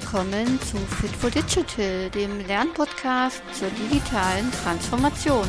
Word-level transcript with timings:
willkommen 0.00 0.60
zu 0.60 0.76
Fit 0.76 1.10
for 1.10 1.28
Digital, 1.28 2.08
dem 2.10 2.46
Lernpodcast 2.46 3.42
zur 3.52 3.68
digitalen 3.70 4.48
Transformation. 4.62 5.44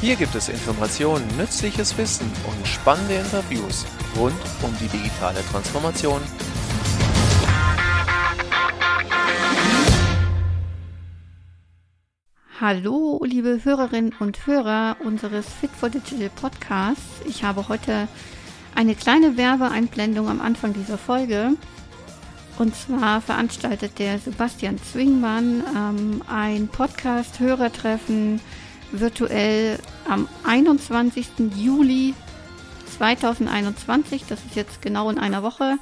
Hier 0.00 0.14
gibt 0.14 0.32
es 0.36 0.48
Informationen, 0.48 1.26
nützliches 1.36 1.98
Wissen 1.98 2.30
und 2.46 2.68
spannende 2.68 3.14
Interviews 3.14 3.84
rund 4.16 4.36
um 4.62 4.72
die 4.80 4.86
digitale 4.96 5.40
Transformation. 5.50 6.20
Hallo, 12.60 13.20
liebe 13.24 13.58
Hörerinnen 13.64 14.14
und 14.20 14.46
Hörer 14.46 14.98
unseres 15.00 15.46
Fit 15.48 15.70
for 15.72 15.90
Digital 15.90 16.30
Podcasts. 16.30 17.22
Ich 17.26 17.42
habe 17.42 17.66
heute 17.66 18.06
eine 18.76 18.94
kleine 18.94 19.36
Werbeeinblendung 19.36 20.28
am 20.28 20.40
Anfang 20.40 20.74
dieser 20.74 20.96
Folge. 20.96 21.56
Und 22.60 22.76
zwar 22.76 23.22
veranstaltet 23.22 23.98
der 23.98 24.18
Sebastian 24.18 24.76
Zwingmann 24.76 25.64
ähm, 25.74 26.22
ein 26.28 26.68
Podcast-Hörertreffen 26.68 28.38
virtuell 28.92 29.78
am 30.06 30.28
21. 30.44 31.26
Juli 31.56 32.12
2021. 32.98 34.24
Das 34.28 34.40
ist 34.44 34.56
jetzt 34.56 34.82
genau 34.82 35.08
in 35.08 35.18
einer 35.18 35.42
Woche. 35.42 35.78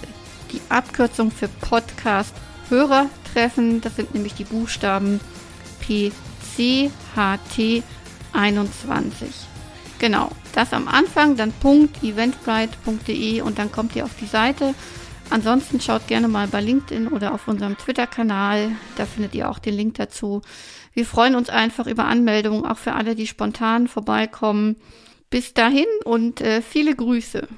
die 0.52 0.60
Abkürzung 0.68 1.30
für 1.30 1.48
Podcast-Hörertreffen. 1.48 3.80
Das 3.80 3.96
sind 3.96 4.12
nämlich 4.14 4.34
die 4.34 4.44
Buchstaben 4.44 5.20
P 5.80 6.12
CHT21. 6.56 7.82
Genau, 9.98 10.30
das 10.54 10.72
am 10.72 10.88
Anfang, 10.88 11.36
dann 11.36 11.52
eventbrite.de 12.02 13.42
und 13.42 13.58
dann 13.58 13.70
kommt 13.70 13.94
ihr 13.94 14.04
auf 14.04 14.16
die 14.20 14.26
Seite. 14.26 14.74
Ansonsten 15.30 15.80
schaut 15.80 16.08
gerne 16.08 16.28
mal 16.28 16.48
bei 16.48 16.60
LinkedIn 16.60 17.08
oder 17.08 17.32
auf 17.32 17.48
unserem 17.48 17.78
Twitter-Kanal, 17.78 18.72
da 18.96 19.06
findet 19.06 19.34
ihr 19.34 19.48
auch 19.48 19.58
den 19.58 19.74
Link 19.74 19.94
dazu. 19.94 20.42
Wir 20.92 21.06
freuen 21.06 21.36
uns 21.36 21.48
einfach 21.48 21.86
über 21.86 22.04
Anmeldungen, 22.04 22.66
auch 22.66 22.76
für 22.76 22.92
alle, 22.92 23.14
die 23.14 23.26
spontan 23.26 23.88
vorbeikommen. 23.88 24.76
Bis 25.30 25.54
dahin 25.54 25.86
und 26.04 26.42
äh, 26.42 26.60
viele 26.60 26.94
Grüße. 26.94 27.48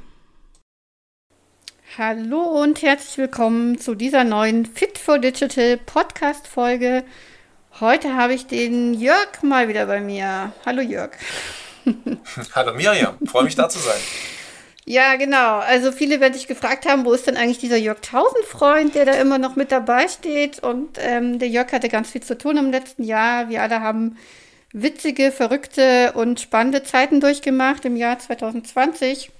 Hallo 1.99 2.43
und 2.63 2.83
herzlich 2.83 3.19
willkommen 3.19 3.79
zu 3.79 3.95
dieser 3.95 4.23
neuen 4.23 4.67
Fit 4.67 4.99
for 4.99 5.19
Digital 5.19 5.79
Podcast 5.79 6.47
Folge. 6.47 7.05
Heute 7.81 8.15
habe 8.15 8.35
ich 8.35 8.47
den 8.47 8.95
Jörg 8.95 9.43
mal 9.43 9.67
wieder 9.67 9.87
bei 9.87 10.01
mir. 10.01 10.53
Hallo 10.65 10.81
Jörg. 10.81 11.11
Hallo 12.55 12.73
Miriam, 12.73 13.19
freue 13.27 13.43
mich 13.43 13.57
da 13.57 13.69
zu 13.69 13.81
sein. 13.81 14.01
Ja, 14.85 15.17
genau. 15.17 15.59
Also 15.59 15.91
viele 15.91 16.21
werden 16.21 16.35
sich 16.35 16.47
gefragt 16.47 16.87
haben, 16.87 17.05
wo 17.05 17.13
ist 17.13 17.27
denn 17.27 17.37
eigentlich 17.37 17.59
dieser 17.59 17.77
Jörg 17.77 18.01
Tausendfreund, 18.01 18.95
der 18.95 19.07
da 19.07 19.13
immer 19.15 19.39
noch 19.39 19.57
mit 19.57 19.73
dabei 19.73 20.07
steht. 20.07 20.61
Und 20.61 20.99
ähm, 21.01 21.41
der 21.41 21.49
Jörg 21.49 21.73
hatte 21.73 21.89
ganz 21.89 22.11
viel 22.11 22.23
zu 22.23 22.39
tun 22.39 22.59
im 22.59 22.71
letzten 22.71 23.03
Jahr. 23.03 23.49
Wir 23.49 23.61
alle 23.61 23.81
haben 23.81 24.19
witzige, 24.73 25.33
verrückte 25.33 26.13
und 26.13 26.39
spannende 26.39 26.85
Zeiten 26.85 27.21
durchgemacht 27.21 27.85
im 27.87 27.97
Jahr 27.97 28.21
2020. 28.21 29.33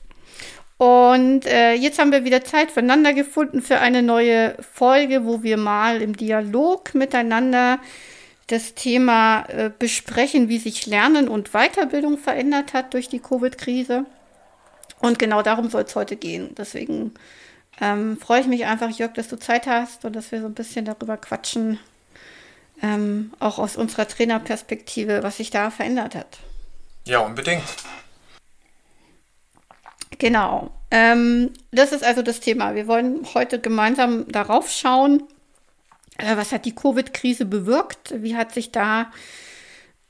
Und 0.77 1.47
äh, 1.47 1.75
jetzt 1.75 2.01
haben 2.01 2.11
wir 2.11 2.25
wieder 2.25 2.43
Zeit 2.43 2.73
füreinander 2.73 3.13
gefunden 3.13 3.63
für 3.63 3.79
eine 3.79 4.03
neue 4.03 4.57
Folge, 4.73 5.25
wo 5.25 5.45
wir 5.45 5.57
mal 5.57 6.03
im 6.03 6.17
Dialog 6.17 6.97
miteinander 6.97 7.79
das 8.47 8.75
Thema 8.75 9.45
äh, 9.49 9.71
besprechen, 9.77 10.49
wie 10.49 10.59
sich 10.59 10.87
Lernen 10.87 11.29
und 11.29 11.53
Weiterbildung 11.53 12.19
verändert 12.19 12.75
hat 12.75 12.93
durch 12.95 13.09
die 13.09 13.21
Covid-Krise. 13.21 14.05
Und 15.01 15.19
genau 15.19 15.43
darum 15.43 15.71
soll 15.71 15.83
es 15.83 15.97
heute 15.97 16.17
gehen. 16.17 16.55
Deswegen 16.57 17.13
ähm, 17.81 18.19
freue 18.19 18.41
ich 18.41 18.47
mich 18.47 18.67
einfach, 18.67 18.91
Jörg, 18.91 19.13
dass 19.15 19.29
du 19.29 19.37
Zeit 19.37 19.67
hast 19.67 20.05
und 20.05 20.15
dass 20.15 20.31
wir 20.33 20.41
so 20.41 20.47
ein 20.47 20.55
bisschen 20.55 20.85
darüber 20.85 21.17
quatschen, 21.17 21.79
ähm, 22.83 23.33
auch 23.39 23.59
aus 23.59 23.77
unserer 23.77 24.07
Trainerperspektive, 24.07 25.23
was 25.23 25.39
sich 25.39 25.51
da 25.51 25.71
verändert 25.71 26.15
hat. 26.15 26.39
Ja, 27.07 27.21
unbedingt. 27.21 27.63
Genau. 30.19 30.71
Ähm, 30.91 31.51
das 31.73 31.93
ist 31.93 32.05
also 32.05 32.23
das 32.23 32.41
Thema. 32.41 32.75
Wir 32.75 32.87
wollen 32.87 33.27
heute 33.35 33.59
gemeinsam 33.59 34.29
darauf 34.29 34.71
schauen, 34.71 35.25
was 36.19 36.53
hat 36.53 36.65
die 36.65 36.75
Covid-Krise 36.75 37.45
bewirkt? 37.45 38.15
Wie 38.23 38.37
hat 38.37 38.53
sich 38.53 38.73
da 38.73 39.11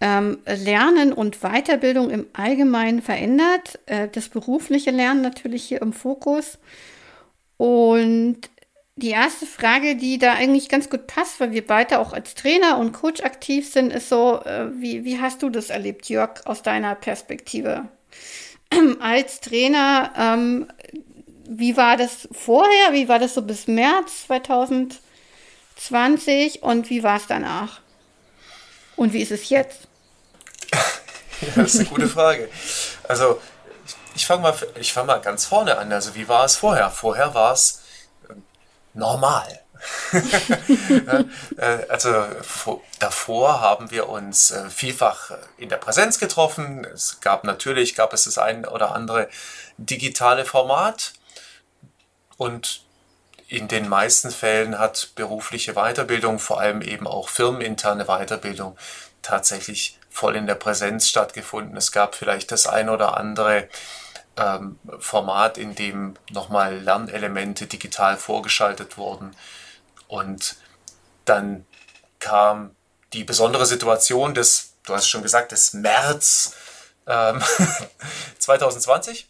ähm, 0.00 0.38
Lernen 0.46 1.12
und 1.12 1.40
Weiterbildung 1.40 2.10
im 2.10 2.26
Allgemeinen 2.32 3.02
verändert? 3.02 3.78
Äh, 3.86 4.08
das 4.08 4.28
berufliche 4.28 4.90
Lernen 4.90 5.22
natürlich 5.22 5.64
hier 5.64 5.80
im 5.80 5.92
Fokus. 5.92 6.58
Und 7.56 8.38
die 8.96 9.10
erste 9.10 9.46
Frage, 9.46 9.96
die 9.96 10.18
da 10.18 10.34
eigentlich 10.34 10.68
ganz 10.68 10.88
gut 10.88 11.06
passt, 11.06 11.40
weil 11.40 11.52
wir 11.52 11.66
beide 11.66 11.98
auch 11.98 12.12
als 12.12 12.34
Trainer 12.34 12.78
und 12.78 12.92
Coach 12.92 13.22
aktiv 13.22 13.68
sind, 13.68 13.92
ist 13.92 14.08
so, 14.08 14.40
äh, 14.44 14.68
wie, 14.80 15.04
wie 15.04 15.20
hast 15.20 15.42
du 15.42 15.50
das 15.50 15.70
erlebt, 15.70 16.08
Jörg, 16.08 16.46
aus 16.46 16.62
deiner 16.62 16.94
Perspektive? 16.94 17.88
als 19.00 19.40
Trainer, 19.40 20.12
ähm, 20.16 20.66
wie 21.48 21.76
war 21.76 21.96
das 21.96 22.28
vorher? 22.32 22.92
Wie 22.92 23.08
war 23.08 23.18
das 23.18 23.34
so 23.34 23.42
bis 23.42 23.66
März 23.66 24.26
2020? 24.26 25.03
20 25.76 26.62
und 26.62 26.90
wie 26.90 27.02
war 27.02 27.16
es 27.16 27.26
danach? 27.26 27.80
Und 28.96 29.12
wie 29.12 29.22
ist 29.22 29.32
es 29.32 29.48
jetzt? 29.48 29.88
ja, 30.72 31.48
das 31.56 31.74
ist 31.74 31.80
eine 31.80 31.88
gute 31.88 32.08
Frage. 32.08 32.48
Also 33.08 33.40
ich, 33.86 33.96
ich 34.14 34.26
fange 34.26 34.42
mal, 34.42 34.52
fang 34.52 35.06
mal 35.06 35.20
ganz 35.20 35.46
vorne 35.46 35.76
an. 35.76 35.92
Also 35.92 36.14
wie 36.14 36.28
war 36.28 36.44
es 36.44 36.56
vorher? 36.56 36.90
Vorher 36.90 37.34
war 37.34 37.52
es 37.52 37.82
äh, 38.28 38.34
normal. 38.94 39.60
Äh, 41.58 41.86
also 41.88 42.26
davor 42.98 43.60
haben 43.60 43.90
wir 43.90 44.08
uns 44.08 44.50
äh, 44.50 44.70
vielfach 44.70 45.30
in 45.58 45.68
der 45.68 45.76
Präsenz 45.76 46.18
getroffen. 46.18 46.84
Es 46.84 47.20
gab 47.20 47.44
natürlich, 47.44 47.94
gab 47.94 48.12
es 48.12 48.24
das 48.24 48.38
ein 48.38 48.66
oder 48.66 48.94
andere 48.94 49.28
digitale 49.76 50.44
Format. 50.44 51.12
Und 52.36 52.83
in 53.56 53.68
den 53.68 53.88
meisten 53.88 54.30
Fällen 54.30 54.78
hat 54.78 55.12
berufliche 55.14 55.74
Weiterbildung, 55.74 56.38
vor 56.38 56.60
allem 56.60 56.82
eben 56.82 57.06
auch 57.06 57.28
firmeninterne 57.28 58.06
Weiterbildung, 58.06 58.76
tatsächlich 59.22 59.98
voll 60.10 60.36
in 60.36 60.46
der 60.46 60.54
Präsenz 60.54 61.08
stattgefunden. 61.08 61.76
Es 61.76 61.92
gab 61.92 62.14
vielleicht 62.14 62.52
das 62.52 62.66
ein 62.66 62.88
oder 62.88 63.16
andere 63.16 63.68
ähm, 64.36 64.78
Format, 64.98 65.58
in 65.58 65.74
dem 65.74 66.14
nochmal 66.30 66.78
Lernelemente 66.78 67.66
digital 67.66 68.16
vorgeschaltet 68.16 68.96
wurden. 68.96 69.34
Und 70.08 70.56
dann 71.24 71.66
kam 72.20 72.74
die 73.12 73.24
besondere 73.24 73.66
Situation 73.66 74.34
des, 74.34 74.74
du 74.86 74.94
hast 74.94 75.08
schon 75.08 75.22
gesagt, 75.22 75.52
des 75.52 75.72
März 75.72 76.54
ähm, 77.06 77.42
2020 78.38 79.28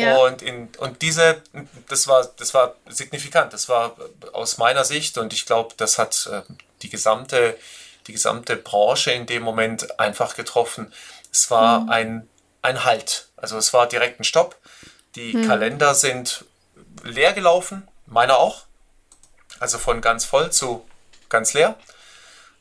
ja. 0.00 0.16
Und, 0.16 0.42
in, 0.42 0.68
und 0.78 1.02
diese, 1.02 1.42
das 1.88 2.06
war, 2.06 2.28
das 2.36 2.54
war 2.54 2.76
signifikant. 2.88 3.52
Das 3.52 3.68
war 3.68 3.96
aus 4.32 4.58
meiner 4.58 4.84
Sicht 4.84 5.18
und 5.18 5.32
ich 5.32 5.46
glaube, 5.46 5.74
das 5.76 5.98
hat 5.98 6.28
äh, 6.32 6.42
die 6.82 6.90
gesamte, 6.90 7.56
die 8.06 8.12
gesamte 8.12 8.56
Branche 8.56 9.12
in 9.12 9.26
dem 9.26 9.42
Moment 9.42 9.98
einfach 9.98 10.36
getroffen. 10.36 10.92
Es 11.30 11.50
war 11.50 11.80
mhm. 11.80 11.90
ein, 11.90 12.28
ein 12.62 12.84
Halt. 12.84 13.28
Also 13.36 13.56
es 13.56 13.72
war 13.72 13.86
direkt 13.88 14.20
ein 14.20 14.24
Stopp. 14.24 14.56
Die 15.16 15.32
hm. 15.32 15.46
Kalender 15.46 15.94
sind 15.94 16.44
leer 17.02 17.32
gelaufen, 17.32 17.86
meiner 18.06 18.38
auch. 18.38 18.64
Also 19.60 19.78
von 19.78 20.00
ganz 20.00 20.24
voll 20.24 20.50
zu 20.50 20.84
ganz 21.28 21.52
leer. 21.52 21.76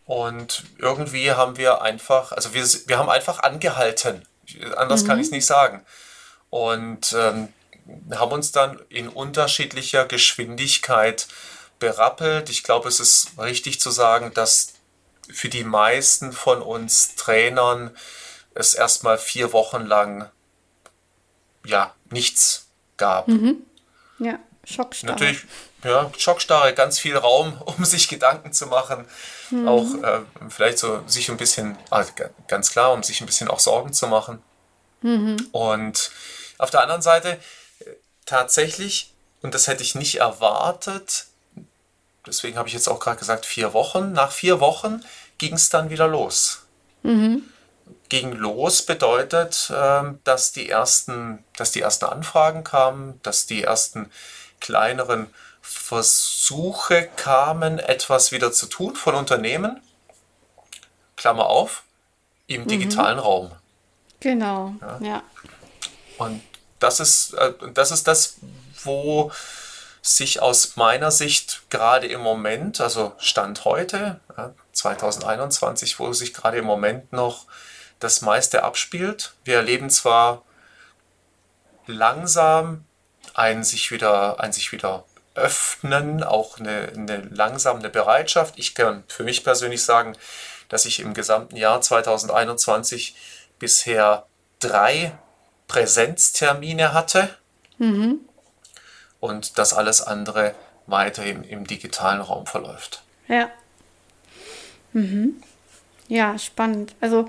Und 0.05 0.63
irgendwie 0.77 1.31
haben 1.31 1.57
wir 1.57 1.81
einfach, 1.81 2.31
also 2.31 2.53
wir, 2.53 2.65
wir 2.87 2.97
haben 2.97 3.09
einfach 3.09 3.39
angehalten. 3.39 4.27
Anders 4.75 5.03
mhm. 5.03 5.07
kann 5.07 5.19
ich 5.19 5.27
es 5.27 5.31
nicht 5.31 5.45
sagen. 5.45 5.85
Und 6.53 7.15
ähm, 7.17 7.51
haben 8.11 8.31
uns 8.31 8.51
dann 8.51 8.79
in 8.89 9.09
unterschiedlicher 9.09 10.05
Geschwindigkeit 10.05 11.27
berappelt. 11.79 12.51
Ich 12.51 12.61
glaube, 12.61 12.89
es 12.89 12.99
ist 12.99 13.31
richtig 13.39 13.79
zu 13.79 13.89
sagen, 13.89 14.31
dass 14.35 14.73
für 15.31 15.49
die 15.49 15.63
meisten 15.63 16.31
von 16.31 16.61
uns 16.61 17.15
Trainern 17.15 17.89
es 18.53 18.75
erstmal 18.75 19.17
vier 19.17 19.51
Wochen 19.51 19.87
lang 19.87 20.29
ja 21.65 21.95
nichts 22.11 22.67
gab. 22.97 23.29
Mhm. 23.29 23.63
Ja, 24.19 24.37
Schockstarre. 24.63 25.13
Natürlich, 25.13 25.45
ja, 25.83 26.11
Schockstarre, 26.19 26.75
ganz 26.75 26.99
viel 26.99 27.17
Raum, 27.17 27.59
um 27.65 27.83
sich 27.83 28.09
Gedanken 28.09 28.53
zu 28.53 28.67
machen. 28.67 29.05
Mhm. 29.49 29.67
Auch 29.67 30.03
äh, 30.03 30.19
vielleicht 30.49 30.77
so 30.77 31.01
sich 31.07 31.31
ein 31.31 31.37
bisschen, 31.37 31.79
also 31.89 32.11
ganz 32.47 32.69
klar, 32.69 32.93
um 32.93 33.01
sich 33.01 33.21
ein 33.21 33.25
bisschen 33.25 33.47
auch 33.47 33.59
Sorgen 33.59 33.91
zu 33.91 34.05
machen. 34.05 34.43
Mhm. 35.01 35.47
Und 35.51 36.11
auf 36.57 36.69
der 36.69 36.81
anderen 36.81 37.01
Seite 37.01 37.39
tatsächlich, 38.25 39.13
und 39.41 39.53
das 39.53 39.67
hätte 39.67 39.83
ich 39.83 39.95
nicht 39.95 40.15
erwartet, 40.15 41.27
deswegen 42.25 42.57
habe 42.57 42.67
ich 42.67 42.73
jetzt 42.73 42.87
auch 42.87 42.99
gerade 42.99 43.19
gesagt, 43.19 43.45
vier 43.45 43.73
Wochen. 43.73 44.13
Nach 44.13 44.31
vier 44.31 44.59
Wochen 44.59 45.03
ging 45.37 45.53
es 45.53 45.69
dann 45.69 45.89
wieder 45.89 46.07
los. 46.07 46.65
Mhm. 47.03 47.43
Ging 48.09 48.33
los 48.33 48.83
bedeutet, 48.83 49.71
ähm, 49.75 50.19
dass 50.23 50.51
die 50.51 50.69
ersten, 50.69 51.43
dass 51.57 51.71
die 51.71 51.81
ersten 51.81 52.05
Anfragen 52.05 52.63
kamen, 52.63 53.19
dass 53.23 53.45
die 53.45 53.63
ersten 53.63 54.09
kleineren 54.59 55.33
Versuche 55.61 57.09
kamen, 57.15 57.79
etwas 57.79 58.31
wieder 58.31 58.51
zu 58.51 58.67
tun 58.67 58.95
von 58.95 59.15
Unternehmen. 59.15 59.81
Klammer 61.15 61.47
auf, 61.47 61.83
im 62.47 62.63
mhm. 62.63 62.67
digitalen 62.67 63.17
mhm. 63.17 63.23
Raum. 63.23 63.51
Genau, 64.19 64.75
ja. 64.81 64.99
ja. 65.01 65.23
Und 66.17 66.41
das 66.79 66.99
ist, 66.99 67.33
äh, 67.33 67.53
das 67.73 67.91
ist 67.91 68.07
das, 68.07 68.35
wo 68.83 69.31
sich 70.01 70.41
aus 70.41 70.75
meiner 70.75 71.11
Sicht 71.11 71.63
gerade 71.69 72.07
im 72.07 72.19
Moment, 72.19 72.81
also 72.81 73.13
Stand 73.19 73.63
heute, 73.63 74.19
2021, 74.73 75.97
wo 75.97 76.11
sich 76.11 76.33
gerade 76.33 76.57
im 76.57 76.65
Moment 76.65 77.13
noch 77.13 77.45
das 77.99 78.21
meiste 78.21 78.63
abspielt. 78.63 79.33
Wir 79.45 79.57
erleben 79.57 79.89
zwar 79.89 80.43
langsam 81.87 82.83
ein 83.33 83.63
sich 83.63 83.91
wieder, 83.91 84.41
ein 84.41 84.51
sich 84.51 84.73
wieder 84.73 85.05
öffnen, 85.35 86.21
auch 86.21 86.59
eine, 86.59 86.89
eine 86.95 87.21
langsame 87.31 87.89
Bereitschaft. 87.89 88.55
Ich 88.57 88.75
kann 88.75 89.05
für 89.07 89.23
mich 89.23 89.43
persönlich 89.43 89.83
sagen, 89.83 90.17
dass 90.67 90.85
ich 90.85 90.99
im 90.99 91.13
gesamten 91.13 91.55
Jahr 91.55 91.79
2021 91.79 93.15
bisher 93.57 94.25
drei 94.59 95.17
Präsenztermine 95.73 96.93
hatte 96.93 97.29
mhm. 97.79 98.19
und 99.19 99.57
dass 99.57 99.73
alles 99.73 100.03
andere 100.03 100.53
weiter 100.85 101.25
im, 101.25 101.43
im 101.43 101.65
digitalen 101.65 102.21
Raum 102.21 102.45
verläuft. 102.45 103.01
Ja. 103.27 103.49
Mhm. 104.93 105.41
Ja, 106.07 106.37
spannend. 106.37 106.93
Also 107.01 107.27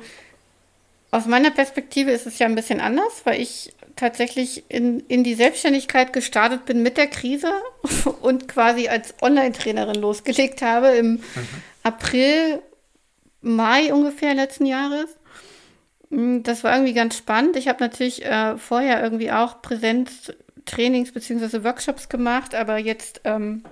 aus 1.11 1.25
meiner 1.25 1.53
Perspektive 1.53 2.11
ist 2.11 2.27
es 2.27 2.39
ja 2.39 2.47
ein 2.47 2.55
bisschen 2.55 2.83
anders, 2.83 3.23
weil 3.25 3.41
ich 3.41 3.73
tatsächlich 3.97 4.65
in, 4.69 5.01
in 5.09 5.25
die 5.25 5.35
Selbstständigkeit 5.35 6.13
gestartet 6.13 6.67
bin 6.67 6.83
mit 6.83 6.99
der 6.99 7.07
Krise 7.07 7.51
und 8.21 8.47
quasi 8.47 8.89
als 8.89 9.15
Online-Trainerin 9.23 9.95
losgelegt 9.95 10.61
habe 10.61 10.89
im 10.89 11.13
mhm. 11.13 11.23
April, 11.83 12.61
Mai 13.41 13.93
ungefähr 13.93 14.35
letzten 14.35 14.67
Jahres. 14.67 15.09
Mm, 16.15 16.43
das 16.43 16.65
war 16.65 16.73
irgendwie 16.75 16.95
ganz 16.95 17.17
spannend. 17.17 17.57
Ich 17.57 17.69
habe 17.69 17.83
natürlich 17.83 18.25
äh, 18.25 18.57
vorher 18.57 19.03
irgendwie 19.03 19.33
auch 19.33 19.61
Präsenztrainings 19.63 21.13
bzw. 21.13 21.65
Workshops 21.65 22.09
gemacht, 22.09 22.55
aber 22.55 22.79
jetzt 22.79 23.21
ähm, 23.25 23.65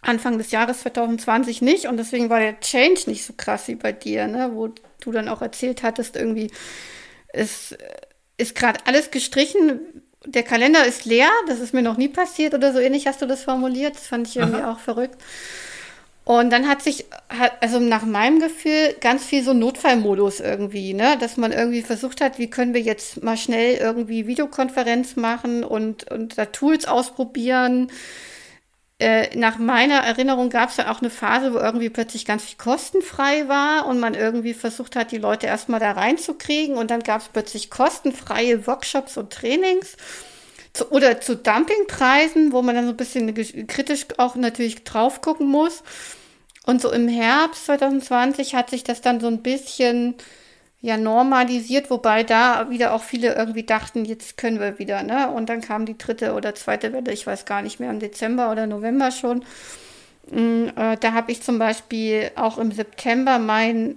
Anfang 0.00 0.38
des 0.38 0.50
Jahres 0.50 0.80
2020 0.80 1.62
nicht 1.62 1.86
und 1.86 1.96
deswegen 1.96 2.28
war 2.28 2.40
der 2.40 2.58
Change 2.58 3.02
nicht 3.06 3.24
so 3.24 3.34
krass 3.36 3.68
wie 3.68 3.76
bei 3.76 3.92
dir, 3.92 4.26
ne? 4.26 4.50
wo 4.52 4.68
du 5.00 5.12
dann 5.12 5.28
auch 5.28 5.42
erzählt 5.42 5.84
hattest, 5.84 6.16
irgendwie 6.16 6.50
es 7.28 7.76
ist 8.36 8.56
gerade 8.56 8.80
alles 8.86 9.12
gestrichen, 9.12 10.02
der 10.26 10.42
Kalender 10.42 10.84
ist 10.84 11.04
leer, 11.04 11.30
das 11.46 11.60
ist 11.60 11.72
mir 11.72 11.82
noch 11.82 11.96
nie 11.96 12.08
passiert 12.08 12.54
oder 12.54 12.72
so 12.72 12.80
ähnlich 12.80 13.06
hast 13.06 13.22
du 13.22 13.26
das 13.26 13.44
formuliert, 13.44 13.94
das 13.94 14.08
fand 14.08 14.26
ich 14.26 14.36
irgendwie 14.36 14.60
Aha. 14.60 14.72
auch 14.72 14.80
verrückt. 14.80 15.20
Und 16.24 16.50
dann 16.50 16.68
hat 16.68 16.82
sich, 16.82 17.06
also 17.60 17.80
nach 17.80 18.04
meinem 18.04 18.38
Gefühl, 18.38 18.94
ganz 19.00 19.24
viel 19.24 19.42
so 19.42 19.54
Notfallmodus 19.54 20.38
irgendwie, 20.38 20.94
ne? 20.94 21.16
Dass 21.18 21.36
man 21.36 21.50
irgendwie 21.50 21.82
versucht 21.82 22.20
hat, 22.20 22.38
wie 22.38 22.48
können 22.48 22.74
wir 22.74 22.80
jetzt 22.80 23.24
mal 23.24 23.36
schnell 23.36 23.76
irgendwie 23.76 24.28
Videokonferenz 24.28 25.16
machen 25.16 25.64
und, 25.64 26.08
und 26.12 26.38
da 26.38 26.46
Tools 26.46 26.86
ausprobieren. 26.86 27.90
Äh, 29.00 29.36
nach 29.36 29.58
meiner 29.58 29.96
Erinnerung 29.96 30.48
gab 30.48 30.70
es 30.70 30.76
ja 30.76 30.92
auch 30.92 31.00
eine 31.00 31.10
Phase, 31.10 31.54
wo 31.54 31.58
irgendwie 31.58 31.90
plötzlich 31.90 32.24
ganz 32.24 32.44
viel 32.44 32.56
kostenfrei 32.56 33.48
war 33.48 33.86
und 33.86 33.98
man 33.98 34.14
irgendwie 34.14 34.54
versucht 34.54 34.94
hat, 34.94 35.10
die 35.10 35.18
Leute 35.18 35.48
erstmal 35.48 35.80
da 35.80 35.90
reinzukriegen 35.90 36.76
und 36.76 36.92
dann 36.92 37.00
gab 37.02 37.20
es 37.22 37.28
plötzlich 37.28 37.68
kostenfreie 37.68 38.64
Workshops 38.68 39.16
und 39.16 39.32
Trainings 39.32 39.96
zu, 40.72 40.90
oder 40.90 41.20
zu 41.20 41.36
Dumpingpreisen, 41.36 42.52
wo 42.52 42.62
man 42.62 42.74
dann 42.74 42.86
so 42.86 42.92
ein 42.92 42.96
bisschen 42.96 43.34
kritisch 43.66 44.06
auch 44.18 44.36
natürlich 44.36 44.84
drauf 44.84 45.20
gucken 45.20 45.48
muss. 45.48 45.82
Und 46.64 46.80
so 46.80 46.92
im 46.92 47.08
Herbst 47.08 47.66
2020 47.66 48.54
hat 48.54 48.70
sich 48.70 48.84
das 48.84 49.00
dann 49.00 49.20
so 49.20 49.26
ein 49.26 49.42
bisschen 49.42 50.14
ja 50.80 50.96
normalisiert, 50.96 51.90
wobei 51.90 52.24
da 52.24 52.68
wieder 52.70 52.92
auch 52.92 53.02
viele 53.02 53.34
irgendwie 53.34 53.62
dachten, 53.62 54.04
jetzt 54.04 54.36
können 54.36 54.58
wir 54.58 54.78
wieder, 54.78 55.02
ne? 55.02 55.30
Und 55.30 55.48
dann 55.48 55.60
kam 55.60 55.86
die 55.86 55.96
dritte 55.96 56.34
oder 56.34 56.54
zweite 56.54 56.92
Welle, 56.92 57.12
ich 57.12 57.26
weiß 57.26 57.44
gar 57.44 57.62
nicht 57.62 57.78
mehr, 57.78 57.90
im 57.90 58.00
Dezember 58.00 58.50
oder 58.50 58.66
November 58.66 59.12
schon. 59.12 59.44
Mm, 60.30 60.66
äh, 60.76 60.96
da 60.98 61.12
habe 61.12 61.30
ich 61.30 61.42
zum 61.42 61.58
Beispiel 61.58 62.32
auch 62.34 62.58
im 62.58 62.72
September 62.72 63.38
meinen 63.38 63.96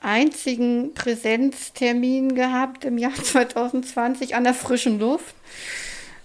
einzigen 0.00 0.94
Präsenztermin 0.94 2.34
gehabt 2.34 2.84
im 2.84 2.98
Jahr 2.98 3.14
2020 3.22 4.34
an 4.34 4.44
der 4.44 4.54
frischen 4.54 4.98
Luft. 4.98 5.34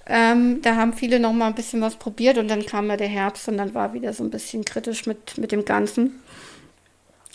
Ähm, 0.05 0.61
da 0.61 0.75
haben 0.75 0.93
viele 0.93 1.19
noch 1.19 1.31
mal 1.31 1.47
ein 1.47 1.55
bisschen 1.55 1.81
was 1.81 1.95
probiert 1.95 2.37
und 2.37 2.49
dann 2.49 2.65
kam 2.65 2.89
ja 2.89 2.97
der 2.97 3.07
Herbst 3.07 3.47
und 3.47 3.57
dann 3.57 3.73
war 3.73 3.93
wieder 3.93 4.13
so 4.13 4.23
ein 4.23 4.31
bisschen 4.31 4.65
kritisch 4.65 5.05
mit, 5.05 5.37
mit 5.37 5.51
dem 5.51 5.63
Ganzen. 5.63 6.21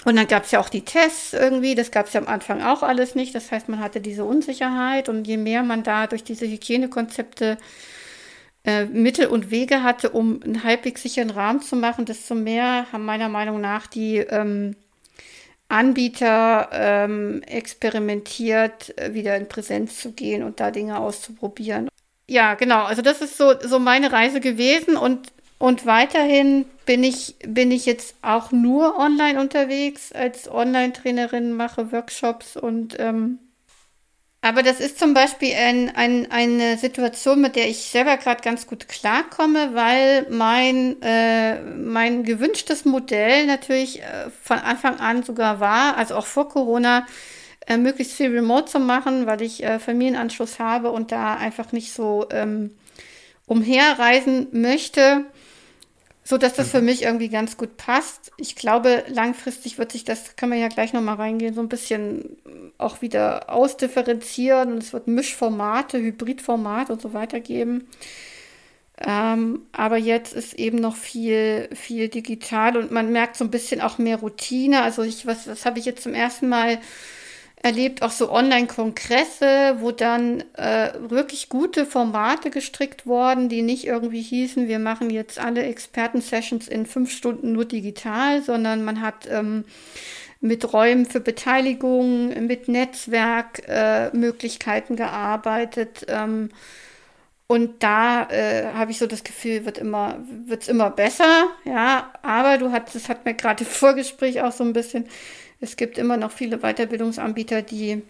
Und 0.05 0.17
dann 0.17 0.29
gab 0.29 0.45
es 0.45 0.51
ja 0.53 0.61
auch 0.61 0.69
die 0.69 0.85
Tests 0.85 1.33
irgendwie, 1.33 1.75
das 1.75 1.91
gab 1.91 2.07
es 2.07 2.13
ja 2.13 2.21
am 2.21 2.29
Anfang 2.29 2.63
auch 2.63 2.83
alles 2.83 3.15
nicht. 3.15 3.35
Das 3.35 3.51
heißt, 3.51 3.69
man 3.69 3.81
hatte 3.81 4.01
diese 4.01 4.25
Unsicherheit 4.25 5.09
und 5.09 5.27
je 5.27 5.37
mehr 5.39 5.63
man 5.63 5.83
da 5.83 6.07
durch 6.07 6.25
diese 6.25 6.47
Hygienekonzepte 6.47 7.59
äh, 8.65 8.85
Mittel 8.85 9.27
und 9.27 9.51
Wege 9.51 9.83
hatte, 9.83 10.11
um 10.11 10.43
einen 10.43 10.63
halbwegs 10.63 11.03
sicheren 11.03 11.31
Rahmen 11.31 11.63
zu 11.63 11.75
machen, 11.75 12.05
desto 12.05 12.35
mehr 12.35 12.87
haben 12.93 13.05
meiner 13.05 13.29
Meinung 13.29 13.61
nach 13.61 13.87
die 13.87 14.19
ähm, 14.19 14.77
Anbieter 15.69 16.69
ähm, 16.73 17.43
experimentiert, 17.43 18.97
äh, 18.99 19.15
wieder 19.15 19.37
in 19.37 19.49
Präsenz 19.49 20.01
zu 20.01 20.13
gehen 20.13 20.43
und 20.43 20.61
da 20.61 20.71
Dinge 20.71 20.99
auszuprobieren 20.99 21.89
ja, 22.29 22.55
genau. 22.55 22.85
Also 22.85 23.03
das 23.03 23.21
ist 23.21 23.37
so, 23.37 23.55
so 23.61 23.79
meine 23.79 24.13
Reise 24.13 24.41
gewesen 24.41 24.97
und, 24.97 25.33
und 25.59 25.87
weiterhin 25.87 26.67
bin 26.87 27.03
ich, 27.03 27.37
bin 27.47 27.71
ich 27.71 27.87
jetzt 27.87 28.17
auch 28.23 28.53
nur 28.53 28.99
online 28.99 29.41
unterwegs 29.41 30.13
als 30.13 30.49
Online-Trainerin, 30.51 31.53
mache 31.53 31.91
Workshops 31.91 32.57
und 32.57 32.97
ähm, 33.01 33.41
aber 34.41 34.63
das 34.63 34.79
ist 34.79 35.01
zum 35.01 35.15
Beispiel 35.15 35.53
ein, 35.55 35.95
ein, 35.97 36.31
eine 36.31 36.79
Situation, 36.79 37.41
mit 37.41 37.57
der 37.57 37.69
ich 37.69 37.79
selber 37.91 38.17
gerade 38.19 38.41
ganz 38.41 38.69
gut 38.69 38.89
klarkomme, 38.89 39.75
weil 39.75 40.27
mein, 40.31 41.03
äh, 41.03 41.61
mein 41.61 42.23
gewünschtes 42.23 42.85
Modell 42.85 43.47
natürlich 43.47 44.01
äh, 44.01 44.31
von 44.43 44.59
Anfang 44.59 45.01
an 45.01 45.25
sogar 45.25 45.59
war, 45.59 45.97
also 45.97 46.15
auch 46.15 46.27
vor 46.27 46.49
Corona, 46.49 47.05
äh, 47.69 47.77
möglichst 47.77 48.15
viel 48.15 48.35
remote 48.35 48.65
zu 48.65 48.81
machen, 48.81 49.27
weil 49.27 49.43
ich 49.43 49.63
äh, 49.63 49.79
Familienanschluss 49.79 50.59
habe 50.59 50.91
und 50.91 51.13
da 51.13 51.35
einfach 51.35 51.71
nicht 51.73 51.93
so 51.93 52.27
ähm, 52.31 52.71
umherreisen 53.47 54.49
möchte, 54.53 55.27
so 56.25 56.39
dass 56.39 56.55
das 56.55 56.71
für 56.71 56.81
mhm. 56.81 56.87
mich 56.87 57.03
irgendwie 57.03 57.29
ganz 57.29 57.59
gut 57.59 57.77
passt. 57.77 58.33
Ich 58.39 58.57
glaube, 58.57 59.05
langfristig 59.09 59.79
wird 59.79 59.93
sich 59.93 60.05
das, 60.05 60.35
kann 60.37 60.49
man 60.49 60.59
ja 60.59 60.69
gleich 60.69 60.95
nochmal 60.95 61.17
reingehen, 61.17 61.55
so 61.55 61.61
ein 61.61 61.69
bisschen 61.69 62.39
auch 62.79 63.03
wieder 63.03 63.53
ausdifferenzieren 63.53 64.73
und 64.73 64.83
es 64.83 64.95
wird 64.95 65.07
Mischformate, 65.07 65.99
Hybridformate 65.99 66.93
und 66.93 67.03
so 67.03 67.13
weiter 67.13 67.41
geben. 67.41 67.87
Ähm, 69.01 69.63
aber 69.73 69.97
jetzt 69.97 70.33
ist 70.33 70.55
eben 70.55 70.79
noch 70.79 70.97
viel, 70.97 71.69
viel 71.75 72.09
digital 72.09 72.79
und 72.79 72.91
man 72.91 73.13
merkt 73.13 73.37
so 73.37 73.45
ein 73.45 73.51
bisschen 73.51 73.81
auch 73.81 73.99
mehr 73.99 74.17
Routine. 74.17 74.83
Also 74.83 75.03
ich, 75.03 75.27
was, 75.27 75.47
was 75.47 75.67
habe 75.67 75.79
ich 75.79 75.85
jetzt 75.85 76.03
zum 76.03 76.15
ersten 76.15 76.49
Mal 76.49 76.81
erlebt, 77.63 78.03
auch 78.03 78.11
so 78.11 78.31
Online-Kongresse, 78.31 79.77
wo 79.81 79.91
dann 79.91 80.45
äh, 80.55 80.91
wirklich 81.01 81.49
gute 81.49 81.87
Formate 81.87 82.51
gestrickt 82.51 83.07
wurden, 83.07 83.49
die 83.49 83.63
nicht 83.63 83.87
irgendwie 83.87 84.21
hießen, 84.23 84.69
wir 84.69 84.79
machen 84.79 85.09
jetzt 85.11 85.39
alle 85.39 85.63
Experten-Sessions 85.65 86.69
in 86.69 86.87
fünf 86.87 87.11
Stunden 87.11 87.53
nur 87.53 87.65
digital, 87.65 88.43
sondern 88.43 88.85
man 88.85 89.01
hat 89.01 89.27
ähm, 89.29 89.65
mit 90.41 90.73
Räumen 90.73 91.07
für 91.07 91.21
Beteiligung, 91.21 92.47
mit 92.47 92.69
Netzwerkmöglichkeiten 92.69 94.95
äh, 94.95 94.99
gearbeitet. 94.99 96.07
Ähm, 96.09 96.51
und 97.49 97.83
da 97.83 98.29
äh, 98.31 98.75
habe 98.75 98.91
ich 98.91 98.99
so 98.99 99.07
das 99.07 99.25
Gefühl, 99.25 99.65
wird 99.65 99.79
immer, 99.79 100.19
wird's 100.47 100.69
immer 100.69 100.91
besser, 100.91 101.47
ja. 101.65 102.13
Aber 102.23 102.59
du 102.59 102.71
hast, 102.71 102.95
das 102.95 103.09
hat 103.09 103.25
mir 103.25 103.35
gerade 103.35 103.65
im 103.69 103.71
Vorgespräch 103.71 104.43
auch 104.43 104.53
so 104.53 104.65
ein 104.65 104.75
bisschen 104.75 105.07
es 105.61 105.77
gibt 105.77 105.99
immer 105.99 106.17
noch 106.17 106.33
viele 106.33 106.59
Weiterbildungsanbieter, 106.59 107.63
die 107.63 108.03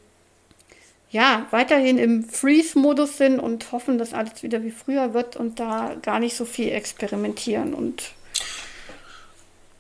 ja 1.11 1.47
weiterhin 1.50 1.99
im 1.99 2.28
Freeze-Modus 2.28 3.17
sind 3.17 3.40
und 3.40 3.73
hoffen, 3.73 3.99
dass 3.99 4.12
alles 4.12 4.43
wieder 4.43 4.62
wie 4.62 4.71
früher 4.71 5.14
wird 5.14 5.37
und 5.37 5.59
da 5.59 5.97
gar 6.02 6.19
nicht 6.19 6.37
so 6.37 6.45
viel 6.45 6.71
experimentieren 6.71 7.73
und 7.73 8.11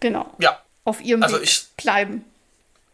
genau 0.00 0.32
ja. 0.38 0.58
auf 0.84 1.02
ihrem 1.02 1.22
also 1.22 1.36
Weg 1.36 1.44
ich, 1.44 1.66
bleiben. 1.76 2.24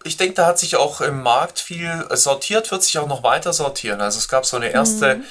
Ich 0.02 0.16
denke, 0.16 0.34
da 0.34 0.46
hat 0.46 0.58
sich 0.58 0.76
auch 0.76 1.00
im 1.00 1.22
Markt 1.22 1.60
viel 1.60 2.04
sortiert, 2.10 2.70
wird 2.70 2.82
sich 2.82 2.98
auch 2.98 3.08
noch 3.08 3.22
weiter 3.22 3.52
sortieren. 3.52 4.00
Also 4.00 4.18
es 4.18 4.28
gab 4.28 4.44
so 4.44 4.56
eine 4.56 4.70
erste 4.70 5.16
mhm. 5.16 5.24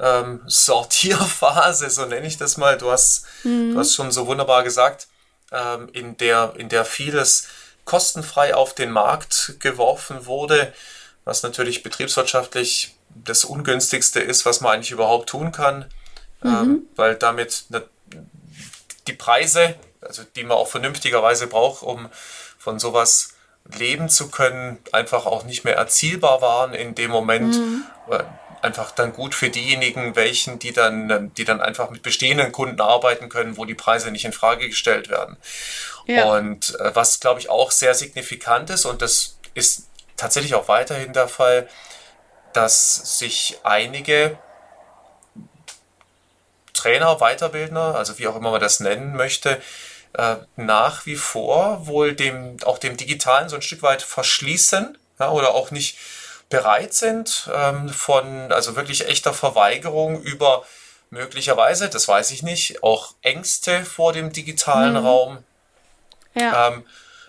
ähm, 0.00 0.40
Sortierphase, 0.46 1.90
so 1.90 2.06
nenne 2.06 2.26
ich 2.26 2.38
das 2.38 2.56
mal. 2.56 2.78
Du 2.78 2.90
hast, 2.90 3.26
mhm. 3.44 3.74
du 3.74 3.78
hast 3.78 3.94
schon 3.94 4.10
so 4.10 4.26
wunderbar 4.26 4.64
gesagt, 4.64 5.06
ähm, 5.52 5.88
in, 5.92 6.16
der, 6.16 6.54
in 6.56 6.68
der 6.68 6.84
vieles 6.84 7.46
kostenfrei 7.86 8.54
auf 8.54 8.74
den 8.74 8.90
Markt 8.90 9.56
geworfen 9.60 10.26
wurde, 10.26 10.74
was 11.24 11.42
natürlich 11.42 11.82
betriebswirtschaftlich 11.82 12.94
das 13.08 13.44
ungünstigste 13.44 14.20
ist, 14.20 14.44
was 14.44 14.60
man 14.60 14.72
eigentlich 14.74 14.90
überhaupt 14.90 15.30
tun 15.30 15.52
kann, 15.52 15.86
mhm. 16.42 16.50
ähm, 16.50 16.82
weil 16.96 17.14
damit 17.14 17.64
die 19.06 19.12
Preise, 19.14 19.76
also 20.02 20.22
die 20.36 20.44
man 20.44 20.58
auch 20.58 20.68
vernünftigerweise 20.68 21.46
braucht, 21.46 21.82
um 21.82 22.10
von 22.58 22.78
sowas 22.78 23.34
leben 23.78 24.08
zu 24.08 24.30
können, 24.30 24.78
einfach 24.92 25.24
auch 25.24 25.44
nicht 25.44 25.64
mehr 25.64 25.76
erzielbar 25.76 26.42
waren 26.42 26.74
in 26.74 26.94
dem 26.94 27.10
Moment. 27.10 27.54
Mhm. 27.54 27.84
Einfach 28.66 28.90
dann 28.90 29.12
gut 29.12 29.34
für 29.34 29.48
diejenigen, 29.48 30.16
welchen, 30.16 30.58
die 30.58 30.72
dann, 30.72 31.32
die 31.34 31.44
dann 31.44 31.60
einfach 31.60 31.90
mit 31.90 32.02
bestehenden 32.02 32.50
Kunden 32.50 32.80
arbeiten 32.80 33.28
können, 33.28 33.56
wo 33.56 33.64
die 33.64 33.76
Preise 33.76 34.10
nicht 34.10 34.24
in 34.24 34.32
Frage 34.32 34.68
gestellt 34.68 35.08
werden. 35.08 35.36
Ja. 36.06 36.24
Und 36.24 36.74
äh, 36.80 36.92
was, 36.92 37.20
glaube 37.20 37.38
ich, 37.38 37.48
auch 37.48 37.70
sehr 37.70 37.94
signifikant 37.94 38.70
ist, 38.70 38.84
und 38.84 39.02
das 39.02 39.38
ist 39.54 39.86
tatsächlich 40.16 40.56
auch 40.56 40.66
weiterhin 40.66 41.12
der 41.12 41.28
Fall, 41.28 41.68
dass 42.54 43.18
sich 43.18 43.58
einige 43.62 44.36
Trainer, 46.72 47.18
Weiterbildner, 47.20 47.94
also 47.94 48.18
wie 48.18 48.26
auch 48.26 48.34
immer 48.34 48.50
man 48.50 48.60
das 48.60 48.80
nennen 48.80 49.14
möchte, 49.14 49.62
äh, 50.14 50.36
nach 50.56 51.06
wie 51.06 51.16
vor 51.16 51.86
wohl 51.86 52.14
dem, 52.14 52.56
auch 52.64 52.78
dem 52.78 52.96
Digitalen 52.96 53.48
so 53.48 53.54
ein 53.54 53.62
Stück 53.62 53.82
weit 53.82 54.02
verschließen 54.02 54.98
ja, 55.20 55.30
oder 55.30 55.54
auch 55.54 55.70
nicht 55.70 55.98
bereit 56.48 56.94
sind, 56.94 57.50
ähm, 57.52 57.88
von 57.88 58.52
also 58.52 58.76
wirklich 58.76 59.08
echter 59.08 59.32
Verweigerung 59.32 60.20
über 60.20 60.64
möglicherweise, 61.10 61.88
das 61.88 62.08
weiß 62.08 62.30
ich 62.30 62.42
nicht, 62.42 62.82
auch 62.82 63.14
Ängste 63.22 63.84
vor 63.84 64.12
dem 64.12 64.32
digitalen 64.32 64.92
mhm. 64.92 65.06
Raum 65.06 65.44
ja. 66.36 66.68
Ähm, 66.68 66.84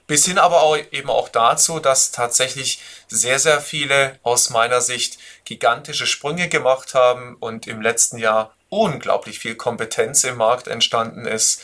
bis 0.06 0.26
hin 0.26 0.38
aber 0.38 0.62
auch 0.62 0.78
eben 0.78 1.10
auch 1.10 1.30
dazu, 1.30 1.80
dass 1.80 2.12
tatsächlich 2.12 2.82
sehr, 3.08 3.40
sehr 3.40 3.60
viele 3.60 4.20
aus 4.24 4.50
meiner 4.50 4.80
Sicht 4.80 5.18
gigantische 5.44 6.08
Sprünge 6.08 6.48
gemacht 6.48 6.94
haben 6.94 7.36
und 7.40 7.68
im 7.68 7.82
letzten 7.82 8.18
Jahr 8.18 8.56
unglaublich 8.70 9.40
viel 9.40 9.56
Kompetenz 9.56 10.24
im 10.24 10.38
Markt 10.38 10.68
entstanden 10.68 11.26
ist, 11.26 11.62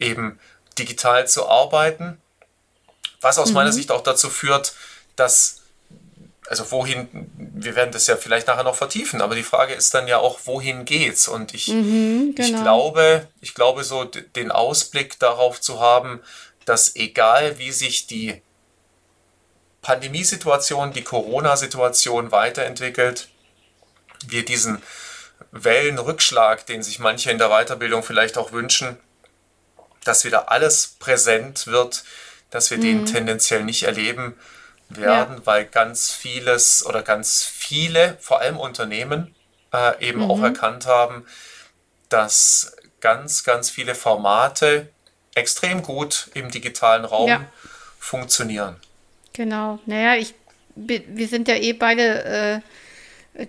eben 0.00 0.38
digital 0.78 1.26
zu 1.28 1.48
arbeiten. 1.48 2.20
Was 3.20 3.38
aus 3.38 3.50
mhm. 3.50 3.54
meiner 3.54 3.72
Sicht 3.72 3.90
auch 3.90 4.02
dazu 4.02 4.28
führt, 4.28 4.74
dass, 5.16 5.61
also 6.52 6.70
wohin, 6.70 7.08
wir 7.34 7.76
werden 7.76 7.92
das 7.92 8.06
ja 8.08 8.18
vielleicht 8.18 8.46
nachher 8.46 8.62
noch 8.62 8.74
vertiefen, 8.74 9.22
aber 9.22 9.34
die 9.34 9.42
Frage 9.42 9.72
ist 9.72 9.94
dann 9.94 10.06
ja 10.06 10.18
auch, 10.18 10.40
wohin 10.44 10.84
geht's? 10.84 11.26
Und 11.26 11.54
ich, 11.54 11.68
mhm, 11.68 12.34
genau. 12.34 12.46
ich 12.46 12.62
glaube, 12.62 13.28
ich 13.40 13.54
glaube 13.54 13.84
so 13.84 14.04
den 14.04 14.50
Ausblick 14.50 15.18
darauf 15.18 15.62
zu 15.62 15.80
haben, 15.80 16.20
dass 16.66 16.94
egal 16.94 17.58
wie 17.58 17.72
sich 17.72 18.06
die 18.06 18.42
Pandemiesituation, 19.80 20.92
die 20.92 21.04
Corona-Situation 21.04 22.32
weiterentwickelt, 22.32 23.30
wir 24.26 24.44
diesen 24.44 24.82
Wellenrückschlag, 25.52 26.66
den 26.66 26.82
sich 26.82 26.98
manche 26.98 27.30
in 27.30 27.38
der 27.38 27.48
Weiterbildung 27.48 28.02
vielleicht 28.02 28.36
auch 28.36 28.52
wünschen, 28.52 28.98
dass 30.04 30.26
wieder 30.26 30.52
alles 30.52 30.96
präsent 30.98 31.66
wird, 31.66 32.04
dass 32.50 32.70
wir 32.70 32.76
mhm. 32.76 32.82
den 32.82 33.06
tendenziell 33.06 33.64
nicht 33.64 33.84
erleben 33.84 34.36
werden, 34.96 35.36
ja. 35.38 35.46
weil 35.46 35.64
ganz 35.64 36.10
vieles 36.10 36.84
oder 36.84 37.02
ganz 37.02 37.44
viele, 37.44 38.16
vor 38.20 38.40
allem 38.40 38.56
Unternehmen, 38.56 39.34
äh, 39.72 40.06
eben 40.06 40.20
mhm. 40.20 40.30
auch 40.30 40.42
erkannt 40.42 40.86
haben, 40.86 41.26
dass 42.08 42.76
ganz, 43.00 43.44
ganz 43.44 43.70
viele 43.70 43.94
Formate, 43.94 44.88
extrem 45.34 45.82
gut 45.82 46.28
im 46.34 46.50
digitalen 46.50 47.04
Raum 47.04 47.28
ja. 47.28 47.44
funktionieren. 47.98 48.76
Genau. 49.32 49.78
Naja, 49.86 50.16
ich, 50.16 50.34
wir 50.74 51.28
sind 51.28 51.48
ja 51.48 51.54
eh 51.56 51.72
beide 51.72 52.24
äh, 52.24 52.60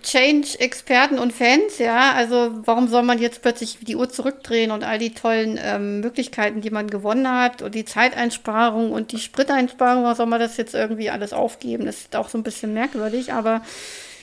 Change-Experten 0.02 1.20
und 1.20 1.34
Fans, 1.34 1.78
ja. 1.78 2.14
Also 2.14 2.52
warum 2.66 2.88
soll 2.88 3.04
man 3.04 3.20
jetzt 3.20 3.42
plötzlich 3.42 3.80
die 3.82 3.98
Uhr 3.98 4.10
zurückdrehen 4.10 4.72
und 4.72 4.84
all 4.84 4.98
die 4.98 5.14
tollen 5.14 5.60
ähm, 5.62 6.00
Möglichkeiten, 6.00 6.62
die 6.62 6.70
man 6.70 6.90
gewonnen 6.90 7.28
hat 7.28 7.62
und 7.62 7.76
die 7.76 7.84
Zeiteinsparung 7.84 8.92
und 8.92 9.12
die 9.12 9.20
Spriteinsparung, 9.20 10.04
warum 10.04 10.16
soll 10.16 10.26
man 10.26 10.40
das 10.40 10.56
jetzt 10.58 10.74
irgendwie 10.74 11.10
alles 11.10 11.34
aufgeben? 11.34 11.86
Das 11.86 11.98
ist 11.98 12.16
auch 12.16 12.30
so 12.30 12.38
ein 12.38 12.44
bisschen 12.44 12.74
merkwürdig, 12.74 13.34
aber 13.34 13.62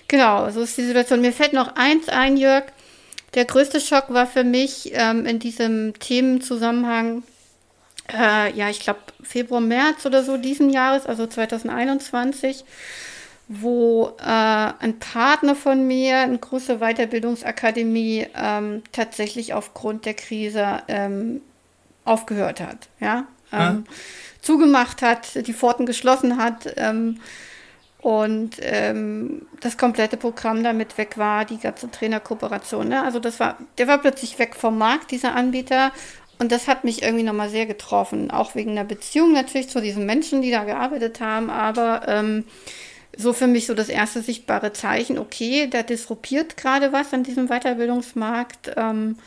genau, 0.08 0.50
so 0.50 0.62
ist 0.62 0.78
die 0.78 0.84
Situation. 0.84 1.20
Mir 1.20 1.32
fällt 1.32 1.52
noch 1.52 1.76
eins 1.76 2.08
ein, 2.08 2.38
Jörg. 2.38 2.64
Der 3.34 3.44
größte 3.44 3.80
Schock 3.80 4.06
war 4.08 4.26
für 4.26 4.44
mich 4.44 4.90
ähm, 4.94 5.26
in 5.26 5.38
diesem 5.38 5.92
Themenzusammenhang 5.98 7.22
äh, 8.12 8.52
ja, 8.52 8.70
ich 8.70 8.80
glaube, 8.80 9.00
Februar, 9.22 9.60
März 9.60 10.06
oder 10.06 10.24
so 10.24 10.36
diesen 10.36 10.70
Jahres, 10.70 11.06
also 11.06 11.26
2021, 11.26 12.64
wo 13.52 14.12
äh, 14.20 14.22
ein 14.22 15.00
Partner 15.00 15.56
von 15.56 15.84
mir, 15.84 16.18
eine 16.18 16.38
große 16.38 16.78
Weiterbildungsakademie, 16.78 18.28
ähm, 18.36 18.84
tatsächlich 18.92 19.54
aufgrund 19.54 20.06
der 20.06 20.14
Krise 20.14 20.82
ähm, 20.86 21.40
aufgehört 22.04 22.60
hat, 22.60 22.88
ja, 23.00 23.26
ähm, 23.52 23.68
hm? 23.68 23.84
zugemacht 24.40 25.02
hat, 25.02 25.48
die 25.48 25.52
Pforten 25.52 25.84
geschlossen 25.84 26.40
hat 26.40 26.72
ähm, 26.76 27.18
und 27.98 28.58
ähm, 28.60 29.48
das 29.60 29.76
komplette 29.76 30.16
Programm 30.16 30.62
damit 30.62 30.96
weg 30.96 31.18
war, 31.18 31.44
die 31.44 31.58
ganze 31.58 31.90
Trainerkooperation. 31.90 32.86
Ne? 32.86 33.02
Also 33.02 33.18
das 33.18 33.40
war, 33.40 33.58
der 33.78 33.88
war 33.88 33.98
plötzlich 33.98 34.38
weg 34.38 34.54
vom 34.54 34.78
Markt, 34.78 35.10
dieser 35.10 35.34
Anbieter, 35.34 35.90
und 36.38 36.52
das 36.52 36.68
hat 36.68 36.84
mich 36.84 37.02
irgendwie 37.02 37.24
nochmal 37.24 37.50
sehr 37.50 37.66
getroffen, 37.66 38.30
auch 38.30 38.54
wegen 38.54 38.76
der 38.76 38.84
Beziehung 38.84 39.32
natürlich 39.32 39.68
zu 39.68 39.80
diesen 39.80 40.06
Menschen, 40.06 40.40
die 40.40 40.52
da 40.52 40.62
gearbeitet 40.62 41.20
haben, 41.20 41.50
aber 41.50 42.02
ähm, 42.06 42.44
so 43.16 43.32
für 43.32 43.46
mich 43.46 43.66
so 43.66 43.74
das 43.74 43.88
erste 43.88 44.22
sichtbare 44.22 44.72
Zeichen, 44.72 45.18
okay, 45.18 45.68
da 45.68 45.82
disruptiert 45.82 46.56
gerade 46.56 46.92
was 46.92 47.12
an 47.12 47.22
diesem 47.22 47.48
Weiterbildungsmarkt 47.48 48.72
ähm, 48.76 49.18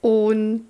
und 0.00 0.66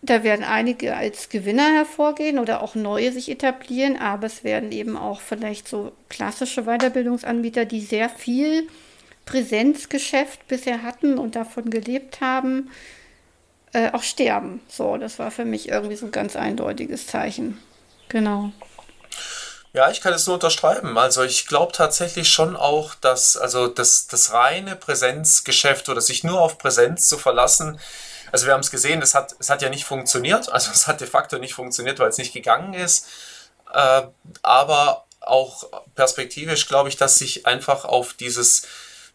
da 0.00 0.22
werden 0.22 0.44
einige 0.44 0.96
als 0.96 1.28
Gewinner 1.28 1.74
hervorgehen 1.74 2.38
oder 2.38 2.62
auch 2.62 2.74
neue 2.74 3.12
sich 3.12 3.30
etablieren, 3.30 3.96
aber 3.96 4.26
es 4.26 4.44
werden 4.44 4.70
eben 4.70 4.96
auch 4.96 5.20
vielleicht 5.20 5.66
so 5.66 5.92
klassische 6.08 6.64
Weiterbildungsanbieter, 6.64 7.64
die 7.64 7.80
sehr 7.80 8.08
viel 8.08 8.68
Präsenzgeschäft 9.24 10.46
bisher 10.46 10.82
hatten 10.82 11.18
und 11.18 11.34
davon 11.34 11.68
gelebt 11.68 12.20
haben, 12.20 12.70
äh, 13.72 13.90
auch 13.90 14.02
sterben. 14.02 14.60
So, 14.68 14.96
das 14.96 15.18
war 15.18 15.30
für 15.30 15.44
mich 15.44 15.68
irgendwie 15.68 15.96
so 15.96 16.06
ein 16.06 16.12
ganz 16.12 16.36
eindeutiges 16.36 17.06
Zeichen. 17.06 17.58
Genau. 18.08 18.52
Ja, 19.78 19.92
ich 19.92 20.00
kann 20.00 20.12
es 20.12 20.26
nur 20.26 20.34
unterschreiben. 20.34 20.98
Also 20.98 21.22
ich 21.22 21.46
glaube 21.46 21.70
tatsächlich 21.70 22.28
schon 22.32 22.56
auch, 22.56 22.96
dass 22.96 23.36
also 23.36 23.68
das, 23.68 24.08
das 24.08 24.32
reine 24.32 24.74
Präsenzgeschäft 24.74 25.88
oder 25.88 26.00
sich 26.00 26.24
nur 26.24 26.40
auf 26.40 26.58
Präsenz 26.58 27.08
zu 27.08 27.16
verlassen, 27.16 27.78
also 28.32 28.46
wir 28.46 28.54
haben 28.54 28.60
es 28.60 28.72
gesehen, 28.72 29.00
es 29.02 29.14
hat, 29.14 29.36
es 29.38 29.50
hat 29.50 29.62
ja 29.62 29.68
nicht 29.68 29.84
funktioniert, 29.84 30.48
also 30.52 30.72
es 30.72 30.88
hat 30.88 31.00
de 31.00 31.06
facto 31.06 31.38
nicht 31.38 31.54
funktioniert, 31.54 32.00
weil 32.00 32.08
es 32.08 32.18
nicht 32.18 32.32
gegangen 32.32 32.74
ist. 32.74 33.06
Äh, 33.72 34.02
aber 34.42 35.04
auch 35.20 35.68
perspektivisch 35.94 36.66
glaube 36.66 36.88
ich, 36.88 36.96
dass 36.96 37.14
sich 37.14 37.46
einfach 37.46 37.84
auf 37.84 38.14
dieses, 38.14 38.62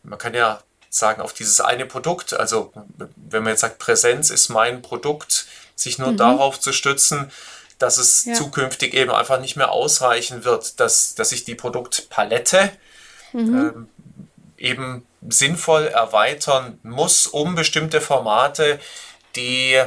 man 0.01 0.17
kann 0.17 0.33
ja 0.33 0.63
sagen, 0.89 1.21
auf 1.21 1.33
dieses 1.33 1.59
eine 1.59 1.85
Produkt. 1.85 2.31
Also 2.31 2.71
wenn 3.17 3.43
man 3.43 3.51
jetzt 3.51 3.59
sagt, 3.59 3.79
Präsenz 3.79 4.29
ist 4.29 4.47
mein 4.47 4.81
Produkt, 4.81 5.45
sich 5.75 5.97
nur 5.97 6.13
mhm. 6.13 6.17
darauf 6.17 6.57
zu 6.57 6.71
stützen, 6.71 7.33
dass 7.83 7.97
es 7.97 8.23
ja. 8.23 8.33
zukünftig 8.33 8.93
eben 8.93 9.11
einfach 9.11 9.41
nicht 9.41 9.57
mehr 9.57 9.71
ausreichen 9.71 10.45
wird, 10.45 10.79
dass, 10.79 11.15
dass 11.15 11.33
ich 11.33 11.43
die 11.43 11.53
Produktpalette 11.53 12.71
mhm. 13.33 13.39
ähm, 13.57 13.89
eben 14.57 15.05
sinnvoll 15.27 15.87
erweitern 15.87 16.79
muss, 16.83 17.27
um 17.27 17.55
bestimmte 17.55 17.99
Formate, 17.99 18.79
die 19.35 19.81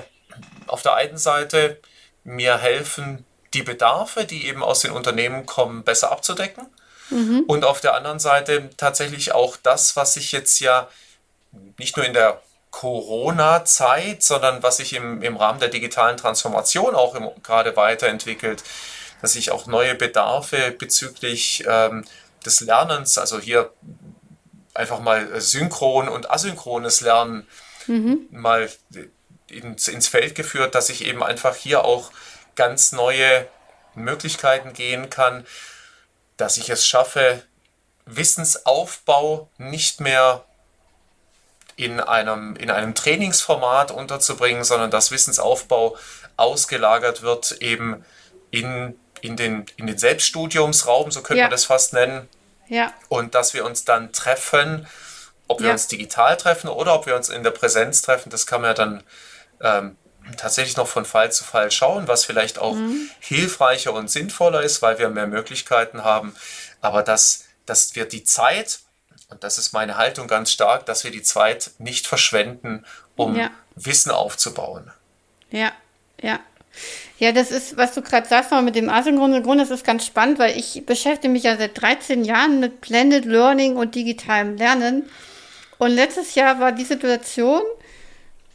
auf 0.67 0.83
der 0.83 0.95
einen 0.95 1.17
Seite 1.17 1.81
mir 2.23 2.59
helfen, 2.59 3.25
die 3.55 3.62
Bedarfe, 3.62 4.26
die 4.26 4.47
eben 4.47 4.62
aus 4.62 4.81
den 4.81 4.91
Unternehmen 4.91 5.47
kommen, 5.47 5.83
besser 5.83 6.12
abzudecken. 6.12 6.67
Mhm. 7.09 7.45
Und 7.47 7.65
auf 7.65 7.81
der 7.81 7.95
anderen 7.95 8.19
Seite 8.19 8.69
tatsächlich 8.76 9.33
auch 9.33 9.57
das, 9.57 9.97
was 9.97 10.15
sich 10.15 10.33
jetzt 10.33 10.61
ja 10.61 10.88
nicht 11.79 11.97
nur 11.97 12.05
in 12.05 12.12
der 12.12 12.43
Corona-Zeit, 12.76 14.23
sondern 14.23 14.62
was 14.62 14.76
sich 14.76 14.92
im, 14.92 15.23
im 15.23 15.38
Rahmen 15.38 15.61
der 15.61 15.71
digitalen 15.71 16.18
Transformation 16.18 16.95
auch 16.95 17.14
im, 17.14 17.30
gerade 17.42 17.75
weiterentwickelt, 17.75 18.62
dass 19.23 19.33
sich 19.33 19.50
auch 19.50 19.66
neue 19.66 19.95
Bedarfe 19.95 20.73
bezüglich 20.73 21.64
ähm, 21.66 22.04
des 22.45 22.61
Lernens, 22.61 23.16
also 23.16 23.40
hier 23.40 23.73
einfach 24.75 25.00
mal 25.00 25.40
synchron 25.40 26.06
und 26.06 26.30
asynchrones 26.30 27.00
Lernen 27.00 27.47
mhm. 27.87 28.26
mal 28.30 28.68
ins, 29.47 29.88
ins 29.88 30.09
Feld 30.09 30.35
geführt, 30.35 30.75
dass 30.75 30.90
ich 30.90 31.06
eben 31.06 31.23
einfach 31.23 31.56
hier 31.56 31.83
auch 31.83 32.11
ganz 32.56 32.92
neue 32.92 33.49
Möglichkeiten 33.95 34.75
gehen 34.75 35.09
kann, 35.09 35.47
dass 36.37 36.59
ich 36.59 36.68
es 36.68 36.87
schaffe, 36.87 37.42
Wissensaufbau 38.04 39.49
nicht 39.56 40.02
mehr 40.02 40.45
in 41.76 42.00
einem, 42.00 42.56
in 42.56 42.71
einem 42.71 42.95
Trainingsformat 42.95 43.90
unterzubringen, 43.90 44.64
sondern 44.64 44.90
dass 44.90 45.11
Wissensaufbau 45.11 45.97
ausgelagert 46.37 47.23
wird 47.23 47.52
eben 47.61 48.04
in, 48.50 48.99
in, 49.21 49.37
den, 49.37 49.66
in 49.76 49.87
den 49.87 49.99
Selbststudiumsraum, 49.99 51.11
so 51.11 51.23
könnte 51.23 51.40
ja. 51.40 51.45
man 51.45 51.50
das 51.50 51.66
fast 51.66 51.92
nennen. 51.92 52.28
Ja. 52.68 52.92
Und 53.09 53.35
dass 53.35 53.54
wir 53.54 53.64
uns 53.64 53.85
dann 53.85 54.12
treffen, 54.12 54.87
ob 55.49 55.61
wir 55.61 55.68
ja. 55.68 55.73
uns 55.73 55.87
digital 55.87 56.37
treffen 56.37 56.68
oder 56.68 56.95
ob 56.95 57.06
wir 57.06 57.14
uns 57.14 57.28
in 57.28 57.42
der 57.42 57.50
Präsenz 57.50 58.02
treffen, 58.02 58.30
das 58.30 58.47
kann 58.47 58.62
man 58.62 58.71
ja 58.71 58.75
dann 58.75 59.02
ähm, 59.61 59.97
tatsächlich 60.37 60.76
noch 60.76 60.88
von 60.88 61.04
Fall 61.04 61.30
zu 61.30 61.45
Fall 61.45 61.71
schauen, 61.71 62.09
was 62.09 62.25
vielleicht 62.25 62.59
auch 62.59 62.75
mhm. 62.75 63.11
hilfreicher 63.21 63.92
und 63.92 64.11
sinnvoller 64.11 64.62
ist, 64.62 64.83
weil 64.83 64.99
wir 64.99 65.09
mehr 65.09 65.26
Möglichkeiten 65.26 66.04
haben. 66.04 66.35
Aber 66.80 67.02
dass, 67.02 67.45
dass 67.64 67.95
wir 67.95 68.06
die 68.06 68.25
Zeit, 68.25 68.80
und 69.28 69.42
das 69.42 69.59
ist 69.59 69.73
meine 69.73 69.97
Haltung 69.97 70.28
ganz 70.28 70.50
stark, 70.50 70.87
dass 70.87 71.04
wir 71.04 71.11
die 71.11 71.23
Zeit 71.23 71.73
nicht 71.78 72.06
verschwenden, 72.06 72.85
um 73.16 73.37
ja. 73.37 73.50
Wissen 73.75 74.11
aufzubauen. 74.11 74.90
Ja, 75.50 75.73
ja. 76.21 76.40
Ja, 77.18 77.33
das 77.33 77.50
ist, 77.50 77.78
was 77.78 77.95
du 77.95 78.02
gerade 78.02 78.28
sagst, 78.28 78.52
mit 78.62 78.76
dem 78.76 78.90
asynchronen 78.90 79.42
Grund, 79.42 79.61
das 79.61 79.71
ist 79.71 79.85
ganz 79.85 80.04
spannend, 80.04 80.38
weil 80.38 80.56
ich 80.59 80.85
beschäftige 80.85 81.33
mich 81.33 81.45
ja 81.45 81.56
seit 81.56 81.80
13 81.80 82.25
Jahren 82.25 82.61
mit 82.61 82.83
Blended 82.83 83.25
Learning 83.25 83.76
und 83.76 83.95
digitalem 83.95 84.56
Lernen. 84.56 85.09
Und 85.78 85.92
letztes 85.92 86.35
Jahr 86.35 86.61
war 86.61 86.73
die 86.73 86.85
Situation, 86.85 87.62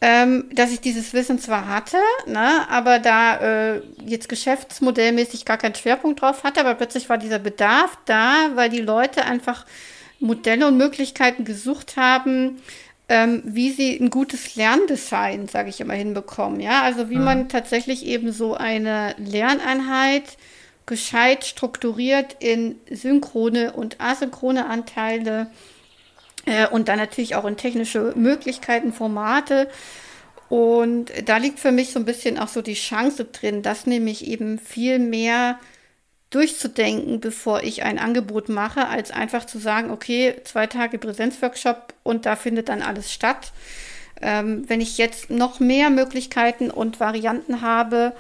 ähm, 0.02 0.50
dass 0.54 0.72
ich 0.72 0.82
dieses 0.82 1.14
Wissen 1.14 1.40
zwar 1.40 1.68
hatte, 1.68 1.98
ne, 2.26 2.68
aber 2.70 3.00
da 3.00 3.76
äh, 3.76 3.82
jetzt 4.06 4.30
geschäftsmodellmäßig 4.30 5.46
gar 5.46 5.58
keinen 5.58 5.76
Schwerpunkt 5.76 6.22
drauf 6.22 6.44
hatte, 6.44 6.60
aber 6.60 6.76
plötzlich 6.76 7.10
war 7.10 7.18
dieser 7.18 7.40
Bedarf 7.40 7.98
da, 8.06 8.50
weil 8.56 8.70
die 8.70 8.82
Leute 8.82 9.26
einfach 9.26 9.66
Modelle 10.22 10.68
und 10.68 10.78
Möglichkeiten 10.78 11.44
gesucht 11.44 11.98
haben, 11.98 12.62
ähm, 13.10 13.42
wie 13.44 13.72
sie 13.72 14.00
ein 14.00 14.10
gutes 14.10 14.56
Lerndesign, 14.56 15.50
sage 15.50 15.70
ich 15.70 15.82
immer, 15.82 15.96
hinbekommen. 15.96 16.62
Ja, 16.62 16.84
also 16.84 17.10
wie 17.10 17.18
mhm. 17.18 17.26
man 17.26 17.50
tatsächlich 17.50 18.06
eben 18.06 18.32
so 18.32 18.54
eine 18.54 19.16
Lerneinheit 19.18 20.38
gescheit 20.86 21.46
strukturiert 21.46 22.38
in 22.40 22.76
synchrone 22.90 23.74
und 23.74 24.00
asynchrone 24.00 24.66
Anteile 24.66 25.52
äh, 26.46 26.68
und 26.68 26.88
dann 26.88 27.00
natürlich 27.00 27.36
auch 27.36 27.46
in 27.46 27.58
technische 27.58 28.14
Möglichkeiten, 28.16 28.94
Formate. 28.94 29.70
Und 30.48 31.12
da 31.26 31.38
liegt 31.38 31.60
für 31.60 31.72
mich 31.72 31.92
so 31.92 32.00
ein 32.00 32.06
bisschen 32.06 32.38
auch 32.38 32.50
so 32.50 32.62
die 32.62 32.74
Chance 32.74 33.26
drin, 33.26 33.62
das 33.62 33.88
nämlich 33.88 34.28
eben 34.28 34.60
viel 34.60 35.00
mehr 35.00 35.60
durchzudenken, 36.32 37.20
bevor 37.20 37.62
ich 37.62 37.84
ein 37.84 38.00
Angebot 38.00 38.50
mache, 38.50 38.88
als 38.88 39.12
einfach 39.12 39.46
zu 39.46 39.60
sagen, 39.60 39.92
okay, 39.92 40.36
zwei 40.46 40.66
Tage 40.66 40.98
Präsenzworkshop 40.98 41.94
und 42.04 42.26
da 42.26 42.36
findet 42.36 42.70
dann 42.70 42.82
alles 42.82 43.14
statt. 43.14 43.52
Ähm, 44.22 44.64
wenn 44.68 44.82
ich 44.82 44.98
jetzt 44.98 45.30
noch 45.30 45.60
mehr 45.60 45.90
Möglichkeiten 45.90 46.72
und 46.72 47.00
Varianten 47.00 47.62
habe, 47.62 48.14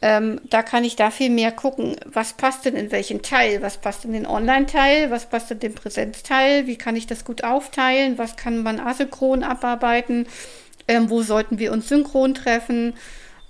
ähm, 0.00 0.40
da 0.50 0.62
kann 0.62 0.84
ich 0.84 0.96
da 0.96 1.10
viel 1.10 1.30
mehr 1.30 1.52
gucken, 1.52 1.96
was 2.06 2.32
passt 2.32 2.64
denn 2.64 2.74
in 2.74 2.90
welchen 2.90 3.22
Teil, 3.22 3.62
was 3.62 3.76
passt 3.76 4.04
in 4.04 4.12
den 4.12 4.26
Online-Teil, 4.26 5.10
was 5.10 5.26
passt 5.26 5.50
in 5.52 5.60
den 5.60 5.74
Präsenzteil, 5.74 6.66
wie 6.66 6.76
kann 6.76 6.96
ich 6.96 7.06
das 7.06 7.24
gut 7.24 7.44
aufteilen, 7.44 8.18
was 8.18 8.36
kann 8.36 8.62
man 8.62 8.80
asynchron 8.80 9.44
abarbeiten, 9.44 10.26
ähm, 10.88 11.08
wo 11.08 11.22
sollten 11.22 11.58
wir 11.58 11.70
uns 11.70 11.88
synchron 11.88 12.34
treffen. 12.34 12.94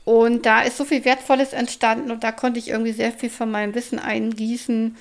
Und 0.04 0.46
da 0.46 0.62
ist 0.62 0.76
so 0.76 0.84
viel 0.84 1.04
Wertvolles 1.04 1.52
entstanden 1.52 2.10
und 2.10 2.24
da 2.24 2.32
konnte 2.32 2.58
ich 2.58 2.68
irgendwie 2.68 2.92
sehr 2.92 3.12
viel 3.12 3.30
von 3.30 3.50
meinem 3.50 3.74
Wissen 3.74 3.98
eingießen. 3.98 4.96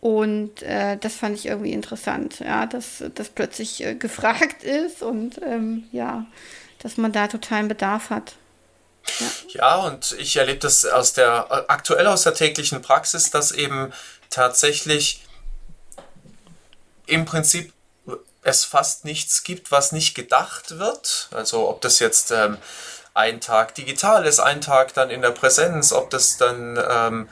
Und 0.00 0.62
äh, 0.62 0.96
das 0.98 1.16
fand 1.16 1.36
ich 1.38 1.46
irgendwie 1.46 1.72
interessant, 1.72 2.40
ja, 2.40 2.66
dass 2.66 3.02
das 3.14 3.30
plötzlich 3.30 3.82
äh, 3.82 3.94
gefragt 3.94 4.62
ist 4.62 5.02
und 5.02 5.40
ähm, 5.42 5.84
ja, 5.92 6.26
dass 6.80 6.98
man 6.98 7.12
da 7.12 7.26
totalen 7.26 7.68
Bedarf 7.68 8.10
hat. 8.10 8.34
Ja. 9.18 9.26
ja, 9.48 9.76
und 9.76 10.14
ich 10.18 10.36
erlebe 10.36 10.60
das 10.60 10.84
aus 10.84 11.12
der 11.12 11.64
aktuell 11.68 12.06
aus 12.06 12.22
der 12.22 12.34
täglichen 12.34 12.80
Praxis, 12.80 13.30
dass 13.30 13.52
eben 13.52 13.92
tatsächlich 14.30 15.24
im 17.06 17.24
Prinzip 17.24 17.72
es 18.42 18.64
fast 18.64 19.04
nichts 19.04 19.42
gibt, 19.42 19.70
was 19.70 19.92
nicht 19.92 20.14
gedacht 20.14 20.78
wird. 20.78 21.28
Also 21.32 21.68
ob 21.68 21.80
das 21.80 21.98
jetzt 21.98 22.30
ähm, 22.30 22.58
ein 23.14 23.40
Tag 23.40 23.74
digital 23.74 24.26
ist, 24.26 24.40
ein 24.40 24.60
Tag 24.60 24.92
dann 24.94 25.10
in 25.10 25.22
der 25.22 25.30
Präsenz, 25.30 25.92
ob 25.92 26.10
das 26.10 26.36
dann 26.36 26.76
ähm, 26.76 27.28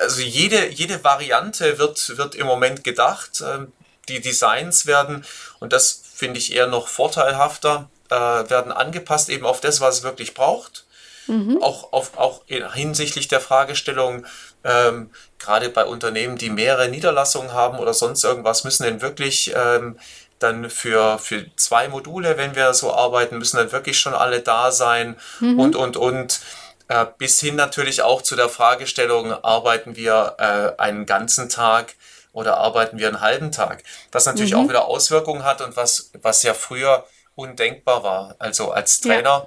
also 0.00 0.20
jede, 0.20 0.68
jede 0.68 1.02
Variante 1.04 1.78
wird, 1.78 2.16
wird 2.16 2.34
im 2.34 2.46
Moment 2.46 2.84
gedacht. 2.84 3.42
Ähm, 3.44 3.72
die 4.08 4.20
Designs 4.20 4.86
werden, 4.86 5.24
und 5.60 5.72
das 5.72 6.02
finde 6.14 6.38
ich 6.38 6.54
eher 6.54 6.66
noch 6.66 6.88
vorteilhafter, 6.88 7.88
äh, 8.08 8.14
werden 8.14 8.72
angepasst 8.72 9.28
eben 9.28 9.46
auf 9.46 9.60
das, 9.60 9.80
was 9.80 9.98
es 9.98 10.02
wirklich 10.02 10.34
braucht. 10.34 10.84
Mhm. 11.26 11.62
Auch, 11.62 11.92
auf, 11.92 12.18
auch 12.18 12.42
hinsichtlich 12.46 13.28
der 13.28 13.40
Fragestellung, 13.40 14.26
ähm, 14.64 15.10
gerade 15.38 15.68
bei 15.68 15.84
Unternehmen, 15.84 16.36
die 16.36 16.50
mehrere 16.50 16.88
Niederlassungen 16.88 17.52
haben 17.52 17.78
oder 17.78 17.94
sonst 17.94 18.24
irgendwas, 18.24 18.64
müssen 18.64 18.82
denn 18.82 19.00
wirklich 19.00 19.52
ähm, 19.54 19.98
dann 20.42 20.70
für, 20.70 21.18
für 21.18 21.46
zwei 21.56 21.88
Module, 21.88 22.36
wenn 22.36 22.54
wir 22.56 22.74
so 22.74 22.92
arbeiten, 22.92 23.38
müssen 23.38 23.58
dann 23.58 23.72
wirklich 23.72 23.98
schon 23.98 24.14
alle 24.14 24.40
da 24.40 24.72
sein 24.72 25.16
mhm. 25.40 25.58
und, 25.58 25.76
und, 25.76 25.96
und. 25.96 26.40
Äh, 26.88 27.06
bis 27.18 27.38
hin 27.38 27.54
natürlich 27.54 28.02
auch 28.02 28.20
zu 28.20 28.34
der 28.34 28.48
Fragestellung, 28.48 29.32
arbeiten 29.32 29.94
wir 29.94 30.34
äh, 30.38 30.80
einen 30.82 31.06
ganzen 31.06 31.48
Tag 31.48 31.94
oder 32.32 32.56
arbeiten 32.56 32.98
wir 32.98 33.06
einen 33.06 33.20
halben 33.20 33.52
Tag? 33.52 33.84
Was 34.10 34.26
natürlich 34.26 34.54
mhm. 34.54 34.64
auch 34.64 34.68
wieder 34.68 34.86
Auswirkungen 34.86 35.44
hat 35.44 35.60
und 35.60 35.76
was, 35.76 36.10
was 36.20 36.42
ja 36.42 36.52
früher 36.52 37.04
undenkbar 37.36 38.02
war. 38.02 38.34
Also 38.40 38.72
als 38.72 39.00
Trainer. 39.00 39.46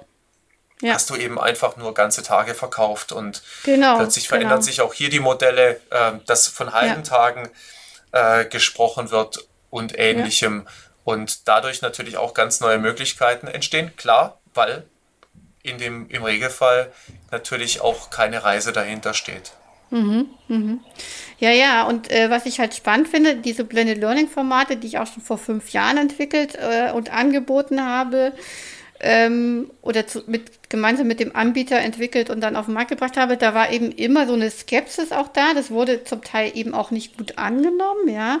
ja. 0.84 0.94
hast 0.94 1.10
du 1.10 1.16
eben 1.16 1.40
einfach 1.40 1.76
nur 1.76 1.94
ganze 1.94 2.22
Tage 2.22 2.54
verkauft 2.54 3.12
und 3.12 3.42
genau, 3.64 3.96
plötzlich 3.96 4.28
verändern 4.28 4.58
genau. 4.58 4.62
sich 4.62 4.80
auch 4.80 4.92
hier 4.92 5.08
die 5.08 5.20
Modelle, 5.20 5.80
äh, 5.90 6.12
dass 6.26 6.46
von 6.46 6.72
halben 6.72 7.02
ja. 7.02 7.08
Tagen 7.08 7.50
äh, 8.12 8.44
gesprochen 8.44 9.10
wird 9.10 9.46
und 9.74 9.98
ähnlichem 9.98 10.62
ja. 10.64 10.72
und 11.02 11.48
dadurch 11.48 11.82
natürlich 11.82 12.16
auch 12.16 12.32
ganz 12.32 12.60
neue 12.60 12.78
Möglichkeiten 12.78 13.48
entstehen. 13.48 13.90
Klar, 13.96 14.38
weil 14.54 14.84
in 15.64 15.78
dem, 15.78 16.08
im 16.10 16.22
Regelfall 16.22 16.92
natürlich 17.32 17.80
auch 17.80 18.10
keine 18.10 18.44
Reise 18.44 18.72
dahinter 18.72 19.14
steht. 19.14 19.52
Mhm, 19.90 20.28
mhm. 20.46 20.80
Ja, 21.40 21.50
ja, 21.50 21.82
und 21.88 22.10
äh, 22.10 22.30
was 22.30 22.46
ich 22.46 22.60
halt 22.60 22.74
spannend 22.74 23.08
finde, 23.08 23.36
diese 23.36 23.64
Blended 23.64 23.98
Learning 23.98 24.28
Formate, 24.28 24.76
die 24.76 24.86
ich 24.86 24.98
auch 24.98 25.12
schon 25.12 25.22
vor 25.24 25.38
fünf 25.38 25.70
Jahren 25.70 25.98
entwickelt 25.98 26.54
äh, 26.54 26.92
und 26.92 27.12
angeboten 27.12 27.84
habe, 27.84 28.32
ähm, 29.00 29.72
oder 29.82 30.06
zu, 30.06 30.22
mit, 30.28 30.70
gemeinsam 30.70 31.08
mit 31.08 31.18
dem 31.18 31.34
Anbieter 31.34 31.78
entwickelt 31.78 32.30
und 32.30 32.40
dann 32.40 32.54
auf 32.54 32.66
den 32.66 32.74
Markt 32.74 32.90
gebracht 32.90 33.16
habe, 33.16 33.36
da 33.36 33.54
war 33.54 33.72
eben 33.72 33.90
immer 33.90 34.28
so 34.28 34.34
eine 34.34 34.50
Skepsis 34.50 35.10
auch 35.10 35.28
da. 35.28 35.52
Das 35.52 35.72
wurde 35.72 36.04
zum 36.04 36.22
Teil 36.22 36.52
eben 36.54 36.74
auch 36.74 36.92
nicht 36.92 37.18
gut 37.18 37.38
angenommen, 37.38 38.08
ja, 38.08 38.38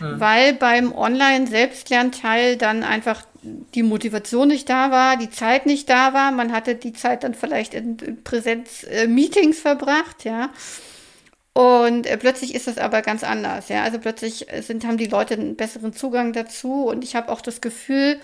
hm. 0.00 0.20
weil 0.20 0.54
beim 0.54 0.92
Online-Selbstlernteil 0.92 2.56
dann 2.56 2.82
einfach 2.82 3.24
die 3.42 3.82
Motivation 3.82 4.48
nicht 4.48 4.68
da 4.68 4.90
war, 4.90 5.16
die 5.16 5.30
Zeit 5.30 5.66
nicht 5.66 5.88
da 5.88 6.12
war. 6.12 6.30
Man 6.30 6.52
hatte 6.52 6.74
die 6.74 6.92
Zeit 6.92 7.24
dann 7.24 7.34
vielleicht 7.34 7.74
in, 7.74 7.98
in 7.98 8.22
Präsenz-Meetings 8.22 9.58
äh, 9.58 9.60
verbracht, 9.60 10.24
ja. 10.24 10.50
Und 11.52 12.06
äh, 12.06 12.16
plötzlich 12.16 12.54
ist 12.54 12.66
das 12.66 12.78
aber 12.78 13.02
ganz 13.02 13.24
anders, 13.24 13.68
ja. 13.68 13.82
Also 13.82 13.98
plötzlich 13.98 14.46
sind, 14.60 14.86
haben 14.86 14.98
die 14.98 15.06
Leute 15.06 15.34
einen 15.34 15.56
besseren 15.56 15.92
Zugang 15.92 16.32
dazu 16.32 16.84
und 16.84 17.02
ich 17.02 17.16
habe 17.16 17.30
auch 17.30 17.40
das 17.40 17.60
Gefühl, 17.60 18.20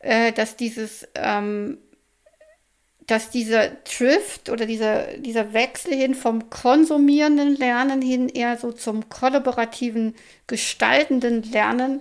äh, 0.00 0.32
dass 0.32 0.56
dieses, 0.56 1.06
ähm, 1.14 1.78
dass 3.06 3.30
dieser 3.30 3.68
Drift 3.68 4.50
oder 4.50 4.66
dieser, 4.66 5.18
dieser 5.18 5.52
Wechsel 5.52 5.94
hin 5.94 6.14
vom 6.14 6.50
konsumierenden 6.50 7.56
Lernen 7.56 8.02
hin 8.02 8.28
eher 8.28 8.56
so 8.56 8.72
zum 8.72 9.08
kollaborativen, 9.08 10.14
gestaltenden 10.46 11.42
Lernen, 11.44 12.00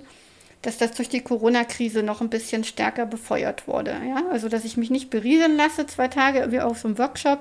dass 0.63 0.79
das 0.79 0.93
durch 0.93 1.09
die 1.09 1.21
Corona-Krise 1.21 2.01
noch 2.01 2.21
ein 2.21 2.29
bisschen 2.29 2.63
stärker 2.63 3.05
befeuert 3.05 3.67
wurde. 3.67 3.91
Ja? 3.91 4.23
Also, 4.31 4.49
dass 4.49 4.65
ich 4.65 4.77
mich 4.77 4.89
nicht 4.89 5.11
berieseln 5.11 5.57
lasse, 5.57 5.85
zwei 5.85 6.07
Tage 6.07 6.51
wie 6.51 6.59
auf 6.59 6.79
so 6.79 6.87
einem 6.87 6.97
Workshop, 6.97 7.39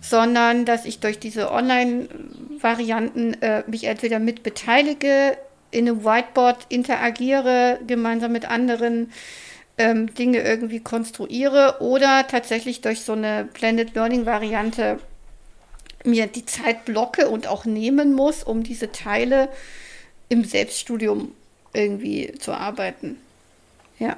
sondern 0.00 0.64
dass 0.64 0.84
ich 0.84 0.98
durch 0.98 1.20
diese 1.20 1.52
Online-Varianten 1.52 3.34
äh, 3.40 3.62
mich 3.68 3.84
entweder 3.84 4.18
mit 4.18 4.42
beteilige, 4.42 5.36
in 5.70 5.88
einem 5.88 6.04
Whiteboard 6.04 6.66
interagiere, 6.68 7.78
gemeinsam 7.86 8.32
mit 8.32 8.50
anderen 8.50 9.12
ähm, 9.80 10.14
Dinge 10.14 10.42
irgendwie 10.42 10.80
konstruiere 10.80 11.76
oder 11.80 12.26
tatsächlich 12.28 12.82
durch 12.82 13.00
so 13.00 13.12
eine 13.12 13.48
Blended 13.54 13.94
Learning 13.94 14.26
Variante 14.26 15.00
mir 16.04 16.26
die 16.26 16.44
Zeit 16.44 16.84
blocke 16.84 17.28
und 17.28 17.46
auch 17.46 17.64
nehmen 17.64 18.12
muss, 18.12 18.42
um 18.42 18.62
diese 18.62 18.92
Teile 18.92 19.48
im 20.28 20.44
Selbststudium 20.44 21.34
irgendwie 21.72 22.34
zu 22.38 22.52
arbeiten. 22.52 23.18
Ja. 23.98 24.16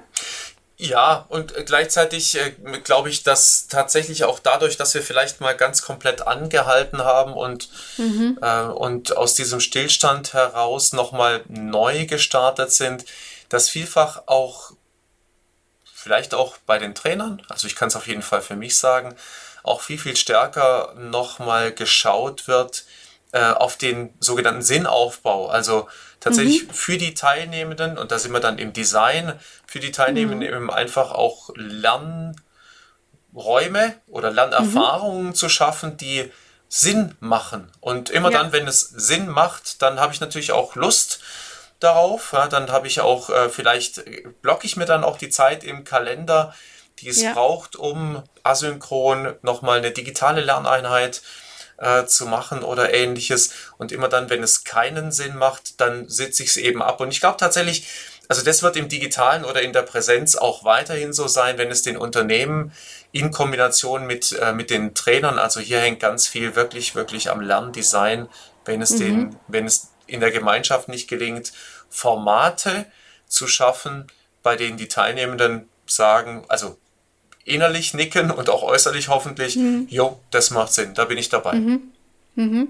Ja, 0.78 1.26
und 1.28 1.54
gleichzeitig 1.66 2.36
äh, 2.36 2.50
glaube 2.82 3.08
ich, 3.08 3.22
dass 3.22 3.68
tatsächlich 3.68 4.24
auch 4.24 4.40
dadurch, 4.40 4.76
dass 4.76 4.94
wir 4.94 5.02
vielleicht 5.02 5.40
mal 5.40 5.56
ganz 5.56 5.82
komplett 5.82 6.26
angehalten 6.26 7.04
haben 7.04 7.34
und, 7.34 7.68
mhm. 7.98 8.36
äh, 8.42 8.64
und 8.64 9.16
aus 9.16 9.34
diesem 9.34 9.60
Stillstand 9.60 10.32
heraus 10.32 10.92
nochmal 10.92 11.44
neu 11.46 12.06
gestartet 12.06 12.72
sind, 12.72 13.04
dass 13.48 13.68
vielfach 13.68 14.24
auch, 14.26 14.72
vielleicht 16.02 16.34
auch 16.34 16.58
bei 16.66 16.78
den 16.78 16.94
Trainern, 16.94 17.40
also 17.48 17.66
ich 17.66 17.76
kann 17.76 17.88
es 17.88 17.96
auf 17.96 18.06
jeden 18.08 18.22
Fall 18.22 18.42
für 18.42 18.56
mich 18.56 18.76
sagen, 18.78 19.14
auch 19.62 19.80
viel, 19.80 19.98
viel 19.98 20.16
stärker 20.16 20.92
nochmal 20.96 21.72
geschaut 21.72 22.48
wird 22.48 22.84
äh, 23.30 23.52
auf 23.52 23.76
den 23.76 24.12
sogenannten 24.18 24.62
Sinnaufbau. 24.62 25.48
Also 25.48 25.88
tatsächlich 26.18 26.66
mhm. 26.66 26.70
für 26.72 26.98
die 26.98 27.14
Teilnehmenden, 27.14 27.96
und 27.98 28.10
da 28.10 28.18
sind 28.18 28.32
wir 28.32 28.40
dann 28.40 28.58
im 28.58 28.72
Design, 28.72 29.38
für 29.66 29.78
die 29.78 29.92
Teilnehmenden 29.92 30.48
mhm. 30.48 30.54
eben 30.56 30.70
einfach 30.70 31.12
auch 31.12 31.50
Lernräume 31.54 32.34
oder 34.08 34.32
Lernerfahrungen 34.32 35.28
mhm. 35.28 35.34
zu 35.34 35.48
schaffen, 35.48 35.96
die 35.96 36.32
Sinn 36.68 37.14
machen. 37.20 37.70
Und 37.80 38.10
immer 38.10 38.32
ja. 38.32 38.38
dann, 38.38 38.52
wenn 38.52 38.66
es 38.66 38.80
Sinn 38.80 39.28
macht, 39.28 39.82
dann 39.82 40.00
habe 40.00 40.12
ich 40.12 40.20
natürlich 40.20 40.50
auch 40.50 40.74
Lust 40.74 41.20
darauf. 41.82 42.32
Ja, 42.32 42.48
dann 42.48 42.70
habe 42.70 42.86
ich 42.86 43.00
auch, 43.00 43.30
äh, 43.30 43.48
vielleicht 43.48 44.02
blocke 44.42 44.66
ich 44.66 44.76
mir 44.76 44.86
dann 44.86 45.04
auch 45.04 45.18
die 45.18 45.30
Zeit 45.30 45.64
im 45.64 45.84
Kalender, 45.84 46.54
die 47.00 47.08
es 47.08 47.20
ja. 47.20 47.32
braucht, 47.32 47.76
um 47.76 48.22
asynchron 48.42 49.34
nochmal 49.42 49.78
eine 49.78 49.90
digitale 49.90 50.40
Lerneinheit 50.40 51.22
äh, 51.78 52.06
zu 52.06 52.26
machen 52.26 52.62
oder 52.62 52.94
ähnliches. 52.94 53.52
Und 53.78 53.92
immer 53.92 54.08
dann, 54.08 54.30
wenn 54.30 54.42
es 54.42 54.64
keinen 54.64 55.12
Sinn 55.12 55.36
macht, 55.36 55.80
dann 55.80 56.08
sitze 56.08 56.42
ich 56.42 56.50
es 56.50 56.56
eben 56.56 56.82
ab. 56.82 57.00
Und 57.00 57.10
ich 57.10 57.20
glaube 57.20 57.38
tatsächlich, 57.38 57.86
also 58.28 58.42
das 58.42 58.62
wird 58.62 58.76
im 58.76 58.88
digitalen 58.88 59.44
oder 59.44 59.62
in 59.62 59.72
der 59.72 59.82
Präsenz 59.82 60.36
auch 60.36 60.64
weiterhin 60.64 61.12
so 61.12 61.26
sein, 61.26 61.58
wenn 61.58 61.70
es 61.70 61.82
den 61.82 61.96
Unternehmen 61.96 62.72
in 63.10 63.30
Kombination 63.30 64.06
mit, 64.06 64.32
äh, 64.32 64.52
mit 64.52 64.70
den 64.70 64.94
Trainern, 64.94 65.38
also 65.38 65.60
hier 65.60 65.80
hängt 65.80 66.00
ganz 66.00 66.28
viel 66.28 66.54
wirklich, 66.56 66.94
wirklich 66.94 67.30
am 67.30 67.40
Lerndesign, 67.40 68.28
wenn 68.64 68.80
es 68.80 68.90
mhm. 68.92 68.98
den, 68.98 69.36
wenn 69.48 69.66
es 69.66 69.88
in 70.06 70.20
der 70.20 70.30
Gemeinschaft 70.30 70.88
nicht 70.88 71.08
gelingt, 71.08 71.52
Formate 71.92 72.86
zu 73.28 73.46
schaffen, 73.46 74.06
bei 74.42 74.56
denen 74.56 74.76
die 74.76 74.88
Teilnehmenden 74.88 75.68
sagen, 75.86 76.44
also 76.48 76.76
innerlich 77.44 77.92
nicken 77.94 78.30
und 78.30 78.48
auch 78.48 78.62
äußerlich 78.62 79.08
hoffentlich, 79.08 79.56
mhm. 79.56 79.86
jo, 79.90 80.18
das 80.30 80.50
macht 80.50 80.72
Sinn, 80.72 80.94
da 80.94 81.04
bin 81.04 81.18
ich 81.18 81.28
dabei. 81.28 81.54
Mhm. 81.54 81.82
Mhm. 82.34 82.68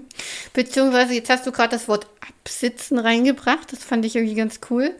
Beziehungsweise, 0.53 1.13
jetzt 1.13 1.29
hast 1.29 1.47
du 1.47 1.51
gerade 1.51 1.69
das 1.69 1.87
Wort 1.87 2.07
Absitzen 2.27 2.99
reingebracht, 2.99 3.71
das 3.71 3.83
fand 3.83 4.03
ich 4.03 4.15
irgendwie 4.15 4.35
ganz 4.35 4.59
cool. 4.69 4.91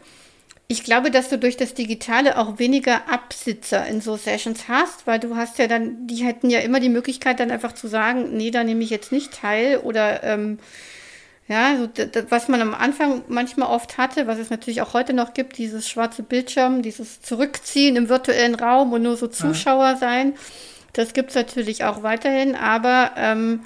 Ich 0.66 0.82
glaube, 0.82 1.10
dass 1.10 1.28
du 1.28 1.38
durch 1.38 1.58
das 1.58 1.74
Digitale 1.74 2.38
auch 2.38 2.58
weniger 2.58 3.10
Absitzer 3.10 3.86
in 3.86 4.00
so 4.00 4.16
Sessions 4.16 4.66
hast, 4.66 5.06
weil 5.06 5.20
du 5.20 5.36
hast 5.36 5.58
ja 5.58 5.66
dann, 5.66 6.06
die 6.06 6.24
hätten 6.24 6.48
ja 6.48 6.60
immer 6.60 6.80
die 6.80 6.88
Möglichkeit, 6.88 7.38
dann 7.38 7.50
einfach 7.50 7.72
zu 7.72 7.86
sagen, 7.86 8.34
nee, 8.34 8.50
da 8.50 8.64
nehme 8.64 8.82
ich 8.82 8.88
jetzt 8.88 9.12
nicht 9.12 9.34
teil 9.34 9.78
oder 9.78 10.22
ähm, 10.22 10.58
ja, 11.46 11.76
so, 11.76 11.88
was 12.30 12.48
man 12.48 12.62
am 12.62 12.72
Anfang 12.72 13.22
manchmal 13.28 13.68
oft 13.68 13.98
hatte, 13.98 14.26
was 14.26 14.38
es 14.38 14.48
natürlich 14.48 14.80
auch 14.80 14.94
heute 14.94 15.12
noch 15.12 15.34
gibt, 15.34 15.58
dieses 15.58 15.88
schwarze 15.88 16.22
Bildschirm, 16.22 16.80
dieses 16.80 17.20
Zurückziehen 17.20 17.96
im 17.96 18.08
virtuellen 18.08 18.54
Raum 18.54 18.92
und 18.92 19.02
nur 19.02 19.16
so 19.16 19.26
Zuschauer 19.26 19.90
ja. 19.90 19.96
sein, 19.96 20.34
das 20.94 21.12
gibt 21.12 21.30
es 21.30 21.36
natürlich 21.36 21.84
auch 21.84 22.02
weiterhin, 22.02 22.54
aber 22.54 23.10
ähm, 23.16 23.60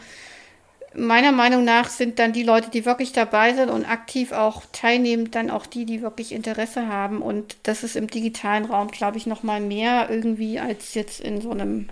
meiner 0.95 1.33
Meinung 1.33 1.65
nach 1.65 1.89
sind 1.89 2.19
dann 2.19 2.33
die 2.33 2.43
Leute, 2.43 2.71
die 2.71 2.85
wirklich 2.85 3.13
dabei 3.13 3.55
sind 3.55 3.71
und 3.71 3.85
aktiv 3.85 4.33
auch 4.33 4.63
teilnehmen, 4.73 5.31
dann 5.31 5.51
auch 5.51 5.67
die, 5.67 5.85
die 5.85 6.03
wirklich 6.03 6.33
Interesse 6.33 6.89
haben. 6.89 7.23
Und 7.23 7.57
das 7.63 7.85
ist 7.85 7.97
im 7.97 8.09
digitalen 8.09 8.65
Raum, 8.65 8.89
glaube 8.89 9.19
ich, 9.19 9.27
noch 9.27 9.43
mal 9.43 9.61
mehr 9.61 10.09
irgendwie 10.11 10.59
als 10.59 10.95
jetzt 10.95 11.21
in 11.21 11.41
so 11.41 11.51
einem, 11.51 11.89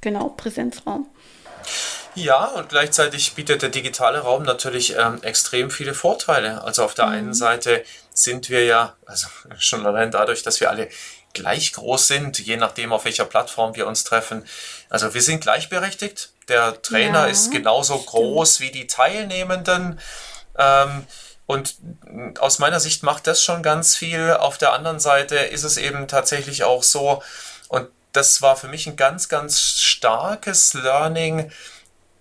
genau, 0.00 0.28
Präsenzraum. 0.30 1.06
Ja, 2.14 2.44
und 2.46 2.68
gleichzeitig 2.68 3.34
bietet 3.34 3.62
der 3.62 3.68
digitale 3.68 4.20
Raum 4.20 4.44
natürlich 4.44 4.96
ähm, 4.96 5.22
extrem 5.22 5.70
viele 5.70 5.94
Vorteile. 5.94 6.62
Also 6.62 6.84
auf 6.84 6.94
der 6.94 7.06
mhm. 7.06 7.12
einen 7.12 7.34
Seite 7.34 7.84
sind 8.12 8.48
wir 8.48 8.64
ja, 8.64 8.94
also 9.06 9.26
schon 9.58 9.84
allein 9.84 10.10
dadurch, 10.10 10.42
dass 10.42 10.60
wir 10.60 10.70
alle 10.70 10.88
gleich 11.32 11.72
groß 11.72 12.06
sind, 12.06 12.38
je 12.38 12.56
nachdem, 12.56 12.92
auf 12.92 13.04
welcher 13.04 13.24
Plattform 13.24 13.74
wir 13.74 13.86
uns 13.86 14.04
treffen. 14.04 14.44
Also 14.88 15.14
wir 15.14 15.22
sind 15.22 15.40
gleichberechtigt. 15.40 16.30
Der 16.48 16.80
Trainer 16.80 17.24
ja, 17.24 17.26
ist 17.26 17.50
genauso 17.50 17.94
stimmt. 17.94 18.06
groß 18.06 18.60
wie 18.60 18.70
die 18.70 18.86
Teilnehmenden. 18.86 20.00
Ähm, 20.56 21.06
und 21.46 21.76
aus 22.38 22.58
meiner 22.58 22.80
Sicht 22.80 23.02
macht 23.02 23.26
das 23.26 23.42
schon 23.42 23.62
ganz 23.62 23.96
viel. 23.96 24.32
Auf 24.32 24.56
der 24.56 24.72
anderen 24.72 25.00
Seite 25.00 25.36
ist 25.36 25.64
es 25.64 25.76
eben 25.76 26.08
tatsächlich 26.08 26.64
auch 26.64 26.82
so, 26.82 27.22
und 27.68 27.88
das 28.12 28.40
war 28.40 28.56
für 28.56 28.68
mich 28.68 28.86
ein 28.86 28.96
ganz, 28.96 29.28
ganz 29.28 29.60
starkes 29.60 30.72
Learning, 30.74 31.50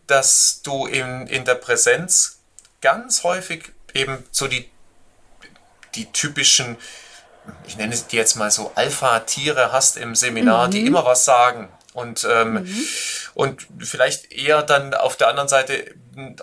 dass 0.08 0.62
du 0.63 0.86
in, 0.86 1.28
in 1.28 1.46
der 1.46 1.56
Präsenz 1.56 2.39
ganz 2.82 3.24
häufig 3.24 3.72
eben 3.94 4.24
so 4.32 4.48
die, 4.48 4.70
die 5.96 6.12
typischen, 6.12 6.78
ich 7.68 7.78
nenne 7.78 7.96
die 8.12 8.16
jetzt 8.16 8.36
mal 8.36 8.52
so 8.52 8.72
Alpha-Tiere 8.76 9.72
hast 9.72 9.98
im 9.98 10.16
Seminar, 10.16 10.68
mhm. 10.68 10.72
die 10.72 10.86
immer 10.86 11.06
was 11.06 11.26
sagen. 11.26 11.70
Und, 11.94 12.28
ähm, 12.30 12.54
mhm. 12.54 12.86
und 13.36 13.68
vielleicht 13.80 14.32
eher 14.32 14.63
dann 14.63 14.94
auf 14.96 15.16
der 15.16 15.28
anderen 15.28 15.48
Seite 15.48 15.94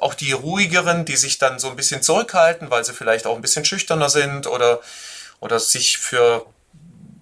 auch 0.01 0.15
die 0.15 0.33
ruhigeren, 0.33 1.05
die 1.05 1.17
sich 1.17 1.39
dann 1.39 1.59
so 1.59 1.69
ein 1.69 1.77
bisschen 1.77 2.03
zurückhalten, 2.03 2.71
weil 2.71 2.85
sie 2.85 2.93
vielleicht 2.93 3.27
auch 3.27 3.35
ein 3.35 3.43
bisschen 3.43 3.65
schüchterner 3.65 4.09
sind 4.09 4.47
oder, 4.47 4.81
oder 5.41 5.59
sich 5.59 5.99
für 5.99 6.47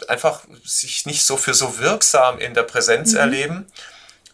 einfach 0.06 0.44
sich 0.64 1.06
nicht 1.06 1.24
so 1.24 1.36
für 1.36 1.54
so 1.54 1.78
wirksam 1.78 2.38
in 2.38 2.54
der 2.54 2.62
Präsenz 2.62 3.12
mhm. 3.12 3.18
erleben. 3.18 3.66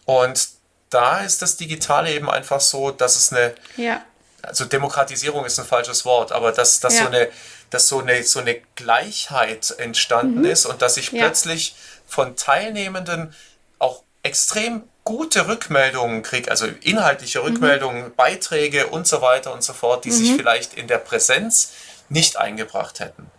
Und 0.03 0.47
da 0.89 1.19
ist 1.19 1.41
das 1.41 1.57
Digitale 1.57 2.13
eben 2.13 2.29
einfach 2.29 2.61
so, 2.61 2.91
dass 2.91 3.15
es 3.15 3.31
eine, 3.31 3.55
ja. 3.77 4.03
also 4.41 4.65
Demokratisierung 4.65 5.45
ist 5.45 5.59
ein 5.59 5.65
falsches 5.65 6.05
Wort, 6.05 6.31
aber 6.31 6.51
dass, 6.51 6.79
dass, 6.79 6.95
ja. 6.95 7.03
so, 7.03 7.07
eine, 7.07 7.29
dass 7.69 7.87
so, 7.87 7.99
eine, 7.99 8.23
so 8.23 8.39
eine 8.39 8.61
Gleichheit 8.75 9.73
entstanden 9.77 10.39
mhm. 10.39 10.45
ist 10.45 10.65
und 10.65 10.81
dass 10.81 10.97
ich 10.97 11.11
ja. 11.11 11.23
plötzlich 11.23 11.75
von 12.07 12.35
Teilnehmenden 12.35 13.33
auch 13.79 14.03
extrem 14.23 14.83
gute 15.03 15.47
Rückmeldungen 15.47 16.23
kriege, 16.23 16.49
also 16.49 16.65
inhaltliche 16.81 17.39
mhm. 17.39 17.45
Rückmeldungen, 17.45 18.03
mhm. 18.05 18.15
Beiträge 18.15 18.87
und 18.87 19.07
so 19.07 19.21
weiter 19.21 19.53
und 19.53 19.63
so 19.63 19.73
fort, 19.73 20.05
die 20.05 20.09
mhm. 20.09 20.13
sich 20.13 20.35
vielleicht 20.35 20.73
in 20.73 20.87
der 20.87 20.97
Präsenz 20.97 21.73
nicht 22.09 22.37
eingebracht 22.37 22.99
hätten. 22.99 23.31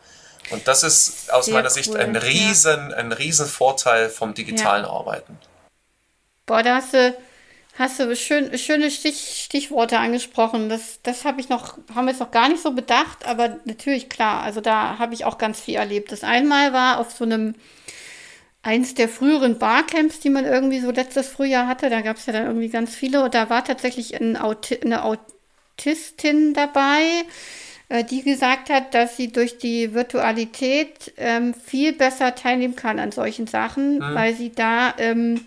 Und 0.51 0.69
das 0.69 0.85
ist 0.85 1.33
aus 1.33 1.47
Sehr 1.47 1.55
meiner 1.55 1.69
cool. 1.69 1.75
Sicht 1.75 1.97
ein 1.97 2.15
riesen, 2.15 2.95
ein 2.95 3.13
riesen 3.13 3.47
Vorteil 3.47 4.09
vom 4.11 4.35
digitalen 4.35 4.85
Arbeiten. 4.85 5.39
Boah, 6.47 6.63
da 6.63 6.77
hast 6.77 6.95
du 6.95 7.17
Hast 7.79 8.01
du 8.01 8.17
schön, 8.17 8.57
schöne 8.57 8.91
Stich, 8.91 9.43
Stichworte 9.45 9.99
angesprochen. 9.99 10.71
Das, 10.71 11.01
das 11.03 11.27
habe 11.27 11.41
ich 11.43 11.51
noch, 11.51 11.77
haben 11.95 12.07
wir 12.07 12.13
jetzt 12.13 12.21
noch 12.21 12.31
gar 12.31 12.49
nicht 12.49 12.63
so 12.63 12.73
bedacht, 12.73 13.27
aber 13.27 13.59
natürlich 13.67 14.09
klar. 14.09 14.43
Also 14.43 14.63
da 14.63 14.99
habe 14.99 15.13
ich 15.13 15.27
auch 15.27 15.37
ganz 15.37 15.61
viel 15.61 15.75
erlebt. 15.75 16.11
Das 16.11 16.25
einmal 16.25 16.73
war 16.73 16.99
auf 16.99 17.13
so 17.13 17.25
einem 17.25 17.55
eins 18.63 18.95
der 18.95 19.11
früheren 19.11 19.59
Barcamps, 19.59 20.21
die 20.21 20.31
man 20.31 20.47
irgendwie 20.47 20.81
so 20.81 20.91
letztes 20.91 21.29
Frühjahr 21.29 21.69
hatte. 21.69 21.91
Da 21.91 22.01
gab 22.01 22.17
es 22.17 22.25
ja 22.25 22.33
dann 22.33 22.47
irgendwie 22.47 22.71
ganz 22.71 22.95
viele 22.95 23.23
und 23.23 23.35
da 23.35 23.51
war 23.51 23.63
tatsächlich 23.63 24.19
ein 24.19 24.39
Auti 24.39 24.81
eine 24.83 25.05
Autistin 25.05 26.55
dabei, 26.55 27.03
äh, 27.91 28.05
die 28.05 28.23
gesagt 28.23 28.71
hat, 28.71 28.95
dass 28.95 29.19
sie 29.19 29.31
durch 29.31 29.59
die 29.59 29.93
Virtualität 29.93 31.13
ähm, 31.19 31.53
viel 31.53 31.93
besser 31.93 32.35
teilnehmen 32.35 32.75
kann 32.75 32.99
an 32.99 33.13
solchen 33.13 33.47
Sachen, 33.47 33.99
mhm. 33.99 34.15
weil 34.15 34.35
sie 34.35 34.51
da 34.51 34.95
ähm, 34.97 35.45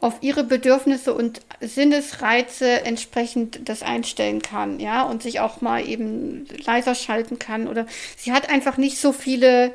auf 0.00 0.18
ihre 0.22 0.44
Bedürfnisse 0.44 1.12
und 1.12 1.42
Sinnesreize 1.60 2.84
entsprechend 2.84 3.68
das 3.68 3.82
einstellen 3.82 4.40
kann, 4.40 4.80
ja, 4.80 5.02
und 5.02 5.22
sich 5.22 5.40
auch 5.40 5.60
mal 5.60 5.86
eben 5.86 6.46
leiser 6.64 6.94
schalten 6.94 7.38
kann 7.38 7.68
oder 7.68 7.86
sie 8.16 8.32
hat 8.32 8.48
einfach 8.48 8.78
nicht 8.78 8.98
so 8.98 9.12
viele 9.12 9.74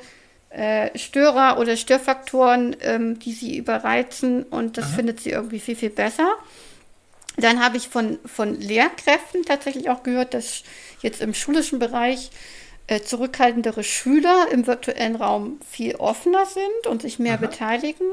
äh, 0.50 0.98
Störer 0.98 1.60
oder 1.60 1.78
Störfaktoren, 1.78 2.76
ähm, 2.82 3.20
die 3.20 3.34
sie 3.34 3.58
überreizen 3.58 4.44
und 4.44 4.78
das 4.78 4.90
mhm. 4.92 4.96
findet 4.96 5.20
sie 5.20 5.30
irgendwie 5.30 5.60
viel, 5.60 5.76
viel 5.76 5.92
besser. 5.92 6.34
Dann 7.38 7.64
habe 7.64 7.78
ich 7.78 7.90
von, 7.90 8.18
von 8.26 8.60
Lehrkräften 8.60 9.44
tatsächlich 9.44 9.90
auch 9.90 10.04
gehört, 10.04 10.34
dass 10.34 10.64
jetzt 11.02 11.22
im 11.22 11.34
schulischen 11.34 11.80
Bereich 11.80 12.32
äh, 12.88 13.02
zurückhaltendere 13.02 13.84
Schüler 13.84 14.48
im 14.52 14.66
virtuellen 14.66 15.16
Raum 15.18 15.60
viel 15.70 15.96
offener 15.96 16.46
sind 16.46 16.88
und 16.88 17.02
sich 17.02 17.20
mehr 17.20 17.38
mhm. 17.38 17.42
beteiligen. 17.42 18.08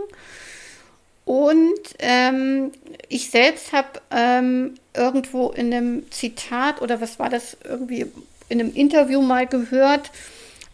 Und 1.25 1.81
ähm, 1.99 2.73
ich 3.09 3.31
selbst 3.31 3.73
habe 3.73 4.01
ähm, 4.11 4.75
irgendwo 4.95 5.51
in 5.51 5.73
einem 5.73 6.11
Zitat 6.11 6.83
oder 6.83 7.01
was 7.01 7.19
war 7.19 7.29
das 7.29 7.57
irgendwie 7.65 8.07
in 8.49 8.61
einem 8.61 8.75
Interview 8.75 9.23
mal 9.23 9.47
gehört, 9.47 10.11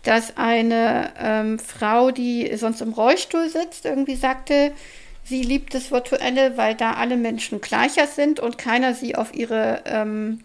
dass 0.03 0.37
eine 0.37 1.13
ähm, 1.21 1.59
Frau, 1.59 2.11
die 2.11 2.57
sonst 2.57 2.81
im 2.81 2.93
Rollstuhl 2.93 3.49
sitzt, 3.49 3.85
irgendwie 3.85 4.17
sagte, 4.17 4.73
sie 5.25 5.43
liebt 5.43 5.75
das 5.75 5.91
Virtuelle, 5.91 6.57
weil 6.57 6.75
da 6.75 6.95
alle 6.95 7.17
Menschen 7.17 7.61
gleicher 7.61 8.07
sind 8.07 8.41
und 8.41 8.57
keiner 8.57 8.95
sie 8.95 9.17
auf 9.17 9.35
ihre 9.35 9.83
ähm, 9.85 10.41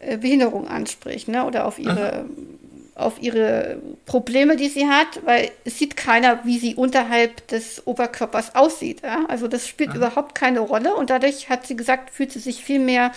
äh, 0.00 0.18
Behinderung 0.18 0.68
anspricht 0.68 1.28
ne? 1.28 1.44
oder 1.46 1.66
auf 1.66 1.78
ihre, 1.78 2.24
mhm. 2.24 2.58
Auf 2.94 3.20
ihre 3.22 3.80
Probleme, 4.04 4.56
die 4.56 4.68
sie 4.68 4.86
hat, 4.86 5.24
weil 5.24 5.50
es 5.64 5.78
sieht 5.78 5.96
keiner, 5.96 6.44
wie 6.44 6.58
sie 6.58 6.74
unterhalb 6.74 7.46
des 7.48 7.86
Oberkörpers 7.86 8.54
aussieht. 8.54 9.02
Ja? 9.02 9.24
Also 9.28 9.48
das 9.48 9.66
spielt 9.66 9.90
mhm. 9.90 9.96
überhaupt 9.96 10.34
keine 10.34 10.60
Rolle 10.60 10.94
und 10.94 11.10
dadurch 11.10 11.48
hat 11.48 11.66
sie 11.66 11.76
gesagt, 11.76 12.10
fühlt 12.10 12.32
sie 12.32 12.38
sich 12.38 12.62
viel 12.62 12.78
mehr 12.78 13.12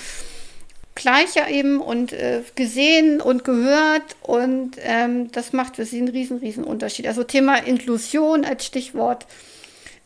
gleicher 0.95 1.49
eben 1.49 1.81
und 1.81 2.13
äh, 2.13 2.41
gesehen 2.55 3.19
und 3.19 3.43
gehört 3.43 4.15
und 4.21 4.77
ähm, 4.79 5.29
das 5.33 5.51
macht 5.51 5.75
für 5.75 5.85
sie 5.85 5.97
einen 5.97 6.07
riesen, 6.07 6.37
riesen 6.37 6.63
Unterschied. 6.63 7.05
Also 7.05 7.25
Thema 7.25 7.57
Inklusion 7.57 8.45
als 8.45 8.65
Stichwort 8.65 9.25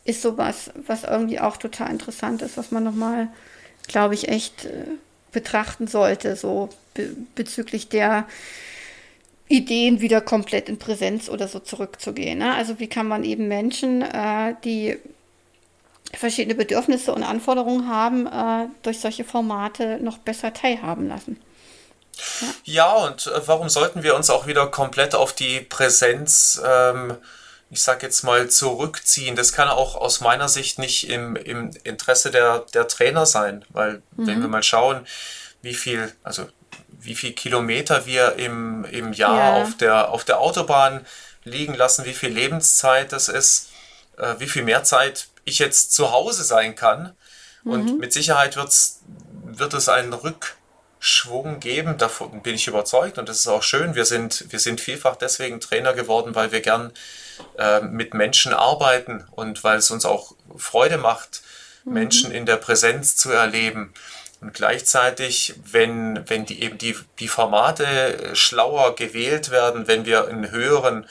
ist 0.04 0.20
sowas, 0.20 0.72
was 0.86 1.04
irgendwie 1.04 1.38
auch 1.38 1.56
total 1.56 1.90
interessant 1.90 2.42
ist, 2.42 2.56
was 2.56 2.72
man 2.72 2.82
nochmal, 2.82 3.28
glaube 3.86 4.14
ich, 4.14 4.28
echt 4.28 4.64
äh, 4.64 4.84
betrachten 5.30 5.86
sollte, 5.86 6.34
so 6.34 6.70
be 6.94 7.14
bezüglich 7.36 7.88
der 7.88 8.26
Ideen 9.50 10.00
wieder 10.00 10.20
komplett 10.20 10.68
in 10.68 10.78
Präsenz 10.78 11.28
oder 11.28 11.48
so 11.48 11.58
zurückzugehen. 11.58 12.38
Ne? 12.38 12.54
Also 12.54 12.78
wie 12.78 12.88
kann 12.88 13.08
man 13.08 13.24
eben 13.24 13.48
Menschen, 13.48 14.02
äh, 14.02 14.54
die 14.64 14.96
verschiedene 16.14 16.54
Bedürfnisse 16.54 17.12
und 17.12 17.22
Anforderungen 17.22 17.88
haben, 17.88 18.26
äh, 18.26 18.68
durch 18.82 19.00
solche 19.00 19.24
Formate 19.24 19.98
noch 20.02 20.18
besser 20.18 20.52
teilhaben 20.52 21.08
lassen. 21.08 21.40
Ja, 22.40 22.48
ja 22.64 22.92
und 23.06 23.26
äh, 23.26 23.40
warum 23.46 23.68
sollten 23.68 24.02
wir 24.02 24.14
uns 24.14 24.30
auch 24.30 24.46
wieder 24.46 24.66
komplett 24.68 25.14
auf 25.14 25.32
die 25.32 25.60
Präsenz, 25.60 26.60
ähm, 26.64 27.16
ich 27.70 27.82
sag 27.82 28.02
jetzt 28.02 28.22
mal, 28.22 28.48
zurückziehen? 28.48 29.36
Das 29.36 29.52
kann 29.52 29.68
auch 29.68 29.94
aus 29.94 30.20
meiner 30.20 30.48
Sicht 30.48 30.78
nicht 30.78 31.08
im, 31.08 31.36
im 31.36 31.70
Interesse 31.84 32.30
der, 32.30 32.66
der 32.74 32.88
Trainer 32.88 33.26
sein, 33.26 33.64
weil 33.70 34.02
mhm. 34.16 34.26
wenn 34.26 34.40
wir 34.42 34.48
mal 34.48 34.62
schauen, 34.62 35.06
wie 35.62 35.74
viel, 35.74 36.12
also 36.22 36.46
wie 36.98 37.14
viel 37.14 37.32
Kilometer 37.32 38.06
wir 38.06 38.36
im, 38.36 38.84
im 38.84 39.12
Jahr 39.12 39.36
ja. 39.36 39.62
auf, 39.62 39.76
der, 39.76 40.10
auf 40.10 40.24
der 40.24 40.40
Autobahn 40.40 41.06
liegen 41.44 41.74
lassen, 41.74 42.04
wie 42.04 42.14
viel 42.14 42.30
Lebenszeit 42.30 43.12
das 43.12 43.28
ist, 43.28 43.70
äh, 44.18 44.34
wie 44.38 44.48
viel 44.48 44.62
mehr 44.62 44.84
Zeit 44.84 45.28
ich 45.44 45.58
jetzt 45.58 45.92
zu 45.92 46.12
Hause 46.12 46.44
sein 46.44 46.74
kann. 46.74 47.14
Mhm. 47.64 47.72
Und 47.72 47.98
mit 47.98 48.12
Sicherheit 48.12 48.56
wird's, 48.56 49.00
wird 49.44 49.74
es 49.74 49.88
einen 49.88 50.12
Rückschwung 50.12 51.60
geben, 51.60 51.98
davon 51.98 52.42
bin 52.42 52.54
ich 52.54 52.66
überzeugt 52.66 53.18
und 53.18 53.28
das 53.28 53.38
ist 53.38 53.48
auch 53.48 53.62
schön. 53.62 53.94
Wir 53.94 54.04
sind, 54.04 54.46
wir 54.50 54.58
sind 54.58 54.80
vielfach 54.80 55.16
deswegen 55.16 55.60
Trainer 55.60 55.92
geworden, 55.92 56.34
weil 56.34 56.52
wir 56.52 56.60
gern 56.60 56.92
äh, 57.58 57.80
mit 57.80 58.14
Menschen 58.14 58.52
arbeiten 58.52 59.26
und 59.30 59.64
weil 59.64 59.78
es 59.78 59.90
uns 59.90 60.04
auch 60.04 60.34
Freude 60.56 60.98
macht, 60.98 61.42
mhm. 61.84 61.92
Menschen 61.94 62.30
in 62.30 62.46
der 62.46 62.56
Präsenz 62.56 63.16
zu 63.16 63.30
erleben. 63.30 63.92
Und 64.40 64.54
gleichzeitig, 64.54 65.54
wenn, 65.70 66.28
wenn 66.28 66.46
die 66.46 66.62
eben 66.62 66.78
die, 66.78 66.96
die 67.18 67.28
Formate 67.28 68.30
schlauer 68.34 68.94
gewählt 68.94 69.50
werden, 69.50 69.86
wenn 69.86 70.06
wir 70.06 70.28
einen 70.28 70.50
höheren 70.50 71.06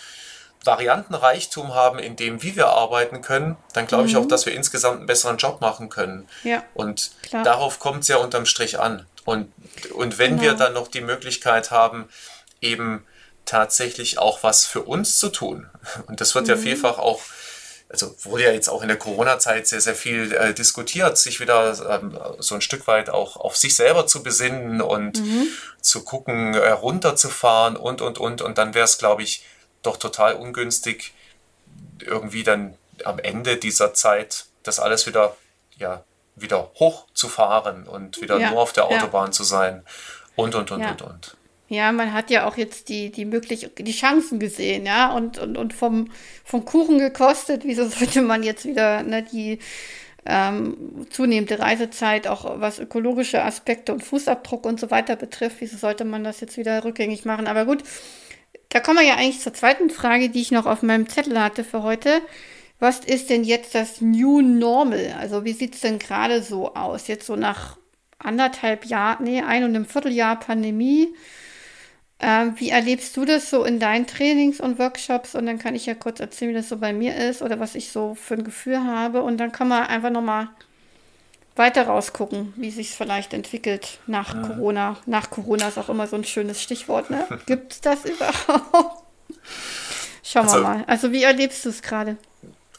Variantenreichtum 0.63 1.73
haben 1.73 1.99
in 1.99 2.15
dem, 2.15 2.43
wie 2.43 2.55
wir 2.55 2.67
arbeiten 2.67 3.21
können, 3.21 3.55
dann 3.73 3.87
glaube 3.87 4.03
mhm. 4.03 4.09
ich 4.09 4.17
auch, 4.17 4.27
dass 4.27 4.45
wir 4.45 4.53
insgesamt 4.53 4.97
einen 4.97 5.05
besseren 5.05 5.37
Job 5.37 5.61
machen 5.61 5.89
können. 5.89 6.27
Ja, 6.43 6.63
und 6.73 7.11
klar. 7.21 7.43
darauf 7.43 7.79
kommt 7.79 8.01
es 8.01 8.07
ja 8.07 8.17
unterm 8.17 8.45
Strich 8.45 8.79
an. 8.79 9.05
Und, 9.25 9.51
und 9.93 10.17
wenn 10.17 10.31
genau. 10.31 10.43
wir 10.43 10.53
dann 10.55 10.73
noch 10.73 10.87
die 10.87 11.01
Möglichkeit 11.01 11.71
haben, 11.71 12.09
eben 12.61 13.05
tatsächlich 13.45 14.19
auch 14.19 14.43
was 14.43 14.65
für 14.65 14.81
uns 14.81 15.17
zu 15.17 15.29
tun, 15.29 15.69
und 16.07 16.19
das 16.19 16.35
wird 16.35 16.45
mhm. 16.45 16.51
ja 16.51 16.57
vielfach 16.57 16.97
auch, 16.97 17.21
also 17.89 18.15
wurde 18.23 18.43
ja 18.43 18.51
jetzt 18.51 18.69
auch 18.69 18.83
in 18.83 18.87
der 18.87 18.97
Corona-Zeit 18.97 19.67
sehr, 19.67 19.81
sehr 19.81 19.95
viel 19.95 20.31
äh, 20.31 20.53
diskutiert, 20.53 21.17
sich 21.17 21.39
wieder 21.39 21.75
ähm, 21.89 22.17
so 22.37 22.53
ein 22.53 22.61
Stück 22.61 22.85
weit 22.87 23.09
auch 23.09 23.35
auf 23.35 23.57
sich 23.57 23.75
selber 23.75 24.05
zu 24.05 24.21
besinnen 24.21 24.79
und 24.79 25.19
mhm. 25.19 25.47
zu 25.81 26.03
gucken, 26.03 26.53
äh, 26.53 26.69
runterzufahren 26.69 27.75
und, 27.75 28.01
und, 28.01 28.19
und. 28.19 28.43
Und 28.43 28.59
dann 28.59 28.75
wäre 28.75 28.85
es, 28.85 28.99
glaube 28.99 29.23
ich, 29.23 29.43
doch 29.81 29.97
total 29.97 30.35
ungünstig, 30.35 31.13
irgendwie 31.99 32.43
dann 32.43 32.75
am 33.05 33.17
Ende 33.17 33.57
dieser 33.57 33.93
Zeit 33.93 34.45
das 34.61 34.79
alles 34.79 35.07
wieder, 35.07 35.35
ja, 35.77 36.03
wieder 36.35 36.71
hochzufahren 36.75 37.87
und 37.87 38.21
wieder 38.21 38.37
ja, 38.37 38.51
nur 38.51 38.61
auf 38.61 38.71
der 38.71 38.85
Autobahn 38.85 39.27
ja. 39.27 39.31
zu 39.31 39.43
sein 39.43 39.83
und, 40.35 40.53
und, 40.53 40.69
und, 40.69 40.81
ja. 40.81 40.91
und, 40.91 41.01
und. 41.01 41.37
Ja, 41.69 41.91
man 41.91 42.13
hat 42.13 42.31
ja 42.31 42.47
auch 42.47 42.57
jetzt 42.57 42.89
die, 42.89 43.11
die 43.11 43.25
möglich, 43.25 43.69
die 43.77 43.91
Chancen 43.91 44.39
gesehen, 44.39 44.87
ja, 44.87 45.13
und, 45.13 45.37
und, 45.37 45.55
und 45.55 45.73
vom, 45.73 46.09
vom 46.43 46.65
Kuchen 46.65 46.97
gekostet. 46.97 47.63
Wieso 47.63 47.87
sollte 47.87 48.21
man 48.21 48.43
jetzt 48.43 48.65
wieder 48.65 49.03
ne, 49.03 49.23
die 49.23 49.59
ähm, 50.25 51.05
zunehmende 51.09 51.59
Reisezeit, 51.59 52.27
auch 52.27 52.59
was 52.59 52.79
ökologische 52.79 53.43
Aspekte 53.43 53.93
und 53.93 54.03
Fußabdruck 54.03 54.65
und 54.65 54.79
so 54.79 54.91
weiter 54.91 55.15
betrifft, 55.15 55.57
wieso 55.59 55.77
sollte 55.77 56.05
man 56.05 56.23
das 56.23 56.41
jetzt 56.41 56.57
wieder 56.57 56.83
rückgängig 56.83 57.25
machen? 57.25 57.47
Aber 57.47 57.65
gut, 57.65 57.83
da 58.69 58.79
kommen 58.79 58.99
wir 58.99 59.05
ja 59.05 59.15
eigentlich 59.15 59.39
zur 59.39 59.53
zweiten 59.53 59.89
Frage, 59.89 60.29
die 60.29 60.41
ich 60.41 60.51
noch 60.51 60.65
auf 60.65 60.83
meinem 60.83 61.07
Zettel 61.07 61.41
hatte 61.41 61.63
für 61.63 61.83
heute. 61.83 62.21
Was 62.79 62.99
ist 62.99 63.29
denn 63.29 63.43
jetzt 63.43 63.75
das 63.75 64.01
New 64.01 64.41
Normal? 64.41 65.15
Also 65.19 65.45
wie 65.45 65.53
sieht 65.53 65.75
es 65.75 65.81
denn 65.81 65.99
gerade 65.99 66.41
so 66.41 66.73
aus? 66.75 67.07
Jetzt 67.07 67.25
so 67.25 67.35
nach 67.35 67.77
anderthalb 68.19 68.85
Jahren, 68.85 69.23
nee, 69.25 69.41
ein 69.41 69.63
und 69.63 69.75
einem 69.75 69.85
Vierteljahr 69.85 70.39
Pandemie. 70.39 71.09
Ähm, 72.21 72.53
wie 72.57 72.69
erlebst 72.69 73.15
du 73.15 73.23
das 73.23 73.49
so 73.49 73.63
in 73.63 73.79
deinen 73.79 74.05
Trainings 74.05 74.59
und 74.59 74.77
Workshops? 74.77 75.35
Und 75.35 75.45
dann 75.45 75.57
kann 75.57 75.75
ich 75.75 75.85
ja 75.85 75.93
kurz 75.93 76.19
erzählen, 76.19 76.51
wie 76.51 76.55
das 76.55 76.69
so 76.69 76.77
bei 76.77 76.91
mir 76.91 77.15
ist 77.15 77.41
oder 77.41 77.59
was 77.59 77.75
ich 77.75 77.91
so 77.91 78.15
für 78.15 78.33
ein 78.33 78.43
Gefühl 78.43 78.83
habe. 78.83 79.21
Und 79.21 79.37
dann 79.37 79.51
können 79.51 79.69
wir 79.69 79.87
einfach 79.87 80.09
nochmal 80.09 80.49
weiter 81.55 81.87
rausgucken, 81.87 82.53
wie 82.57 82.71
sich 82.71 82.89
es 82.89 82.95
vielleicht 82.95 83.33
entwickelt 83.33 83.99
nach 84.07 84.33
ja. 84.33 84.41
Corona. 84.41 84.97
Nach 85.05 85.29
Corona 85.29 85.67
ist 85.67 85.77
auch 85.77 85.89
immer 85.89 86.07
so 86.07 86.15
ein 86.15 86.23
schönes 86.23 86.61
Stichwort, 86.61 87.09
ne? 87.09 87.25
Gibt 87.45 87.73
es 87.73 87.81
das 87.81 88.05
überhaupt? 88.05 89.03
Schauen 90.23 90.43
also, 90.43 90.55
wir 90.57 90.61
mal. 90.61 90.83
Also 90.87 91.11
wie 91.11 91.23
erlebst 91.23 91.65
du 91.65 91.69
es 91.69 91.81
gerade? 91.81 92.17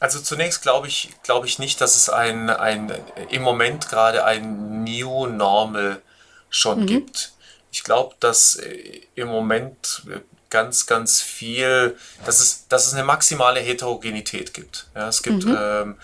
Also 0.01 0.21
zunächst 0.21 0.63
glaube 0.63 0.89
ich, 0.89 1.11
glaube 1.23 1.47
ich 1.47 1.59
nicht, 1.59 1.81
dass 1.81 1.97
es 1.97 2.09
ein, 2.09 2.49
ein 2.49 2.93
im 3.31 3.43
Moment 3.43 3.89
gerade 3.89 4.25
ein 4.25 4.83
New 4.85 5.27
Normal 5.27 6.01
schon 6.49 6.81
mhm. 6.81 6.87
gibt. 6.87 7.33
Ich 7.71 7.85
glaube, 7.85 8.15
dass 8.21 8.57
äh, 8.57 9.03
im 9.15 9.29
Moment 9.29 10.03
ganz, 10.51 10.87
ganz 10.87 11.23
viel, 11.23 11.97
dass 12.27 12.41
es, 12.41 12.67
dass 12.69 12.87
es 12.87 12.95
eine 12.95 13.05
maximale 13.05 13.61
Heterogenität 13.61 14.53
gibt. 14.53 14.89
Ja, 14.95 15.09
es 15.09 15.23
gibt 15.23 15.45
mhm. 15.45 15.57
ähm, 15.59 15.97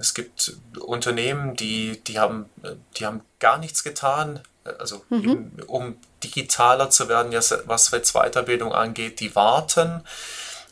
es 0.00 0.14
gibt 0.14 0.54
Unternehmen, 0.80 1.56
die, 1.56 2.02
die, 2.04 2.18
haben, 2.18 2.46
die 2.96 3.04
haben 3.04 3.20
gar 3.38 3.58
nichts 3.58 3.84
getan, 3.84 4.40
also 4.78 5.04
mhm. 5.10 5.22
eben, 5.22 5.62
um 5.66 5.96
digitaler 6.24 6.88
zu 6.88 7.10
werden, 7.10 7.34
was 7.66 7.90
jetzt 7.90 8.14
Weiterbildung 8.14 8.72
angeht, 8.72 9.20
die 9.20 9.36
warten. 9.36 10.02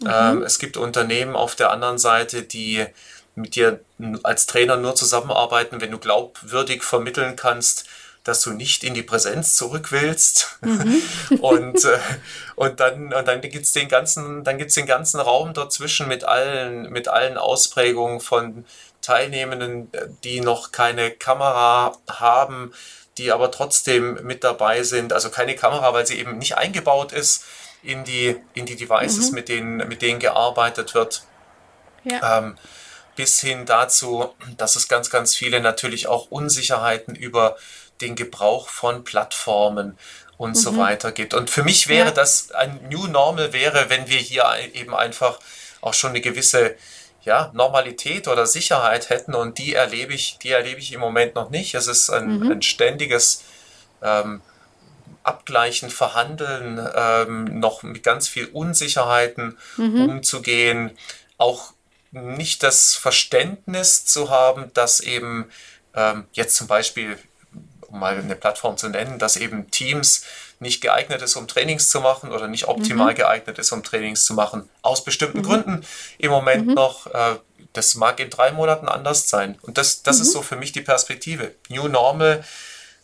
Mhm. 0.00 0.08
Ähm, 0.10 0.42
es 0.42 0.58
gibt 0.58 0.78
Unternehmen 0.78 1.36
auf 1.36 1.56
der 1.56 1.70
anderen 1.70 1.98
Seite, 1.98 2.42
die 2.42 2.86
mit 3.34 3.54
dir 3.54 3.80
als 4.22 4.46
Trainer 4.46 4.78
nur 4.78 4.94
zusammenarbeiten, 4.94 5.82
wenn 5.82 5.90
du 5.90 5.98
glaubwürdig 5.98 6.82
vermitteln 6.82 7.36
kannst, 7.36 7.84
dass 8.24 8.42
du 8.42 8.50
nicht 8.50 8.84
in 8.84 8.94
die 8.94 9.02
Präsenz 9.02 9.56
zurück 9.56 9.90
willst. 9.90 10.58
Mhm. 10.60 11.02
und, 11.40 11.84
äh, 11.84 11.98
und 12.56 12.80
dann, 12.80 13.12
und 13.12 13.28
dann 13.28 13.40
gibt 13.40 13.64
es 13.64 13.72
den 13.72 13.88
ganzen, 13.88 14.44
dann 14.44 14.58
gibt's 14.58 14.74
den 14.74 14.86
ganzen 14.86 15.20
Raum 15.20 15.54
dazwischen 15.54 16.08
mit 16.08 16.24
allen, 16.24 16.90
mit 16.90 17.08
allen 17.08 17.38
Ausprägungen 17.38 18.20
von 18.20 18.64
Teilnehmenden, 19.00 19.90
die 20.24 20.40
noch 20.40 20.72
keine 20.72 21.10
Kamera 21.10 21.92
haben, 22.08 22.72
die 23.16 23.32
aber 23.32 23.50
trotzdem 23.50 24.18
mit 24.24 24.44
dabei 24.44 24.82
sind. 24.82 25.12
Also 25.12 25.30
keine 25.30 25.56
Kamera, 25.56 25.92
weil 25.92 26.06
sie 26.06 26.18
eben 26.18 26.38
nicht 26.38 26.58
eingebaut 26.58 27.12
ist 27.12 27.44
in 27.82 28.04
die, 28.04 28.36
in 28.54 28.66
die 28.66 28.76
Devices, 28.76 29.30
mhm. 29.30 29.34
mit, 29.34 29.48
denen, 29.48 29.76
mit 29.88 30.02
denen 30.02 30.20
gearbeitet 30.20 30.94
wird. 30.94 31.22
Ja. 32.04 32.38
Ähm, 32.38 32.56
bis 33.16 33.40
hin 33.40 33.66
dazu, 33.66 34.32
dass 34.56 34.76
es 34.76 34.86
ganz, 34.86 35.10
ganz 35.10 35.34
viele 35.34 35.60
natürlich 35.60 36.06
auch 36.06 36.30
Unsicherheiten 36.30 37.16
über 37.16 37.56
den 38.00 38.16
Gebrauch 38.16 38.68
von 38.68 39.04
Plattformen 39.04 39.98
und 40.36 40.50
mhm. 40.50 40.54
so 40.54 40.76
weiter 40.76 41.12
gibt. 41.12 41.34
Und 41.34 41.50
für 41.50 41.62
mich 41.62 41.88
wäre 41.88 42.08
ja. 42.08 42.14
das 42.14 42.52
ein 42.52 42.80
New 42.90 43.06
Normal 43.06 43.52
wäre, 43.52 43.90
wenn 43.90 44.08
wir 44.08 44.18
hier 44.18 44.44
eben 44.72 44.94
einfach 44.94 45.38
auch 45.80 45.94
schon 45.94 46.10
eine 46.10 46.20
gewisse 46.20 46.76
ja, 47.22 47.50
Normalität 47.52 48.28
oder 48.28 48.46
Sicherheit 48.46 49.10
hätten 49.10 49.34
und 49.34 49.58
die 49.58 49.74
erlebe 49.74 50.14
ich, 50.14 50.38
die 50.38 50.50
erlebe 50.50 50.80
ich 50.80 50.92
im 50.92 51.00
Moment 51.00 51.34
noch 51.34 51.50
nicht. 51.50 51.74
Es 51.74 51.86
ist 51.86 52.10
ein, 52.10 52.38
mhm. 52.38 52.52
ein 52.52 52.62
ständiges 52.62 53.44
ähm, 54.02 54.40
Abgleichen, 55.24 55.90
Verhandeln, 55.90 56.80
ähm, 56.94 57.60
noch 57.60 57.82
mit 57.82 58.02
ganz 58.02 58.28
viel 58.28 58.46
Unsicherheiten 58.46 59.58
mhm. 59.76 60.08
umzugehen, 60.08 60.96
auch 61.36 61.72
nicht 62.12 62.62
das 62.62 62.94
Verständnis 62.94 64.06
zu 64.06 64.30
haben, 64.30 64.72
dass 64.72 65.00
eben 65.00 65.50
ähm, 65.94 66.24
jetzt 66.32 66.56
zum 66.56 66.66
Beispiel, 66.66 67.18
um 67.88 67.98
mal 67.98 68.16
eine 68.16 68.36
Plattform 68.36 68.76
zu 68.76 68.88
nennen, 68.88 69.18
dass 69.18 69.36
eben 69.36 69.70
Teams 69.70 70.24
nicht 70.60 70.80
geeignet 70.80 71.22
ist, 71.22 71.36
um 71.36 71.48
Trainings 71.48 71.88
zu 71.88 72.00
machen 72.00 72.32
oder 72.32 72.48
nicht 72.48 72.68
optimal 72.68 73.12
mhm. 73.12 73.16
geeignet 73.16 73.58
ist, 73.58 73.72
um 73.72 73.82
Trainings 73.82 74.24
zu 74.24 74.34
machen. 74.34 74.68
Aus 74.82 75.04
bestimmten 75.04 75.38
mhm. 75.38 75.42
Gründen 75.42 75.86
im 76.18 76.30
Moment 76.30 76.66
mhm. 76.66 76.74
noch. 76.74 77.06
Äh, 77.06 77.36
das 77.72 77.94
mag 77.94 78.18
in 78.20 78.30
drei 78.30 78.52
Monaten 78.52 78.88
anders 78.88 79.28
sein. 79.28 79.58
Und 79.62 79.78
das, 79.78 80.02
das 80.02 80.20
ist 80.20 80.28
mhm. 80.28 80.32
so 80.32 80.42
für 80.42 80.56
mich 80.56 80.72
die 80.72 80.80
Perspektive. 80.80 81.54
New 81.68 81.88
Normal. 81.88 82.44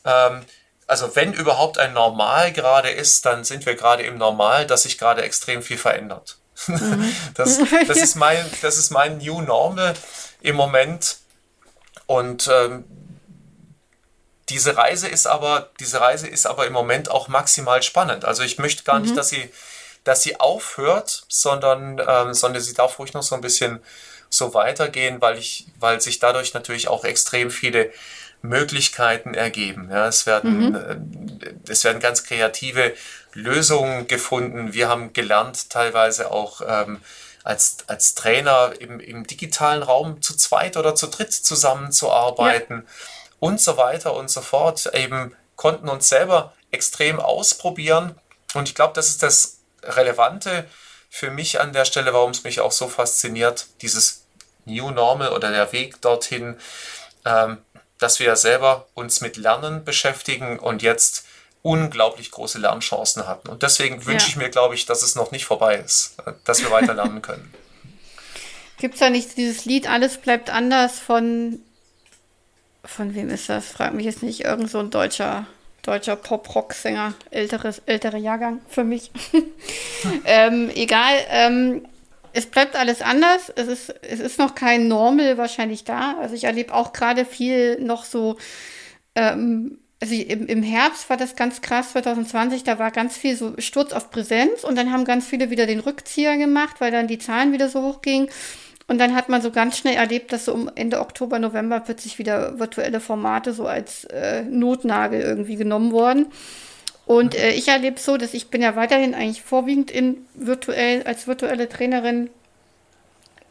Ähm, 0.05 0.43
also 0.87 1.15
wenn 1.15 1.33
überhaupt 1.33 1.79
ein 1.79 1.93
Normal 1.93 2.53
gerade 2.53 2.91
ist, 2.91 3.25
dann 3.25 3.45
sind 3.45 3.67
wir 3.67 3.75
gerade 3.75 4.03
im 4.03 4.19
Normal, 4.19 4.67
dass 4.67 4.83
sich 4.83 4.99
gerade 4.99 5.23
extrem 5.23 5.63
viel 5.63 5.79
verändert. 5.79 6.39
Mhm. 6.67 7.15
Das, 7.35 7.59
das, 7.87 7.97
ist 8.03 8.17
mein, 8.17 8.45
das 8.63 8.79
ist 8.79 8.91
mein 8.91 9.19
New 9.19 9.41
Normal 9.41 9.95
im 10.41 10.57
Moment. 10.57 11.19
Und 12.07 12.51
ähm, 12.53 12.85
diese 14.49 14.77
Reise 14.77 15.09
ist 15.09 15.27
aber, 15.27 15.71
diese 15.81 16.01
Reise 16.01 16.29
ist 16.29 16.47
aber 16.47 16.67
im 16.67 16.73
Moment 16.73 17.11
auch 17.11 17.29
maximal 17.29 17.83
spannend. 17.83 18.25
Also 18.25 18.43
ich 18.43 18.59
möchte 18.59 18.85
gar 18.85 18.97
mhm. 18.97 19.03
nicht, 19.03 19.17
dass 19.17 19.29
sie, 19.29 19.51
dass 20.05 20.23
sie 20.23 20.39
aufhört, 20.39 21.25
sondern, 21.29 22.01
ähm, 22.07 22.35
sondern 22.35 22.63
sie 22.63 22.75
darf 22.75 22.99
ruhig 22.99 23.15
noch 23.15 23.23
so 23.23 23.35
ein 23.35 23.41
bisschen 23.41 23.81
so 24.29 24.53
weitergehen, 24.53 25.21
weil 25.21 25.39
ich, 25.39 25.67
weil 25.79 26.01
sich 26.01 26.19
dadurch 26.19 26.53
natürlich 26.55 26.89
auch 26.89 27.05
extrem 27.05 27.51
viele 27.51 27.91
Möglichkeiten 28.43 29.33
ergeben. 29.33 29.89
Ja, 29.91 30.09
es 30.09 30.27
werden, 30.27 30.69
mhm. 30.69 30.75
Äh, 30.75 31.71
es 31.71 31.85
werden 31.85 32.01
ganz 32.01 32.25
kreative 32.25 32.95
Lösungen 33.33 34.07
gefunden. 34.07 34.75
Wir 34.75 34.89
haben 34.89 35.15
gelernt, 35.15 35.71
teilweise 35.71 36.31
auch 36.31 36.61
ähm, 36.67 37.01
als, 37.45 37.79
als 37.87 38.15
Trainer 38.15 38.73
im, 38.79 39.01
im 39.01 39.27
digitalen 39.27 39.83
Raum 39.83 40.21
zu 40.21 40.37
zweit 40.37 40.77
oder 40.77 40.95
zu 40.95 41.07
dritt 41.07 41.33
zusammenzuarbeiten. 41.33 42.85
Ja 42.87 42.93
und 43.45 43.61
so 43.61 43.77
weiter 43.77 44.15
und 44.15 44.31
so 44.31 44.41
fort. 44.41 44.91
Eben 44.95 45.37
konnten 45.55 45.91
uns 45.91 46.09
selber 46.09 46.55
extrem 46.71 47.21
ausprobieren. 47.21 48.19
Und 48.55 48.71
ich 48.71 48.75
glaube, 48.75 48.95
das 48.95 49.11
ist 49.11 49.23
das 49.23 49.59
Relevante 49.83 50.65
für 51.11 51.31
mich 51.31 51.61
an 51.61 51.75
der 51.75 51.85
Stelle, 51.85 52.15
warum 52.15 52.31
es 52.31 52.43
mich 52.43 52.61
auch 52.61 52.73
so 52.73 52.89
fasziniert, 52.89 53.67
dieses 53.83 54.25
New 54.65 54.91
Normal 54.91 55.29
oder 55.33 55.51
der 55.51 55.73
Weg 55.73 56.01
dorthin, 56.01 56.57
ähm, 57.27 57.59
dass 57.99 58.19
wir 58.19 58.35
selber 58.37 58.87
uns 58.95 59.21
mit 59.21 59.37
Lernen 59.37 59.85
beschäftigen 59.85 60.59
und 60.59 60.81
jetzt 60.81 61.27
unglaublich 61.61 62.31
große 62.31 62.59
Lernchancen 62.59 63.27
hatten. 63.27 63.51
Und 63.51 63.63
deswegen 63.63 64.01
ja. 64.01 64.07
wünsche 64.07 64.29
ich 64.29 64.37
mir, 64.37 64.49
glaube 64.49 64.75
ich, 64.75 64.87
dass 64.87 65.03
es 65.03 65.17
noch 65.17 65.33
nicht 65.33 65.45
vorbei 65.45 65.77
ist, 65.77 66.17
dass 66.47 66.61
wir 66.61 66.71
weiter 66.71 66.95
lernen 67.01 67.21
können. 67.21 67.53
Gibt 68.79 68.95
es 68.95 69.01
da 69.01 69.11
nicht 69.11 69.37
dieses 69.37 69.67
Lied 69.67 69.87
Alles 69.87 70.17
bleibt 70.17 70.49
anders 70.49 70.99
von 70.99 71.61
von 72.85 73.15
wem 73.15 73.31
ist 73.31 73.49
das? 73.49 73.69
Frag 73.69 73.95
mich 73.95 74.07
jetzt 74.07 74.23
nicht. 74.23 74.45
Irgend 74.45 74.71
so 74.71 74.79
ein 74.79 74.91
deutscher, 74.91 75.47
deutscher 75.83 76.17
Pop-Rock-Sänger. 76.17 77.15
Älteres, 77.31 77.83
älterer 77.87 78.19
Jahrgang 78.19 78.61
für 78.69 78.85
mich. 78.85 79.11
ähm, 80.25 80.71
egal. 80.75 81.15
Ähm, 81.31 81.87
es 82.33 82.47
bleibt 82.47 82.77
alles 82.77 83.01
anders. 83.01 83.53
Es 83.55 83.69
ist, 83.69 83.95
es 84.03 84.21
ist 84.21 84.39
noch 84.39 84.55
kein 84.55 84.89
Normal 84.89 85.39
wahrscheinlich 85.39 85.85
da. 85.85 86.17
Also 86.21 86.35
ich 86.35 86.45
erlebe 86.45 86.75
auch 86.75 86.93
gerade 86.93 87.25
viel 87.25 87.81
noch 87.81 88.05
so. 88.05 88.37
Ähm, 89.15 89.79
also 90.03 90.15
im, 90.17 90.47
im 90.47 90.63
Herbst 90.63 91.09
war 91.09 91.17
das 91.17 91.35
ganz 91.35 91.63
krass, 91.63 91.93
2020, 91.93 92.63
da 92.63 92.79
war 92.79 92.91
ganz 92.91 93.17
viel 93.17 93.37
so 93.37 93.55
Sturz 93.59 93.95
auf 93.95 94.11
Präsenz 94.11 94.63
und 94.63 94.77
dann 94.77 94.93
haben 94.93 95.07
ganz 95.07 95.27
viele 95.27 95.49
wieder 95.49 95.67
den 95.67 95.81
Rückzieher 95.81 96.37
gemacht, 96.37 96.77
weil 96.81 96.91
dann 96.91 97.07
die 97.07 97.19
Zahlen 97.19 97.53
wieder 97.53 97.71
so 97.71 97.83
hoch 97.83 98.03
gingen. 98.03 98.29
Und 98.87 98.99
dann 98.99 99.15
hat 99.15 99.29
man 99.29 99.41
so 99.41 99.51
ganz 99.51 99.79
schnell 99.79 99.95
erlebt, 99.95 100.33
dass 100.33 100.45
so 100.45 100.53
um 100.53 100.71
Ende 100.75 101.01
Oktober, 101.01 101.39
November 101.39 101.81
plötzlich 101.81 102.19
wieder 102.19 102.59
virtuelle 102.59 103.01
Formate 103.01 103.55
so 103.55 103.67
als 103.67 104.05
äh, 104.05 104.43
Notnagel 104.43 105.23
irgendwie 105.23 105.57
genommen 105.57 105.91
wurden. 105.91 106.27
Und 107.07 107.35
äh, 107.35 107.53
ich 107.53 107.69
erlebe 107.69 107.99
so, 107.99 108.17
dass 108.17 108.35
ich 108.35 108.49
bin 108.49 108.63
ja 108.63 108.77
weiterhin 108.77 109.15
eigentlich 109.15 109.43
vorwiegend 109.43 109.91
in 109.91 110.27
virtuell, 110.35 111.03
als 111.05 111.27
virtuelle 111.27 111.69
Trainerin 111.69 112.31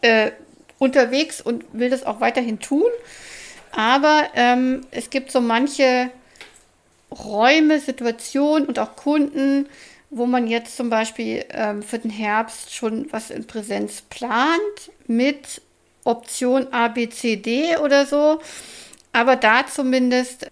äh, 0.02 0.32
unterwegs 0.78 1.41
und 1.41 1.65
will 1.74 1.89
das 1.89 2.06
auch 2.06 2.19
weiterhin 2.19 2.60
tun. 2.60 2.89
Aber 3.72 4.24
ähm, 4.36 4.82
es 4.91 5.10
gibt 5.10 5.32
so 5.32 5.41
manche 5.41 6.10
Räume, 7.12 7.80
Situationen 7.80 8.67
und 8.67 8.80
auch 8.80 8.96
Kunden, 8.96 9.67
wo 10.13 10.26
man 10.26 10.47
jetzt 10.47 10.78
zum 10.78 10.89
Beispiel 10.89 11.45
ähm, 11.49 11.82
für 11.84 11.99
den 11.99 12.12
Herbst 12.12 12.73
schon 12.73 13.08
was 13.12 13.30
in 13.30 13.45
Präsenz 13.45 14.02
plant 14.02 14.91
mit 15.08 15.62
Option 16.04 16.67
A, 16.71 16.88
B, 16.89 17.10
C, 17.10 17.38
D 17.38 17.78
oder 17.78 18.06
so. 18.06 18.39
Aber 19.12 19.36
da 19.36 19.65
zumindest, 19.67 20.47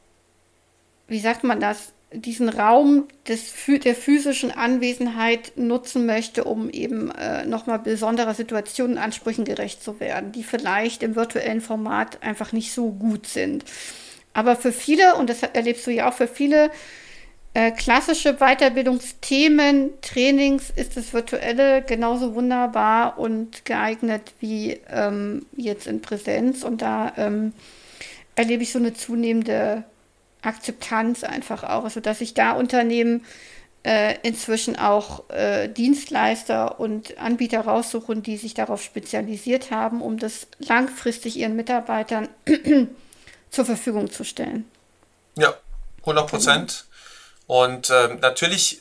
wie 1.08 1.20
sagt 1.20 1.44
man 1.44 1.60
das, 1.60 1.94
diesen 2.14 2.50
Raum 2.50 3.08
des, 3.28 3.54
der 3.68 3.96
physischen 3.96 4.52
Anwesenheit 4.52 5.54
nutzen 5.56 6.06
möchte, 6.06 6.44
um 6.44 6.70
eben 6.70 7.10
äh, 7.12 7.46
nochmal 7.46 7.80
besonderer 7.80 8.34
Situationen 8.34 8.98
Ansprüchen 8.98 9.46
gerecht 9.46 9.82
zu 9.82 10.00
werden, 10.00 10.32
die 10.32 10.44
vielleicht 10.44 11.04
im 11.04 11.16
virtuellen 11.16 11.62
Format 11.62 12.22
einfach 12.22 12.52
nicht 12.52 12.74
so 12.74 12.92
gut 12.92 13.28
sind. 13.28 13.64
Aber 14.34 14.56
für 14.56 14.72
viele, 14.72 15.16
und 15.16 15.30
das 15.30 15.44
erlebst 15.44 15.88
du 15.88 15.92
ja 15.92 16.10
auch 16.10 16.14
für 16.14 16.28
viele, 16.28 16.72
äh, 17.54 17.72
klassische 17.72 18.36
Weiterbildungsthemen, 18.36 19.92
Trainings 20.02 20.70
ist 20.70 20.96
das 20.96 21.12
Virtuelle 21.12 21.82
genauso 21.82 22.34
wunderbar 22.34 23.20
und 23.20 23.66
geeignet 23.66 24.34
wie 24.40 24.80
ähm, 24.90 25.46
jetzt 25.58 25.86
in 25.86 26.02
Präsenz. 26.02 26.64
Und 26.64 26.82
da 26.82 27.12
ähm, 27.18 27.52
erlebe 28.36 28.64
ich 28.64 28.72
so 28.72 28.80
eine 28.80 28.94
zunehmende 28.94 29.84
Akzeptanz 30.42 31.26
einfach 31.26 31.64
auch. 31.64 31.84
Also 31.84 32.00
dass 32.00 32.20
sich 32.20 32.34
da 32.34 32.54
Unternehmen 32.54 33.26
äh, 33.84 34.16
inzwischen 34.24 34.78
auch 34.78 35.30
äh, 35.30 35.68
Dienstleister 35.68 36.80
und 36.80 37.18
Anbieter 37.18 37.62
raussuchen, 37.62 38.24
die 38.24 38.38
sich 38.38 38.54
darauf 38.54 38.82
spezialisiert 38.82 39.72
haben, 39.72 40.02
um 40.02 40.20
das 40.20 40.48
langfristig 40.60 41.36
ihren 41.36 41.56
Mitarbeitern 41.56 42.30
zur 43.50 43.66
Verfügung 43.66 44.10
zu 44.10 44.24
stellen. 44.24 44.66
Ja, 45.36 45.54
100 46.02 46.28
Prozent. 46.28 46.86
Und 47.52 47.90
äh, 47.90 48.08
natürlich, 48.22 48.80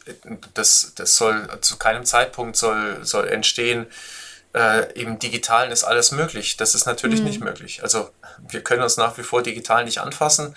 das, 0.54 0.92
das 0.94 1.16
soll 1.16 1.48
zu 1.60 1.76
keinem 1.76 2.04
Zeitpunkt 2.04 2.54
soll, 2.54 3.04
soll 3.04 3.26
entstehen, 3.26 3.88
äh, 4.54 4.92
im 4.92 5.18
Digitalen 5.18 5.72
ist 5.72 5.82
alles 5.82 6.12
möglich. 6.12 6.56
Das 6.56 6.76
ist 6.76 6.86
natürlich 6.86 7.18
mhm. 7.18 7.26
nicht 7.26 7.40
möglich. 7.40 7.82
Also 7.82 8.10
wir 8.48 8.62
können 8.62 8.84
uns 8.84 8.96
nach 8.96 9.18
wie 9.18 9.24
vor 9.24 9.42
digital 9.42 9.84
nicht 9.84 9.98
anfassen. 9.98 10.54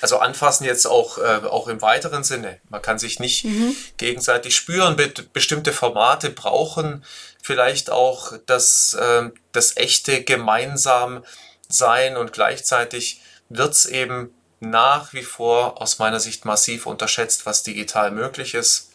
Also 0.00 0.18
anfassen 0.18 0.62
jetzt 0.62 0.86
auch, 0.86 1.18
äh, 1.18 1.40
auch 1.44 1.66
im 1.66 1.82
weiteren 1.82 2.22
Sinne. 2.22 2.60
Man 2.68 2.82
kann 2.82 3.00
sich 3.00 3.18
nicht 3.18 3.44
mhm. 3.44 3.74
gegenseitig 3.96 4.54
spüren. 4.54 4.94
Be 4.94 5.12
bestimmte 5.32 5.72
Formate 5.72 6.30
brauchen 6.30 7.04
vielleicht 7.42 7.90
auch 7.90 8.34
das, 8.46 8.94
äh, 8.94 9.30
das 9.50 9.76
echte 9.76 10.22
gemeinsam 10.22 11.24
sein 11.68 12.16
und 12.16 12.32
gleichzeitig 12.32 13.22
wird 13.48 13.72
es 13.72 13.86
eben 13.86 14.35
nach 14.60 15.12
wie 15.12 15.22
vor 15.22 15.80
aus 15.82 15.98
meiner 15.98 16.20
Sicht 16.20 16.44
massiv 16.44 16.86
unterschätzt, 16.86 17.46
was 17.46 17.62
digital 17.62 18.10
möglich 18.10 18.54
ist. 18.54 18.90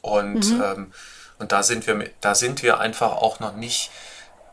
Und, 0.00 0.50
mhm. 0.50 0.62
ähm, 0.62 0.92
und 1.38 1.52
da 1.52 1.62
sind 1.62 1.86
wir, 1.86 2.10
da 2.20 2.34
sind 2.34 2.62
wir 2.62 2.78
einfach 2.78 3.12
auch 3.12 3.40
noch 3.40 3.56
nicht 3.56 3.90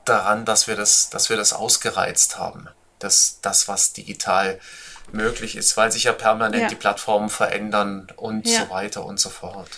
daran, 0.06 0.46
dass 0.46 0.68
wir 0.68 0.76
das, 0.76 1.10
dass 1.10 1.30
wir 1.30 1.38
das 1.38 1.54
ausgereizt 1.54 2.38
haben. 2.38 2.68
Das, 2.98 3.40
das, 3.42 3.68
was 3.68 3.94
digital 3.94 4.60
möglich 5.12 5.56
ist, 5.56 5.78
weil 5.78 5.92
sich 5.92 6.04
ja 6.04 6.14
permanent 6.14 6.64
ja. 6.64 6.68
die 6.68 6.76
Plattformen 6.76 7.30
verändern 7.30 8.08
und 8.16 8.48
ja. 8.48 8.62
so 8.62 8.70
weiter 8.70 9.06
und 9.06 9.20
so 9.20 9.30
fort. 9.30 9.70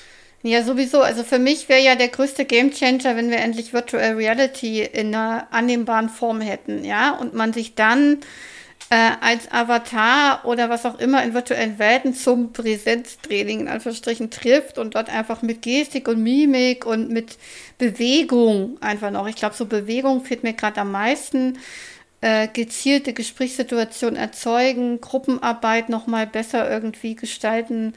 Ja, 0.43 0.63
sowieso. 0.63 1.01
Also 1.01 1.23
für 1.23 1.37
mich 1.37 1.69
wäre 1.69 1.81
ja 1.81 1.95
der 1.95 2.07
größte 2.07 2.45
Gamechanger, 2.45 3.15
wenn 3.15 3.29
wir 3.29 3.37
endlich 3.37 3.73
Virtual 3.73 4.15
Reality 4.15 4.81
in 4.81 5.13
einer 5.13 5.47
annehmbaren 5.51 6.09
Form 6.09 6.41
hätten, 6.41 6.83
ja, 6.83 7.11
und 7.11 7.35
man 7.35 7.53
sich 7.53 7.75
dann 7.75 8.21
äh, 8.91 9.11
als 9.21 9.49
Avatar 9.49 10.43
oder 10.43 10.69
was 10.69 10.85
auch 10.85 10.99
immer 10.99 11.23
in 11.23 11.33
virtuellen 11.33 11.79
Welten 11.79 12.13
zum 12.13 12.51
Präsenztraining 12.51 13.61
in 13.61 13.67
Anführungsstrichen 13.69 14.29
trifft 14.31 14.77
und 14.77 14.95
dort 14.95 15.09
einfach 15.09 15.41
mit 15.41 15.61
Gestik 15.61 16.09
und 16.09 16.21
Mimik 16.21 16.85
und 16.85 17.09
mit 17.09 17.37
Bewegung 17.77 18.77
einfach 18.81 19.09
noch. 19.09 19.27
Ich 19.27 19.37
glaube, 19.37 19.55
so 19.55 19.65
Bewegung 19.65 20.25
fehlt 20.25 20.43
mir 20.43 20.51
gerade 20.51 20.81
am 20.81 20.91
meisten. 20.91 21.57
Äh, 22.19 22.49
gezielte 22.49 23.13
Gesprächssituationen 23.13 24.17
erzeugen, 24.17 24.99
Gruppenarbeit 24.99 25.87
nochmal 25.87 26.27
besser 26.27 26.69
irgendwie 26.69 27.15
gestalten. 27.15 27.93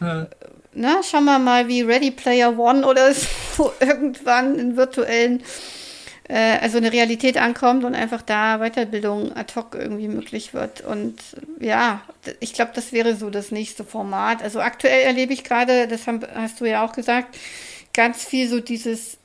Hm. 0.00 0.26
Na, 0.74 1.04
schauen 1.04 1.24
wir 1.24 1.38
mal, 1.38 1.68
wie 1.68 1.82
Ready 1.82 2.10
Player 2.10 2.58
One 2.58 2.84
oder 2.84 3.14
so 3.56 3.72
irgendwann 3.78 4.58
in 4.58 4.76
virtuellen 4.76 5.44
äh, 6.28 6.58
also 6.60 6.78
eine 6.78 6.92
Realität 6.92 7.36
ankommt 7.36 7.84
und 7.84 7.94
einfach 7.94 8.22
da 8.22 8.58
Weiterbildung 8.58 9.34
ad 9.36 9.54
hoc 9.56 9.74
irgendwie 9.74 10.08
möglich 10.08 10.54
wird. 10.54 10.80
Und 10.82 11.16
ja, 11.60 12.02
ich 12.40 12.52
glaube, 12.52 12.72
das 12.74 12.92
wäre 12.92 13.16
so 13.16 13.30
das 13.30 13.50
nächste 13.50 13.84
Format. 13.84 14.42
Also 14.42 14.60
aktuell 14.60 15.02
erlebe 15.02 15.32
ich 15.32 15.44
gerade, 15.44 15.88
das 15.88 16.02
hast 16.34 16.60
du 16.60 16.64
ja 16.64 16.84
auch 16.84 16.92
gesagt, 16.92 17.36
ganz 17.92 18.24
viel 18.24 18.48
so 18.48 18.60
dieses 18.60 19.18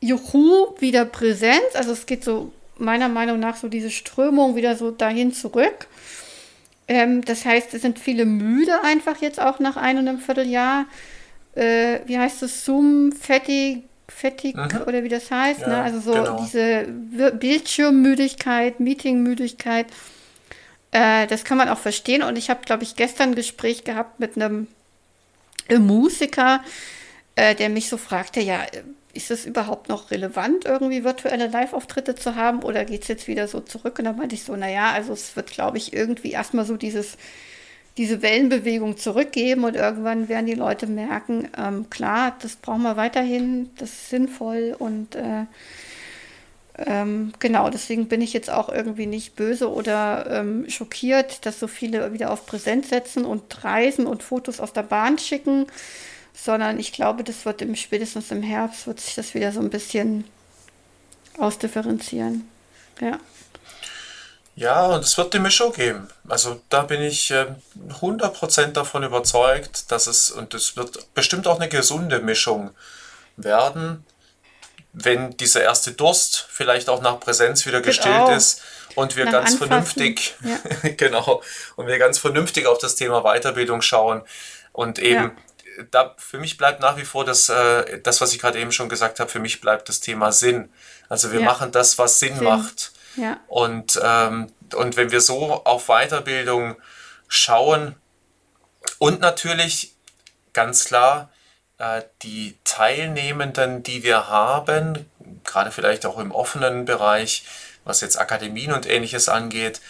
Juhu, 0.00 0.74
wieder 0.78 1.04
Präsenz. 1.04 1.74
Also 1.74 1.92
es 1.92 2.06
geht 2.06 2.24
so 2.24 2.52
meiner 2.78 3.08
Meinung 3.08 3.38
nach 3.38 3.56
so 3.56 3.68
diese 3.68 3.90
Strömung 3.90 4.56
wieder 4.56 4.76
so 4.76 4.90
dahin 4.90 5.32
zurück. 5.32 5.86
Ähm, 6.88 7.22
das 7.22 7.44
heißt, 7.44 7.74
es 7.74 7.82
sind 7.82 7.98
viele 7.98 8.24
müde 8.24 8.82
einfach 8.82 9.20
jetzt 9.20 9.40
auch 9.40 9.60
nach 9.60 9.76
einem 9.76 10.18
Vierteljahr. 10.18 10.86
Äh, 11.54 12.00
wie 12.06 12.18
heißt 12.18 12.42
es? 12.42 12.64
Zoom, 12.64 13.12
Fettig, 13.12 13.84
Fettig 14.10 14.56
mhm. 14.56 14.82
oder 14.86 15.02
wie 15.04 15.08
das 15.08 15.30
heißt. 15.30 15.60
Ne? 15.60 15.66
Ja, 15.66 15.76
ne? 15.78 15.82
Also 15.82 16.00
so 16.00 16.12
genau. 16.12 16.42
diese 16.42 16.86
Bildschirmmüdigkeit, 17.32 18.80
Meetingmüdigkeit. 18.80 19.86
Äh, 20.92 21.26
das 21.26 21.44
kann 21.44 21.58
man 21.58 21.68
auch 21.68 21.78
verstehen. 21.78 22.22
Und 22.22 22.36
ich 22.36 22.50
habe, 22.50 22.60
glaube 22.64 22.82
ich, 22.82 22.96
gestern 22.96 23.30
ein 23.30 23.34
Gespräch 23.34 23.84
gehabt 23.84 24.20
mit 24.20 24.36
einem 24.36 24.66
Musiker, 25.78 26.62
äh, 27.36 27.54
der 27.54 27.68
mich 27.68 27.88
so 27.88 27.96
fragte, 27.96 28.40
ja, 28.40 28.66
ist 29.12 29.30
es 29.30 29.44
überhaupt 29.44 29.88
noch 29.88 30.10
relevant, 30.10 30.64
irgendwie 30.64 31.04
virtuelle 31.04 31.48
Live-Auftritte 31.48 32.14
zu 32.14 32.36
haben 32.36 32.62
oder 32.62 32.84
geht 32.84 33.02
es 33.02 33.08
jetzt 33.08 33.28
wieder 33.28 33.48
so 33.48 33.60
zurück? 33.60 33.98
Und 33.98 34.04
dann 34.04 34.16
meinte 34.16 34.34
ich 34.34 34.44
so, 34.44 34.54
naja, 34.54 34.92
also 34.92 35.12
es 35.12 35.34
wird, 35.36 35.50
glaube 35.50 35.78
ich, 35.78 35.92
irgendwie 35.92 36.32
erstmal 36.32 36.64
so 36.64 36.76
dieses, 36.76 37.16
diese 38.00 38.22
Wellenbewegung 38.22 38.96
zurückgeben 38.96 39.64
und 39.64 39.76
irgendwann 39.76 40.28
werden 40.28 40.46
die 40.46 40.54
Leute 40.54 40.86
merken, 40.86 41.48
ähm, 41.56 41.88
klar, 41.90 42.34
das 42.40 42.56
brauchen 42.56 42.82
wir 42.82 42.96
weiterhin, 42.96 43.70
das 43.76 43.90
ist 43.90 44.10
sinnvoll 44.10 44.74
und 44.78 45.14
äh, 45.14 45.44
ähm, 46.78 47.32
genau, 47.38 47.68
deswegen 47.68 48.08
bin 48.08 48.22
ich 48.22 48.32
jetzt 48.32 48.50
auch 48.50 48.70
irgendwie 48.70 49.06
nicht 49.06 49.36
böse 49.36 49.70
oder 49.70 50.26
ähm, 50.30 50.64
schockiert, 50.70 51.44
dass 51.44 51.60
so 51.60 51.66
viele 51.66 52.14
wieder 52.14 52.32
auf 52.32 52.46
Präsenz 52.46 52.88
setzen 52.88 53.26
und 53.26 53.62
reisen 53.62 54.06
und 54.06 54.22
Fotos 54.22 54.60
aus 54.60 54.72
der 54.72 54.82
Bahn 54.82 55.18
schicken 55.18 55.66
sondern 56.32 56.78
ich 56.78 56.92
glaube, 56.92 57.24
das 57.24 57.44
wird 57.44 57.60
im, 57.62 57.74
spätestens 57.76 58.30
im 58.30 58.42
Herbst 58.42 58.86
wird 58.86 59.00
sich 59.00 59.14
das 59.14 59.34
wieder 59.34 59.52
so 59.52 59.60
ein 59.60 59.70
bisschen 59.70 60.24
ausdifferenzieren. 61.38 62.48
Ja. 63.00 63.18
Ja, 64.60 64.88
und 64.88 65.02
es 65.02 65.16
wird 65.16 65.32
die 65.32 65.38
Mischung 65.38 65.72
geben. 65.72 66.06
Also 66.28 66.60
da 66.68 66.82
bin 66.82 67.00
ich 67.00 67.30
äh, 67.30 67.46
100% 68.02 68.72
davon 68.72 69.02
überzeugt, 69.02 69.90
dass 69.90 70.06
es, 70.06 70.30
und 70.30 70.52
es 70.52 70.76
wird 70.76 71.14
bestimmt 71.14 71.48
auch 71.48 71.58
eine 71.58 71.70
gesunde 71.70 72.18
Mischung 72.18 72.70
werden, 73.38 74.04
wenn 74.92 75.34
dieser 75.38 75.62
erste 75.62 75.92
Durst 75.92 76.46
vielleicht 76.50 76.90
auch 76.90 77.00
nach 77.00 77.18
Präsenz 77.20 77.64
wieder 77.64 77.80
gestillt 77.80 78.26
genau. 78.26 78.36
ist 78.36 78.60
und 78.96 79.16
wir 79.16 79.24
nach 79.24 79.32
ganz 79.32 79.52
Anfassen. 79.52 79.68
vernünftig, 79.68 80.34
ja. 80.44 80.90
genau, 80.98 81.42
und 81.76 81.86
wir 81.86 81.98
ganz 81.98 82.18
vernünftig 82.18 82.66
auf 82.66 82.76
das 82.76 82.96
Thema 82.96 83.22
Weiterbildung 83.22 83.80
schauen 83.80 84.20
und 84.72 84.98
eben 84.98 85.22
ja 85.22 85.30
da 85.90 86.14
für 86.18 86.38
mich 86.38 86.58
bleibt 86.58 86.80
nach 86.80 86.98
wie 86.98 87.06
vor 87.06 87.24
das, 87.24 87.48
äh, 87.48 88.00
das 88.00 88.20
was 88.20 88.34
ich 88.34 88.38
gerade 88.38 88.58
eben 88.58 88.72
schon 88.72 88.90
gesagt 88.90 89.18
habe, 89.18 89.30
für 89.30 89.38
mich 89.38 89.62
bleibt 89.62 89.88
das 89.88 90.00
Thema 90.00 90.30
Sinn. 90.30 90.68
Also 91.08 91.32
wir 91.32 91.40
ja. 91.40 91.46
machen 91.46 91.72
das, 91.72 91.96
was 91.96 92.18
Sinn, 92.18 92.34
Sinn. 92.34 92.44
macht. 92.44 92.92
Ja. 93.16 93.40
Und, 93.48 94.00
ähm, 94.02 94.52
und 94.74 94.96
wenn 94.96 95.10
wir 95.10 95.20
so 95.20 95.64
auf 95.64 95.86
Weiterbildung 95.86 96.76
schauen 97.28 97.96
und 98.98 99.20
natürlich 99.20 99.94
ganz 100.52 100.84
klar 100.84 101.30
äh, 101.78 102.02
die 102.22 102.56
Teilnehmenden, 102.64 103.82
die 103.82 104.02
wir 104.02 104.28
haben, 104.28 105.10
gerade 105.44 105.70
vielleicht 105.70 106.06
auch 106.06 106.18
im 106.18 106.32
offenen 106.32 106.84
Bereich, 106.84 107.44
was 107.84 108.00
jetzt 108.00 108.18
Akademien 108.18 108.72
und 108.72 108.88
ähnliches 108.88 109.28
angeht, 109.28 109.80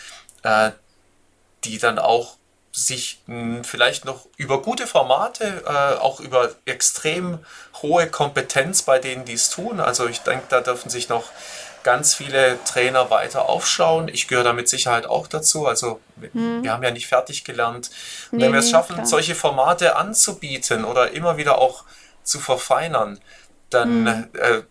äh, 0.43 0.71
die 1.65 1.79
dann 1.79 1.99
auch 1.99 2.37
sich 2.73 3.21
mh, 3.27 3.65
vielleicht 3.65 4.05
noch 4.05 4.27
über 4.37 4.63
gute 4.63 4.87
Formate, 4.87 5.65
äh, 5.67 5.99
auch 5.99 6.21
über 6.21 6.55
extrem 6.67 7.41
hohe 7.83 8.07
Kompetenz 8.09 8.83
bei 8.83 8.99
denen, 8.99 9.25
die 9.25 9.33
es 9.33 9.51
tun. 9.51 9.81
Also 9.81 10.07
ich 10.07 10.21
denke, 10.21 10.47
da 10.49 10.61
dürfen 10.61 10.89
sich 10.91 11.09
noch 11.09 11.25
ganz 11.83 12.15
viele 12.15 12.59
Trainer 12.65 13.11
weiter 13.11 13.49
aufschauen. 13.49 14.09
Ich 14.09 14.29
gehöre 14.29 14.45
da 14.45 14.53
mit 14.53 14.69
Sicherheit 14.69 15.07
auch 15.07 15.27
dazu. 15.27 15.67
Also 15.67 16.01
hm. 16.21 16.63
wir 16.63 16.73
haben 16.73 16.83
ja 16.83 16.91
nicht 16.91 17.07
fertig 17.07 17.45
gelernt. 17.45 17.91
Und 18.31 18.39
nee, 18.39 18.45
wenn 18.45 18.53
wir 18.53 18.61
es 18.61 18.71
schaffen, 18.71 18.95
klar. 18.97 19.07
solche 19.07 19.35
Formate 19.35 19.97
anzubieten 19.97 20.85
oder 20.85 21.13
immer 21.13 21.37
wieder 21.37 21.59
auch 21.59 21.85
zu 22.23 22.39
verfeinern, 22.39 23.19
dann, 23.71 24.07
hm. 24.07 24.29
äh, 24.41 24.63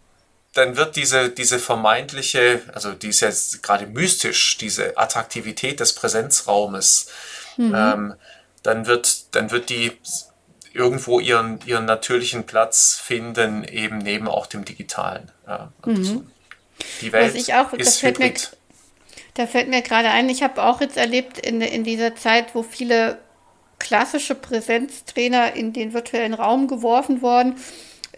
dann 0.54 0.78
wird 0.78 0.96
diese, 0.96 1.30
diese 1.30 1.60
vermeintliche, 1.60 2.62
also 2.74 2.92
die 2.92 3.10
ist 3.10 3.22
jetzt 3.22 3.64
gerade 3.64 3.86
mystisch, 3.88 4.58
diese 4.58 4.98
Attraktivität 4.98 5.80
des 5.80 5.94
Präsenzraumes, 5.94 7.08
mhm. 7.58 7.74
ähm, 7.76 8.14
dann, 8.64 8.88
wird, 8.88 9.36
dann 9.36 9.52
wird 9.52 9.70
die 9.70 9.98
irgendwo 10.74 11.20
ihren, 11.20 11.60
ihren 11.66 11.86
natürlichen 11.86 12.46
Platz 12.46 13.00
finden, 13.02 13.64
eben 13.64 14.00
neben 14.00 14.28
auch 14.28 14.48
dem 14.48 14.66
Digitalen. 14.66 15.32
Ja, 15.48 15.72
mhm. 15.86 16.32
Die 17.02 17.12
Welt 17.12 17.34
Was 17.34 17.42
ich 17.42 17.54
auch, 17.54 17.74
ist 17.74 18.00
fällt 18.00 18.20
Mir, 18.20 18.34
da 19.36 19.48
fällt 19.48 19.70
mir 19.70 19.82
gerade 19.82 20.10
ein, 20.10 20.30
ich 20.30 20.44
habe 20.44 20.64
auch 20.64 20.82
jetzt 20.82 20.98
erlebt 20.98 21.40
in, 21.40 21.62
in 21.62 21.84
dieser 21.84 22.16
Zeit, 22.16 22.56
wo 22.56 22.64
viele 22.64 23.20
klassische 23.80 24.36
Präsenztrainer 24.36 25.54
in 25.54 25.74
den 25.74 25.94
virtuellen 25.94 26.34
Raum 26.34 26.68
geworfen 26.68 27.22
wurden, 27.22 27.56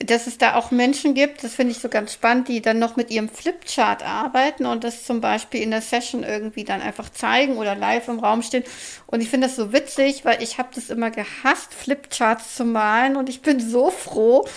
dass 0.06 0.28
es 0.28 0.38
da 0.38 0.56
auch 0.56 0.72
Menschen 0.72 1.14
gibt, 1.14 1.44
das 1.44 1.54
finde 1.54 1.74
ich 1.74 1.80
so 1.80 1.90
ganz 1.90 2.14
spannend, 2.14 2.48
die 2.48 2.62
dann 2.62 2.80
noch 2.80 2.96
mit 2.96 3.12
ihrem 3.12 3.30
Flipchart 3.30 4.04
arbeiten 4.04 4.66
und 4.66 4.84
das 4.84 5.06
zum 5.06 5.22
Beispiel 5.22 5.62
in 5.62 5.72
der 5.72 5.82
Session 5.82 6.24
irgendwie 6.24 6.64
dann 6.64 6.82
einfach 6.82 7.10
zeigen 7.10 7.58
oder 7.58 7.76
live 7.76 8.08
im 8.08 8.20
Raum 8.20 8.42
stehen. 8.42 8.64
Und 9.06 9.22
ich 9.22 9.30
finde 9.30 9.48
das 9.48 9.56
so 9.56 9.74
witzig, 9.74 10.26
weil 10.26 10.42
ich 10.42 10.58
habe 10.58 10.70
das 10.74 10.90
immer 10.90 11.12
gehasst, 11.12 11.74
Flipcharts 11.74 12.56
zu 12.56 12.66
malen 12.66 13.16
und 13.16 13.30
ich 13.30 13.42
bin 13.42 13.60
so 13.60 13.92
froh, 13.92 14.48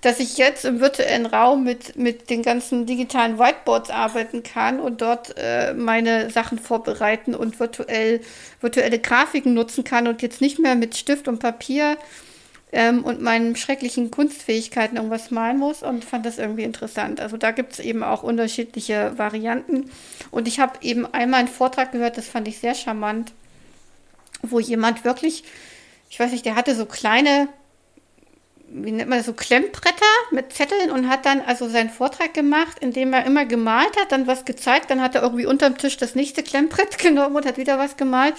dass 0.00 0.20
ich 0.20 0.38
jetzt 0.38 0.64
im 0.64 0.80
virtuellen 0.80 1.26
Raum 1.26 1.64
mit, 1.64 1.96
mit 1.96 2.30
den 2.30 2.42
ganzen 2.42 2.86
digitalen 2.86 3.38
Whiteboards 3.38 3.90
arbeiten 3.90 4.42
kann 4.44 4.78
und 4.78 5.02
dort 5.02 5.34
äh, 5.36 5.74
meine 5.74 6.30
Sachen 6.30 6.58
vorbereiten 6.58 7.34
und 7.34 7.58
virtuell, 7.58 8.20
virtuelle 8.60 9.00
Grafiken 9.00 9.54
nutzen 9.54 9.82
kann 9.82 10.06
und 10.06 10.22
jetzt 10.22 10.40
nicht 10.40 10.60
mehr 10.60 10.76
mit 10.76 10.96
Stift 10.96 11.26
und 11.26 11.40
Papier 11.40 11.96
ähm, 12.70 13.04
und 13.04 13.20
meinen 13.20 13.56
schrecklichen 13.56 14.12
Kunstfähigkeiten 14.12 14.96
irgendwas 14.96 15.32
malen 15.32 15.58
muss 15.58 15.82
und 15.82 16.04
fand 16.04 16.26
das 16.26 16.38
irgendwie 16.38 16.62
interessant. 16.64 17.20
Also 17.20 17.36
da 17.36 17.50
gibt 17.50 17.72
es 17.72 17.78
eben 17.80 18.04
auch 18.04 18.22
unterschiedliche 18.22 19.18
Varianten. 19.18 19.90
Und 20.30 20.46
ich 20.46 20.60
habe 20.60 20.74
eben 20.82 21.12
einmal 21.12 21.40
einen 21.40 21.48
Vortrag 21.48 21.90
gehört, 21.90 22.18
das 22.18 22.28
fand 22.28 22.46
ich 22.46 22.58
sehr 22.58 22.76
charmant, 22.76 23.32
wo 24.42 24.60
jemand 24.60 25.04
wirklich, 25.04 25.42
ich 26.08 26.20
weiß 26.20 26.30
nicht, 26.30 26.44
der 26.44 26.54
hatte 26.54 26.76
so 26.76 26.86
kleine, 26.86 27.48
wie 28.70 28.92
nennt 28.92 29.08
man 29.08 29.18
das, 29.18 29.26
so 29.26 29.32
Klemmbretter 29.32 30.04
mit 30.30 30.52
Zetteln 30.52 30.90
und 30.90 31.08
hat 31.08 31.24
dann 31.24 31.40
also 31.40 31.68
seinen 31.68 31.90
Vortrag 31.90 32.34
gemacht, 32.34 32.78
indem 32.80 33.12
er 33.12 33.24
immer 33.24 33.46
gemalt 33.46 33.96
hat, 33.98 34.12
dann 34.12 34.26
was 34.26 34.44
gezeigt, 34.44 34.90
dann 34.90 35.02
hat 35.02 35.14
er 35.14 35.22
irgendwie 35.22 35.46
unterm 35.46 35.78
Tisch 35.78 35.96
das 35.96 36.14
nächste 36.14 36.42
Klemmbrett 36.42 36.98
genommen 37.02 37.36
und 37.36 37.46
hat 37.46 37.56
wieder 37.56 37.78
was 37.78 37.96
gemalt. 37.96 38.34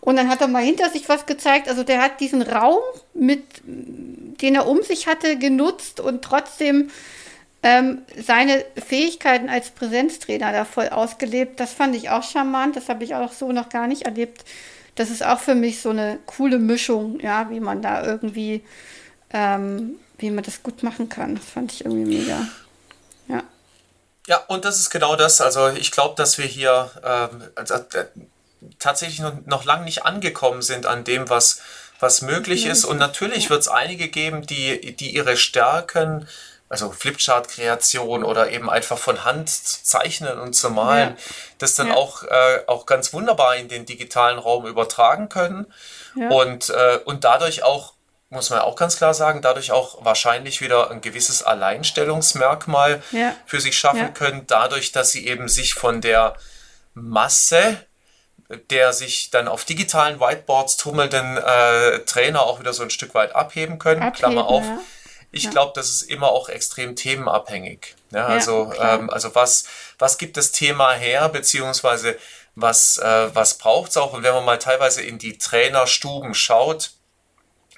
Und 0.00 0.16
dann 0.16 0.28
hat 0.28 0.40
er 0.40 0.48
mal 0.48 0.62
hinter 0.62 0.88
sich 0.88 1.08
was 1.08 1.26
gezeigt. 1.26 1.68
Also 1.68 1.84
der 1.84 2.00
hat 2.00 2.20
diesen 2.20 2.40
Raum, 2.40 2.80
mit, 3.12 3.44
den 3.64 4.54
er 4.54 4.66
um 4.66 4.82
sich 4.82 5.06
hatte, 5.06 5.36
genutzt 5.36 6.00
und 6.00 6.22
trotzdem 6.22 6.90
ähm, 7.62 8.02
seine 8.16 8.64
Fähigkeiten 8.76 9.50
als 9.50 9.70
Präsenztrainer 9.70 10.52
da 10.52 10.64
voll 10.64 10.88
ausgelebt. 10.88 11.60
Das 11.60 11.74
fand 11.74 11.94
ich 11.94 12.08
auch 12.08 12.22
charmant. 12.22 12.76
Das 12.76 12.88
habe 12.88 13.04
ich 13.04 13.14
auch 13.14 13.32
so 13.32 13.52
noch 13.52 13.68
gar 13.68 13.86
nicht 13.86 14.02
erlebt. 14.02 14.44
Das 14.94 15.10
ist 15.10 15.24
auch 15.24 15.38
für 15.38 15.54
mich 15.54 15.80
so 15.80 15.90
eine 15.90 16.18
coole 16.26 16.58
Mischung, 16.58 17.20
ja, 17.20 17.50
wie 17.50 17.60
man 17.60 17.82
da 17.82 18.04
irgendwie, 18.04 18.62
ähm, 19.32 19.96
wie 20.18 20.30
man 20.30 20.44
das 20.44 20.62
gut 20.62 20.82
machen 20.82 21.08
kann. 21.08 21.36
Das 21.36 21.44
fand 21.44 21.72
ich 21.72 21.84
irgendwie 21.84 22.18
mega. 22.18 22.48
Ja. 23.28 23.42
Ja, 24.26 24.44
und 24.48 24.64
das 24.64 24.78
ist 24.78 24.90
genau 24.90 25.16
das. 25.16 25.40
Also 25.40 25.68
ich 25.68 25.90
glaube, 25.90 26.14
dass 26.16 26.38
wir 26.38 26.46
hier, 26.46 26.90
ähm, 27.02 27.42
also, 27.54 27.74
äh, 27.74 28.06
tatsächlich 28.78 29.20
noch, 29.20 29.34
noch 29.46 29.64
lange 29.64 29.84
nicht 29.84 30.04
angekommen 30.04 30.62
sind 30.62 30.86
an 30.86 31.04
dem, 31.04 31.28
was, 31.28 31.60
was 31.98 32.22
möglich 32.22 32.66
ist. 32.66 32.84
Und 32.84 32.98
natürlich 32.98 33.50
wird 33.50 33.62
es 33.62 33.68
einige 33.68 34.08
geben, 34.08 34.46
die, 34.46 34.94
die 34.96 35.14
ihre 35.14 35.36
Stärken, 35.36 36.28
also 36.68 36.92
Flipchart-Kreation 36.92 38.22
oder 38.22 38.50
eben 38.50 38.70
einfach 38.70 38.98
von 38.98 39.24
Hand 39.24 39.48
zu 39.48 39.82
zeichnen 39.82 40.38
und 40.38 40.54
zu 40.54 40.70
malen, 40.70 41.10
ja. 41.10 41.16
das 41.58 41.74
dann 41.74 41.88
ja. 41.88 41.94
auch, 41.94 42.22
äh, 42.22 42.60
auch 42.68 42.86
ganz 42.86 43.12
wunderbar 43.12 43.56
in 43.56 43.68
den 43.68 43.86
digitalen 43.86 44.38
Raum 44.38 44.66
übertragen 44.66 45.28
können. 45.28 45.66
Ja. 46.14 46.28
Und, 46.28 46.70
äh, 46.70 47.00
und 47.04 47.24
dadurch 47.24 47.64
auch, 47.64 47.94
muss 48.30 48.50
man 48.50 48.60
auch 48.60 48.76
ganz 48.76 48.96
klar 48.96 49.12
sagen, 49.12 49.42
dadurch 49.42 49.72
auch 49.72 50.04
wahrscheinlich 50.04 50.60
wieder 50.60 50.90
ein 50.90 51.00
gewisses 51.00 51.42
Alleinstellungsmerkmal 51.42 53.02
für 53.46 53.60
sich 53.60 53.78
schaffen 53.78 54.14
können, 54.14 54.46
dadurch, 54.46 54.92
dass 54.92 55.10
sie 55.10 55.26
eben 55.26 55.48
sich 55.48 55.74
von 55.74 56.00
der 56.00 56.34
Masse 56.94 57.84
der 58.70 58.92
sich 58.92 59.30
dann 59.30 59.46
auf 59.46 59.64
digitalen 59.64 60.18
Whiteboards 60.18 60.76
tummelnden 60.76 61.36
äh, 61.36 62.00
Trainer 62.00 62.42
auch 62.42 62.58
wieder 62.58 62.72
so 62.72 62.82
ein 62.82 62.90
Stück 62.90 63.14
weit 63.14 63.34
abheben 63.34 63.78
können. 63.78 64.02
Abheben, 64.02 64.16
Klammer 64.16 64.46
auf. 64.46 64.64
Ja. 64.64 64.80
ich 65.30 65.44
Ja. 65.44 65.50
glaube, 65.50 65.72
das 65.76 65.88
ist 65.88 66.02
immer 66.02 66.30
auch 66.30 66.48
extrem 66.48 66.96
themenabhängig. 66.96 67.94
Ja, 68.10 68.26
also, 68.26 68.72
ähm, 68.76 69.08
also 69.08 69.34
was, 69.36 69.64
was 70.00 70.18
gibt 70.18 70.36
das 70.36 70.50
Thema 70.50 70.92
her, 70.94 71.28
beziehungsweise 71.28 72.18
was, 72.56 72.98
äh, 72.98 73.34
was 73.34 73.54
braucht 73.54 73.90
es 73.90 73.96
auch? 73.96 74.12
Und 74.14 74.24
wenn 74.24 74.34
man 74.34 74.44
mal 74.44 74.58
teilweise 74.58 75.02
in 75.02 75.18
die 75.18 75.38
Trainerstuben 75.38 76.34
schaut, 76.34 76.90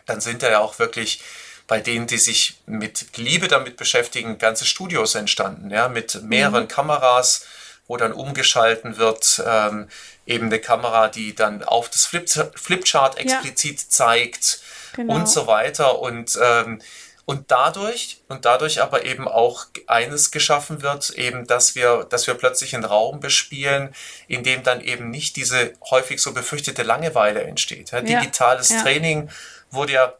dann 0.06 0.20
sind 0.20 0.42
da 0.42 0.50
ja 0.50 0.60
auch 0.60 0.78
wirklich 0.78 1.22
bei 1.66 1.80
denen, 1.80 2.06
die 2.06 2.18
sich 2.18 2.60
mit 2.66 3.16
Liebe 3.16 3.48
damit 3.48 3.76
beschäftigen, 3.76 4.38
ganze 4.38 4.64
Studios 4.64 5.14
entstanden, 5.14 5.70
ja, 5.70 5.88
mit 5.88 6.22
mehreren 6.22 6.68
Kameras, 6.68 7.46
wo 7.86 7.96
dann 7.96 8.12
umgeschalten 8.12 8.96
wird, 8.98 9.42
ähm, 9.46 9.88
eben 10.26 10.46
eine 10.46 10.58
Kamera, 10.58 11.08
die 11.08 11.34
dann 11.34 11.62
auf 11.62 11.88
das 11.88 12.04
Flip 12.06 12.28
Flipchart 12.54 13.18
explizit 13.18 13.80
zeigt 13.80 14.60
Genau. 14.94 15.14
und 15.14 15.28
so 15.28 15.46
weiter 15.46 16.00
und 16.00 16.38
ähm, 16.42 16.82
und 17.24 17.50
dadurch 17.50 18.20
und 18.28 18.44
dadurch 18.44 18.82
aber 18.82 19.04
eben 19.04 19.28
auch 19.28 19.66
eines 19.86 20.30
geschaffen 20.32 20.82
wird, 20.82 21.10
eben, 21.10 21.46
dass 21.46 21.74
wir, 21.74 22.04
dass 22.10 22.26
wir 22.26 22.34
plötzlich 22.34 22.74
einen 22.74 22.84
Raum 22.84 23.20
bespielen, 23.20 23.94
in 24.26 24.42
dem 24.42 24.62
dann 24.62 24.80
eben 24.80 25.08
nicht 25.10 25.36
diese 25.36 25.72
häufig 25.90 26.20
so 26.20 26.32
befürchtete 26.34 26.82
Langeweile 26.82 27.42
entsteht. 27.44 27.92
Ja, 27.92 27.98
Ja, 28.00 28.20
digitales 28.20 28.70
ja. 28.70 28.82
Training 28.82 29.30
wurde 29.72 29.92
ja 29.94 30.14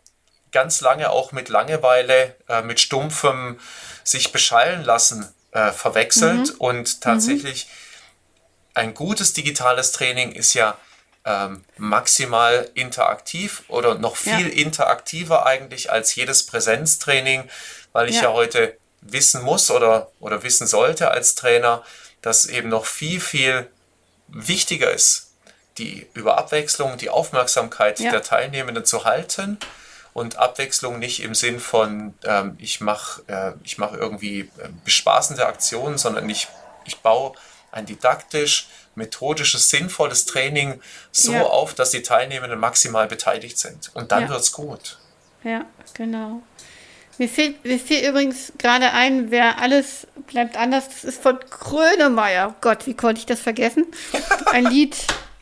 ganz 0.51 0.81
lange 0.81 1.11
auch 1.11 1.33
mit 1.33 1.49
Langeweile, 1.49 2.37
äh, 2.49 2.63
mit 2.63 2.81
stumpfem 2.81 3.59
sich 4.05 4.33
beschallen 4.33 4.83
lassen 4.85 5.33
äh, 5.53 5.71
verwechselt 5.73 6.51
Mhm. 6.51 6.57
und 6.59 7.01
tatsächlich 7.03 7.69
ein 8.75 8.95
gutes 8.95 9.33
digitales 9.35 9.93
Training 9.93 10.33
ist 10.33 10.55
ja 10.55 10.77
ähm, 11.25 11.65
maximal 11.77 12.69
interaktiv 12.75 13.63
oder 13.69 13.95
noch 13.95 14.17
Ja. 14.25 14.37
viel 14.39 14.49
interaktiver 14.49 15.47
eigentlich 15.47 15.93
als 15.93 16.15
jedes 16.17 16.45
Präsenztraining, 16.47 17.49
weil 17.93 18.09
ich 18.09 18.17
Ja. 18.17 18.23
ja, 18.25 18.33
heute 18.33 18.77
wissen 19.03 19.43
muss 19.43 19.71
oder, 19.71 20.11
oder 20.19 20.43
wissen 20.43 20.67
sollte 20.67 21.11
als 21.13 21.35
Trainer, 21.37 21.85
dass 22.23 22.47
eben 22.47 22.71
noch 22.71 22.87
viel, 22.87 23.21
viel 23.21 23.71
wichtiger 24.29 24.91
ist, 24.91 25.32
die 25.79 26.07
über 26.14 26.39
Abwechslung, 26.39 26.97
die 26.99 27.11
Aufmerksamkeit 27.11 27.99
Ja. 28.01 28.11
der 28.11 28.23
Teilnehmenden 28.23 28.85
zu 28.85 29.05
halten 29.05 29.59
und 30.14 30.37
Abwechslung 30.37 30.99
nicht 30.99 31.23
im 31.23 31.35
Sinn 31.35 31.59
von, 31.61 32.14
ähm, 32.25 32.57
ich 32.59 32.81
mache 32.81 33.23
äh, 33.29 33.53
ich 33.64 33.79
mach 33.79 33.93
irgendwie 33.95 34.41
äh, 34.59 34.68
bespaßende 34.85 35.47
Aktionen, 35.47 35.97
sondern 35.99 36.29
ich, 36.29 36.49
ich 36.85 36.99
baue 37.01 37.33
ein 37.70 37.87
didaktisch, 37.87 38.68
methodisches, 38.95 39.70
sinnvolles 39.70 40.27
Training 40.27 40.81
so 41.11 41.33
Ja. 41.33 41.43
auf, 41.45 41.73
dass 41.73 41.91
die 41.91 42.03
Teilnehmenden 42.03 42.61
maximal 42.61 43.07
beteiligt 43.09 43.59
sind. 43.59 43.91
Und 43.95 44.12
dann 44.12 44.25
Ja. 44.25 44.29
wird's 44.29 44.53
gut. 44.53 44.99
Ja, 45.43 45.64
genau. 45.95 46.43
Mir 47.18 47.29
fehlt, 47.29 47.64
mir 47.64 47.79
fiel 47.79 48.07
übrigens 48.09 48.53
gerade 48.59 48.91
ein, 48.93 49.31
wer 49.31 49.59
alles 49.61 50.07
bleibt 50.27 50.57
anders, 50.57 50.89
das 50.89 51.05
ist 51.05 51.23
von 51.23 51.39
Grönemeyer. 51.51 52.51
Oh 52.51 52.55
Gott, 52.61 52.87
wie 52.87 52.95
konnte 52.95 53.18
ich 53.20 53.27
das 53.27 53.41
vergessen? 53.41 53.87
Ein 54.53 54.64
Lied, 54.66 54.97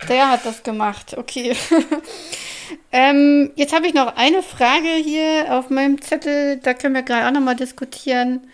der 0.08 0.30
hat 0.30 0.46
das 0.46 0.62
gemacht. 0.62 1.16
Okay. 1.16 1.56
ähm, 2.92 3.50
jetzt 3.56 3.74
habe 3.74 3.86
ich 3.86 3.94
noch 3.94 4.16
eine 4.16 4.42
Frage 4.42 4.88
hier 4.88 5.46
auf 5.50 5.70
meinem 5.70 6.00
Zettel, 6.00 6.58
da 6.58 6.74
können 6.74 6.94
wir 6.94 7.02
gerade 7.02 7.26
auch 7.26 7.32
nochmal 7.32 7.56
diskutieren. 7.56 8.46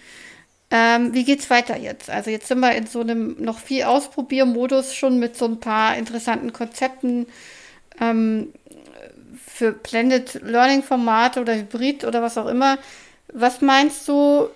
Ähm, 0.71 1.15
wie 1.15 1.25
geht's 1.25 1.49
weiter 1.49 1.77
jetzt? 1.77 2.11
Also 2.11 2.31
jetzt 2.31 2.49
sind 2.49 2.59
wir 2.59 2.73
in 2.73 2.87
so 2.87 3.01
einem 3.01 3.37
noch 3.39 3.61
viel 3.61 3.85
Ausprobiermodus 3.85 4.95
schon 4.95 5.19
mit 5.19 5.37
so 5.37 5.45
ein 5.45 5.61
paar 5.61 5.97
interessanten 5.97 6.53
Konzepten 6.53 7.27
ähm, 8.01 8.53
für 9.47 9.73
Blended 9.73 10.41
Learning 10.43 10.83
Formate 10.83 11.41
oder 11.41 11.55
Hybrid 11.55 12.05
oder 12.05 12.21
was 12.21 12.37
auch 12.37 12.47
immer. 12.47 12.79
Was 13.33 13.61
meinst 13.61 14.09
du, 14.09 14.49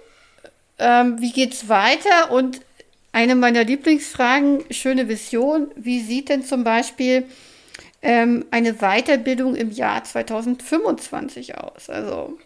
ähm, 0.78 1.20
wie 1.20 1.32
geht's 1.32 1.68
weiter? 1.68 2.32
Und 2.32 2.60
eine 3.12 3.34
meiner 3.34 3.64
Lieblingsfragen, 3.64 4.64
schöne 4.70 5.08
Vision, 5.08 5.70
wie 5.76 6.00
sieht 6.00 6.28
denn 6.28 6.44
zum 6.44 6.64
Beispiel 6.64 7.26
ähm, 8.02 8.44
eine 8.50 8.74
Weiterbildung 8.74 9.56
im 9.56 9.70
Jahr 9.70 10.04
2025 10.04 11.58
aus? 11.58 11.90
Also, 11.90 12.38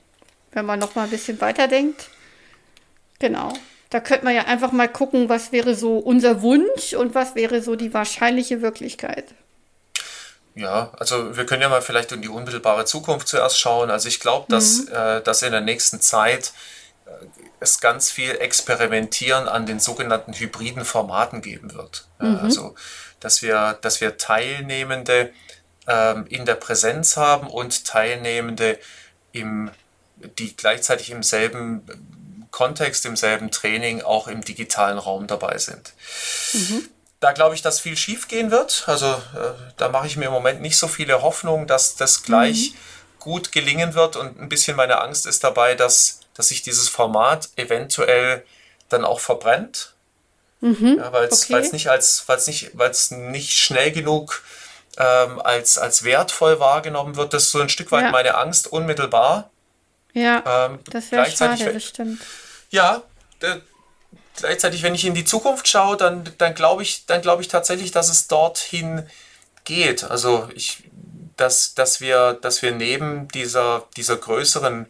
wenn 0.53 0.65
man 0.65 0.79
noch 0.79 0.95
mal 0.95 1.05
ein 1.05 1.11
bisschen 1.11 1.41
weiterdenkt. 1.41 2.09
Genau. 3.19 3.53
Da 3.91 4.01
könnte 4.01 4.25
man 4.25 4.35
ja 4.35 4.45
einfach 4.47 4.73
mal 4.73 4.89
gucken, 4.89 5.29
was 5.29 5.53
wäre 5.53 5.75
so 5.75 5.99
unser 5.99 6.43
Wunsch 6.43 6.95
und 6.95 7.15
was 7.15 7.35
wäre 7.35 7.63
so 7.63 7.77
die 7.77 7.95
wahrscheinliche 7.95 8.61
Wirklichkeit. 8.61 9.27
Ja, 10.57 10.93
also 10.99 11.37
wir 11.37 11.47
können 11.47 11.63
ja 11.63 11.69
mal 11.69 11.83
vielleicht 11.83 12.13
in 12.13 12.23
die 12.23 12.29
unmittelbare 12.29 12.85
Zukunft 12.85 13.29
zuerst 13.29 13.59
schauen. 13.59 13.91
Also 13.91 14.09
ich 14.09 14.21
glaube, 14.21 14.47
dass, 14.49 14.89
äh, 14.89 15.21
dass 15.23 15.43
in 15.43 15.53
der 15.53 15.61
nächsten 15.61 16.01
Zeit 16.01 16.53
äh, 17.07 17.11
es 17.61 17.81
ganz 17.81 18.11
viel 18.11 18.33
Experimentieren 18.33 19.49
an 19.49 19.67
den 19.67 19.81
sogenannten 19.81 20.33
hybriden 20.33 20.85
Formaten 20.85 21.43
geben 21.43 21.75
wird. 21.75 22.07
Ja, 22.21 22.39
also 22.39 22.75
dass 23.21 23.43
wir, 23.43 23.79
dass 23.81 24.01
wir 24.01 24.19
Teilnehmende 24.19 25.33
ähm, 25.87 26.27
in 26.29 26.45
der 26.45 26.57
Präsenz 26.57 27.17
haben 27.17 27.47
und 27.47 27.87
Teilnehmende 27.87 28.79
im, 29.33 29.71
die 30.39 30.57
gleichzeitig 30.57 31.11
im 31.11 31.23
selben 31.23 31.87
Kontext, 32.51 33.05
im 33.07 33.17
selben 33.17 33.51
Training 33.51 34.03
auch 34.03 34.29
im 34.29 34.43
digitalen 34.43 34.99
Raum 34.99 35.27
dabei 35.27 35.59
sind. 35.59 35.93
Da 37.21 37.33
glaube 37.33 37.55
ich, 37.55 37.63
dass 37.63 37.81
viel 37.81 37.97
schief 37.97 38.29
gehen 38.29 38.51
wird. 38.51 38.85
Also 38.87 39.07
äh, 39.07 39.73
da 39.77 39.89
mache 39.89 40.07
ich 40.07 40.17
mir 40.17 40.27
im 40.27 40.33
Moment 40.33 40.61
nicht 40.61 40.77
so 40.77 40.87
viele 40.87 41.23
Hoffnungen, 41.23 41.67
dass 41.67 41.97
das 41.97 42.23
gleich 42.23 42.75
gut 43.19 43.53
gelingen 43.53 43.95
wird. 43.95 44.17
Und 44.17 44.39
ein 44.39 44.49
bisschen 44.49 44.77
meine 44.77 45.01
Angst 45.01 45.27
ist 45.27 45.43
dabei, 45.43 45.75
dass, 45.75 46.21
dass 46.35 46.49
sich 46.49 46.63
dieses 46.63 46.89
Format 46.89 47.49
eventuell 47.57 48.45
dann 48.89 49.05
auch 49.05 49.21
verbrennt. 49.21 49.95
Ja, 50.61 51.13
weil 51.13 51.29
es 51.29 51.45
okay. 51.51 51.69
nicht 51.73 51.91
als, 51.91 52.25
nicht, 52.47 52.73
nicht 53.11 53.53
schnell 53.53 53.93
genug 53.93 54.43
ähm, 54.97 55.41
als, 55.41 55.77
als 55.77 56.05
wertvoll 56.05 56.59
wahrgenommen 56.59 57.17
wird. 57.17 57.35
Das 57.35 57.45
ist 57.45 57.51
so 57.51 57.61
ein 57.61 57.69
Stück 57.69 57.93
weit 57.93 58.05
Ja. 58.05 58.11
meine 58.11 58.35
Angst 58.37 58.73
unmittelbar. 58.73 59.51
Ja, 60.15 60.43
Ähm, 60.47 60.79
das 60.91 61.11
wäre 61.11 61.25
gleichzeitig 61.25 61.61
schade, 61.61 61.75
das 61.75 61.85
stimmt. 61.85 62.23
Ja, 62.71 63.03
äh, 63.41 63.57
gleichzeitig, 64.37 64.83
wenn 64.83 64.95
ich 64.95 65.05
in 65.05 65.15
die 65.15 65.25
Zukunft 65.25 65.69
schaue, 65.69 65.97
dann, 65.97 66.25
dann 66.39 66.55
glaube 66.55 66.83
ich, 66.83 67.05
dann 67.07 67.21
glaube 67.21 67.43
ich 67.43 67.49
tatsächlich, 67.49 67.91
dass 67.91 68.09
es 68.09 68.29
dorthin 68.29 69.07
geht. 69.65 70.05
Also 70.05 70.49
ich, 70.55 70.85
dass, 71.37 71.75
dass 71.75 72.01
wir, 72.01 72.35
dass 72.35 72.63
wir 72.63 72.73
neben 72.73 73.29
dieser, 73.29 73.87
dieser 73.97 74.17
größeren 74.17 74.87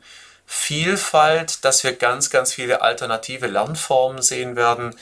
Vielfalt, 0.47 1.65
dass 1.65 1.85
wir 1.85 1.95
ganz, 1.95 2.31
ganz 2.31 2.53
viele 2.53 2.83
alternative 2.83 3.47
Lernformen 3.47 4.23
sehen 4.23 4.57
werden, 4.57 4.97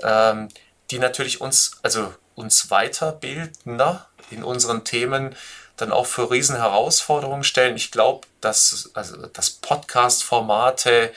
ähm, 0.00 0.48
die 0.90 0.98
natürlich 0.98 1.40
uns, 1.40 1.78
also 1.82 2.12
uns 2.34 2.70
weiterbildender 2.70 4.08
in 4.30 4.44
unseren 4.44 4.84
Themen 4.84 5.34
dann 5.76 5.92
auch 5.92 6.06
für 6.06 6.30
riesen 6.30 6.56
Herausforderungen 6.56 7.44
stellen. 7.44 7.76
Ich 7.76 7.90
glaube, 7.90 8.26
dass, 8.40 8.90
also, 8.94 9.26
dass 9.26 9.50
Podcast-Formate 9.50 11.12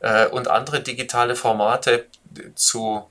äh, 0.00 0.26
und 0.26 0.48
andere 0.48 0.80
digitale 0.80 1.36
Formate 1.36 2.06
zu 2.54 3.08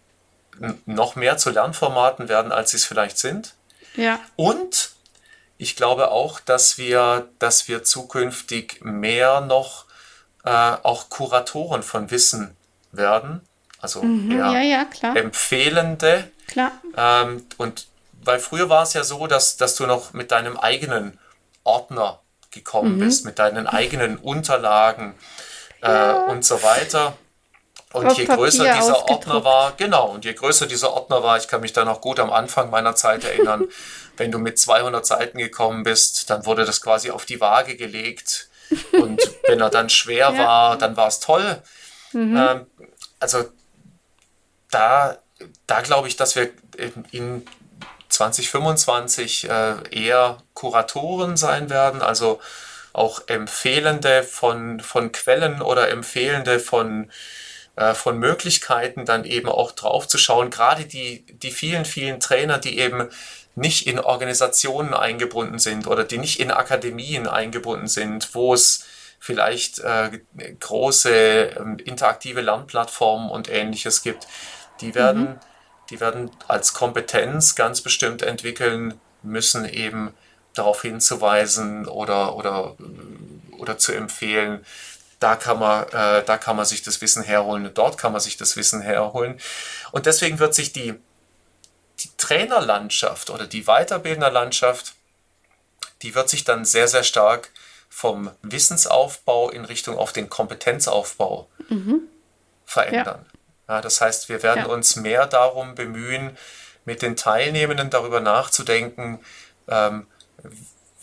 noch 0.86 1.16
mehr 1.16 1.38
zu 1.38 1.49
Lernformaten 1.49 2.30
werden, 2.30 2.52
als 2.52 2.72
sie 2.72 2.78
es 2.78 2.86
vielleicht 2.86 3.18
sind. 3.18 3.56
Ja, 3.95 4.20
Und 4.36 4.91
ich 5.58 5.76
glaube 5.76 6.12
auch, 6.12 6.39
dass 6.39 6.78
wir, 6.78 7.30
dass 7.39 7.68
wir 7.68 7.84
zukünftig 7.84 8.80
mehr 8.82 9.41
noch 9.41 9.86
äh, 10.44 10.50
auch 10.50 11.10
Kuratoren 11.10 11.84
von 11.84 12.12
Wissen 12.12 12.56
werden. 12.92 13.42
Also 13.80 14.02
Mhm, 14.04 14.38
ja, 14.38 14.62
ja, 14.62 14.86
klar, 14.86 15.16
empfehlende. 15.16 16.30
klar. 16.48 16.72
Ähm, 16.96 17.46
und 17.58 17.88
weil 18.24 18.39
früher 18.39 18.70
war 18.70 18.84
es 18.84 18.94
ja 18.94 19.04
so, 19.04 19.26
dass, 19.28 19.58
dass 19.58 19.76
du 19.76 19.86
noch 19.88 20.14
mit 20.14 20.32
deinem 20.32 20.58
eigenen 20.58 21.20
Ordner 21.64 22.20
gekommen 22.52 23.00
bist, 23.00 23.26
mit 23.26 23.39
deinen 23.39 23.66
eigenen 23.66 24.18
Unterlagen 24.18 25.16
äh, 25.82 26.12
und 26.30 26.46
so 26.46 26.62
weiter. 26.62 27.18
Und 27.94 28.06
Auf 28.06 28.18
je 28.18 28.26
Papier 28.26 28.44
größer 28.44 28.74
dieser. 28.74 29.10
Ordner 29.10 29.44
war, 29.44 29.74
genau, 29.76 30.10
und 30.10 30.24
je 30.24 30.34
größer 30.34 30.66
dieser 30.66 30.94
Ordner 30.94 31.24
war, 31.24 31.38
ich 31.38 31.48
kann 31.48 31.62
mich 31.62 31.74
da 31.74 31.84
noch 31.84 32.00
gut 32.00 32.20
am 32.20 32.32
Anfang 32.32 32.70
meiner 32.70 32.96
Zeit 32.96 33.24
erinnern, 33.24 33.68
wenn 34.18 34.32
du 34.32 34.38
mit 34.38 34.60
200 34.60 35.06
Seiten 35.06 35.38
gekommen 35.39 35.84
bist, 35.84 36.30
dann 36.30 36.46
wurde 36.46 36.64
das 36.66 36.82
quasi 36.82 37.12
auf 37.12 37.26
die 37.26 37.42
Waage 37.42 37.76
gelegt. 37.76 38.50
Und 38.94 39.22
wenn 39.48 39.60
er 39.60 39.70
dann 39.70 39.90
schwer 39.90 40.32
Ja. 40.32 40.38
war, 40.38 40.78
dann 40.78 40.98
war 40.98 41.08
es 41.08 41.20
toll. 41.20 41.62
Ähm, 42.38 42.66
also 43.20 43.46
da, 44.70 45.18
da 45.68 45.82
glaube 45.82 46.08
ich, 46.08 46.16
dass 46.16 46.36
wir 46.36 46.50
in, 46.78 47.06
in 47.12 47.48
2025 48.10 49.50
äh, 49.50 49.76
eher 49.92 50.38
Kuratoren 50.54 51.38
sein 51.38 51.70
werden, 51.70 52.02
also 52.02 52.40
auch 52.94 53.22
Empfehlende 53.28 54.24
von, 54.24 54.80
von 54.82 55.12
Quellen 55.12 55.62
oder 55.62 55.90
Empfehlende 55.90 56.60
von, 56.60 57.10
äh, 57.78 57.94
von 57.94 58.18
Möglichkeiten, 58.20 59.06
dann 59.06 59.24
eben 59.24 59.48
auch 59.48 59.72
drauf 59.72 60.08
zu 60.08 60.18
schauen. 60.18 60.50
Gerade 60.50 60.86
die, 60.86 61.26
die 61.26 61.52
vielen, 61.52 61.86
vielen 61.86 62.20
Trainer, 62.20 62.58
die 62.58 62.80
eben 62.80 63.10
nicht 63.56 63.88
in 63.88 63.99
Organisationen 63.99 64.93
eingebunden 64.93 65.60
sind 65.60 65.88
oder 65.88 66.04
die 66.04 66.18
nicht 66.18 66.39
in 66.39 66.52
Akademien 66.52 67.28
eingebunden 67.28 67.88
sind, 67.88 68.34
wo 68.34 68.54
es 68.54 68.86
vielleicht 69.20 69.80
äh, 69.80 70.20
große 70.60 71.56
ähm, 71.58 71.78
interaktive 71.84 72.41
Lernplattformen 72.41 73.30
und 73.30 73.49
ähnliches 73.49 74.02
gibt, 74.02 74.28
die 74.80 74.95
werden, 74.95 75.22
mhm. 75.22 75.39
die 75.89 75.99
werden 75.99 76.32
als 76.47 76.74
Kompetenz 76.74 77.56
ganz 77.56 77.82
bestimmt 77.82 78.24
entwickeln 78.24 78.99
müssen, 79.22 79.66
eben 79.66 80.14
darauf 80.54 80.82
hinzuweisen 80.82 81.88
oder, 81.88 82.36
oder, 82.36 82.76
oder 83.58 83.78
zu 83.78 83.91
empfehlen, 83.91 84.66
da 85.20 85.36
kann 85.36 85.60
man, 85.60 85.84
äh, 85.89 86.24
da 86.26 86.38
kann 86.38 86.56
man 86.56 86.66
sich 86.66 86.82
das 86.82 86.99
Wissen 86.99 87.24
herholen 87.24 87.68
und 87.68 87.78
dort 87.78 87.97
kann 87.97 88.12
man 88.12 88.20
sich 88.20 88.38
das 88.38 88.58
Wissen 88.58 88.82
herholen. 88.82 89.39
Und 89.91 90.08
deswegen 90.08 90.39
wird 90.39 90.56
sich 90.56 90.74
die 90.74 90.95
Trainerlandschaft 92.22 93.30
oder 93.30 93.48
die 93.48 93.68
Weiterbilderlandschaft, 93.68 94.94
die 96.02 96.16
wird 96.16 96.30
sich 96.30 96.44
dann 96.44 96.66
sehr, 96.66 96.88
sehr 96.88 97.04
stark 97.04 97.50
vom 97.90 98.32
Wissensaufbau 98.42 99.50
in 99.50 99.66
Richtung 99.66 99.98
auf 99.98 100.14
den 100.14 100.30
Kompetenzaufbau 100.30 101.50
mhm. 101.70 102.02
verändern. 102.66 103.26
Ja. 103.68 103.76
ja. 103.76 103.82
das 103.82 104.00
heißt, 104.00 104.30
wir 104.30 104.44
werden 104.44 104.66
ja. 104.66 104.72
uns 104.72 104.96
mehr 104.96 105.26
darum 105.28 105.76
bemühen, 105.76 106.38
mit 106.86 107.02
den 107.02 107.16
Teilnehmenden 107.16 107.90
darüber 107.90 108.20
nachzudenken, 108.22 109.20
ähm, 109.68 110.08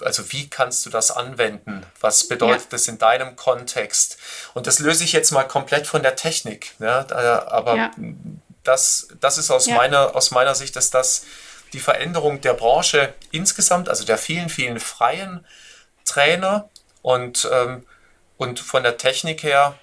also 0.01 0.33
wie 0.33 0.49
kannst 0.49 0.87
du 0.87 0.91
das 0.91 1.11
anwenden? 1.11 1.85
Was 2.01 2.29
bedeutet 2.29 2.63
ja. 2.63 2.69
das 2.71 2.87
in 2.89 2.99
deinem 2.99 3.35
Kontext? 3.37 4.19
Und 4.55 4.67
das 4.67 4.79
löse 4.79 5.05
ich 5.05 5.13
jetzt 5.13 5.33
mal 5.33 5.45
komplett 5.45 5.87
von 5.87 6.03
der 6.03 6.17
Technik. 6.17 6.75
Ja? 6.79 7.07
Aber 7.49 7.77
ja. 7.77 7.91
Das, 8.69 9.09
das 9.21 9.39
ist 9.39 9.51
aus, 9.51 9.67
ja. 9.67 9.77
meiner, 9.77 10.15
aus 10.15 10.31
meiner 10.31 10.55
Sicht, 10.55 10.77
dass 10.77 10.91
das 10.91 11.25
die 11.73 11.81
Veränderung 11.81 12.41
der 12.41 12.55
Branche 12.55 13.15
insgesamt, 13.31 13.89
also 13.89 14.05
der 14.05 14.19
vielen, 14.19 14.49
vielen 14.49 14.79
freien 14.81 15.45
Trainer 16.05 16.69
und, 17.03 17.49
ähm, 17.51 17.87
und 18.37 18.61
von 18.61 18.83
der 18.83 18.97
Technik 18.97 19.43
her, 19.43 19.79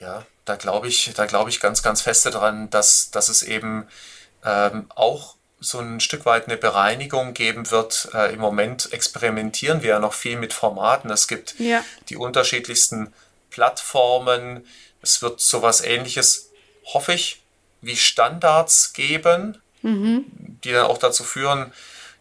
ja, 0.00 0.24
da 0.44 0.56
glaube 0.56 0.88
ich, 0.88 1.12
da 1.14 1.26
glaube 1.26 1.50
ich 1.50 1.60
ganz, 1.60 1.82
ganz 1.82 2.02
feste 2.02 2.30
dran, 2.30 2.70
dass, 2.70 3.10
dass 3.10 3.28
es 3.28 3.42
eben 3.42 3.88
ähm, 4.44 4.86
auch 4.94 5.36
so 5.58 5.80
ein 5.80 6.00
Stück 6.00 6.26
weit 6.26 6.46
eine 6.46 6.56
Bereinigung 6.56 7.34
geben 7.34 7.70
wird. 7.70 8.10
Äh, 8.14 8.34
Im 8.34 8.40
Moment 8.40 8.92
experimentieren 8.92 9.82
wir 9.82 9.90
ja 9.90 9.98
noch 9.98 10.12
viel 10.12 10.36
mit 10.36 10.52
Formaten. 10.52 11.10
Es 11.10 11.28
gibt 11.28 11.58
ja. 11.58 11.82
die 12.08 12.16
unterschiedlichsten 12.16 13.12
Plattformen. 13.50 14.66
Es 15.02 15.22
wird 15.22 15.40
sowas 15.40 15.80
ähnliches, 15.80 16.50
hoffe 16.92 17.12
ich, 17.12 17.42
wie 17.80 17.96
Standards 17.96 18.92
geben, 18.92 19.60
mhm. 19.82 20.24
die 20.64 20.72
dann 20.72 20.86
auch 20.86 20.98
dazu 20.98 21.24
führen, 21.24 21.72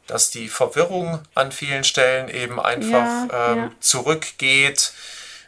dass 0.07 0.30
die 0.30 0.49
Verwirrung 0.49 1.20
an 1.34 1.51
vielen 1.51 1.84
Stellen 1.84 2.30
eben 2.30 2.59
einfach 2.59 3.30
ja, 3.32 3.51
ähm, 3.51 3.57
ja. 3.57 3.72
zurückgeht, 3.80 4.93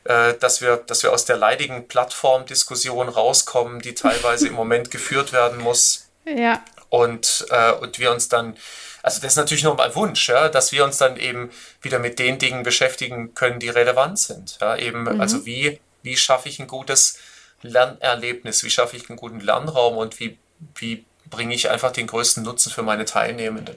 äh, 0.06 0.34
dass, 0.36 0.62
wir, 0.62 0.78
dass 0.78 1.04
wir 1.04 1.14
aus 1.14 1.26
der 1.26 1.38
leidigen 1.38 1.88
Plattformdiskussion 1.88 3.10
rauskommen, 3.10 3.82
die 3.82 3.94
teilweise 3.94 4.48
im 4.48 4.54
Moment 4.56 4.90
geführt 4.90 5.34
werden 5.34 5.60
muss. 5.60 6.08
Ja 6.26 6.64
und, 6.90 7.46
äh, 7.50 7.72
und 7.74 8.00
wir 8.00 8.12
uns 8.12 8.30
dann, 8.30 8.56
also 9.04 9.22
das 9.22 9.34
ist 9.34 9.38
natürlich 9.38 9.64
nur 9.64 9.76
mein 9.76 9.94
Wunsch, 9.96 10.30
ja, 10.30 10.50
dass 10.50 10.72
wir 10.72 10.84
uns 10.84 10.98
dann 10.98 11.18
eben 11.18 11.52
wieder 11.82 12.00
mit 12.00 12.20
den 12.20 12.40
Dingen 12.40 12.64
beschäftigen 12.64 13.34
können, 13.34 13.60
die 13.60 13.70
relevant 13.70 14.20
sind. 14.20 14.58
Ja, 14.62 14.78
eben, 14.78 15.04
mhm. 15.04 15.22
also 15.22 15.46
wie, 15.46 15.80
wie 16.04 16.18
schaffe 16.18 16.50
ich 16.50 16.60
ein 16.60 16.68
gutes 16.68 17.20
Lernerlebnis, 17.62 18.64
wie 18.64 18.70
schaffe 18.70 18.98
ich 18.98 19.10
einen 19.10 19.18
guten 19.18 19.40
Lernraum 19.40 19.98
und 19.98 20.20
wie, 20.20 20.38
wie 20.76 21.06
bringe 21.30 21.54
ich 21.54 21.70
einfach 21.70 21.92
den 21.92 22.08
größten 22.08 22.44
Nutzen 22.44 22.72
für 22.72 22.84
meine 22.84 23.06
Teilnehmenden. 23.06 23.76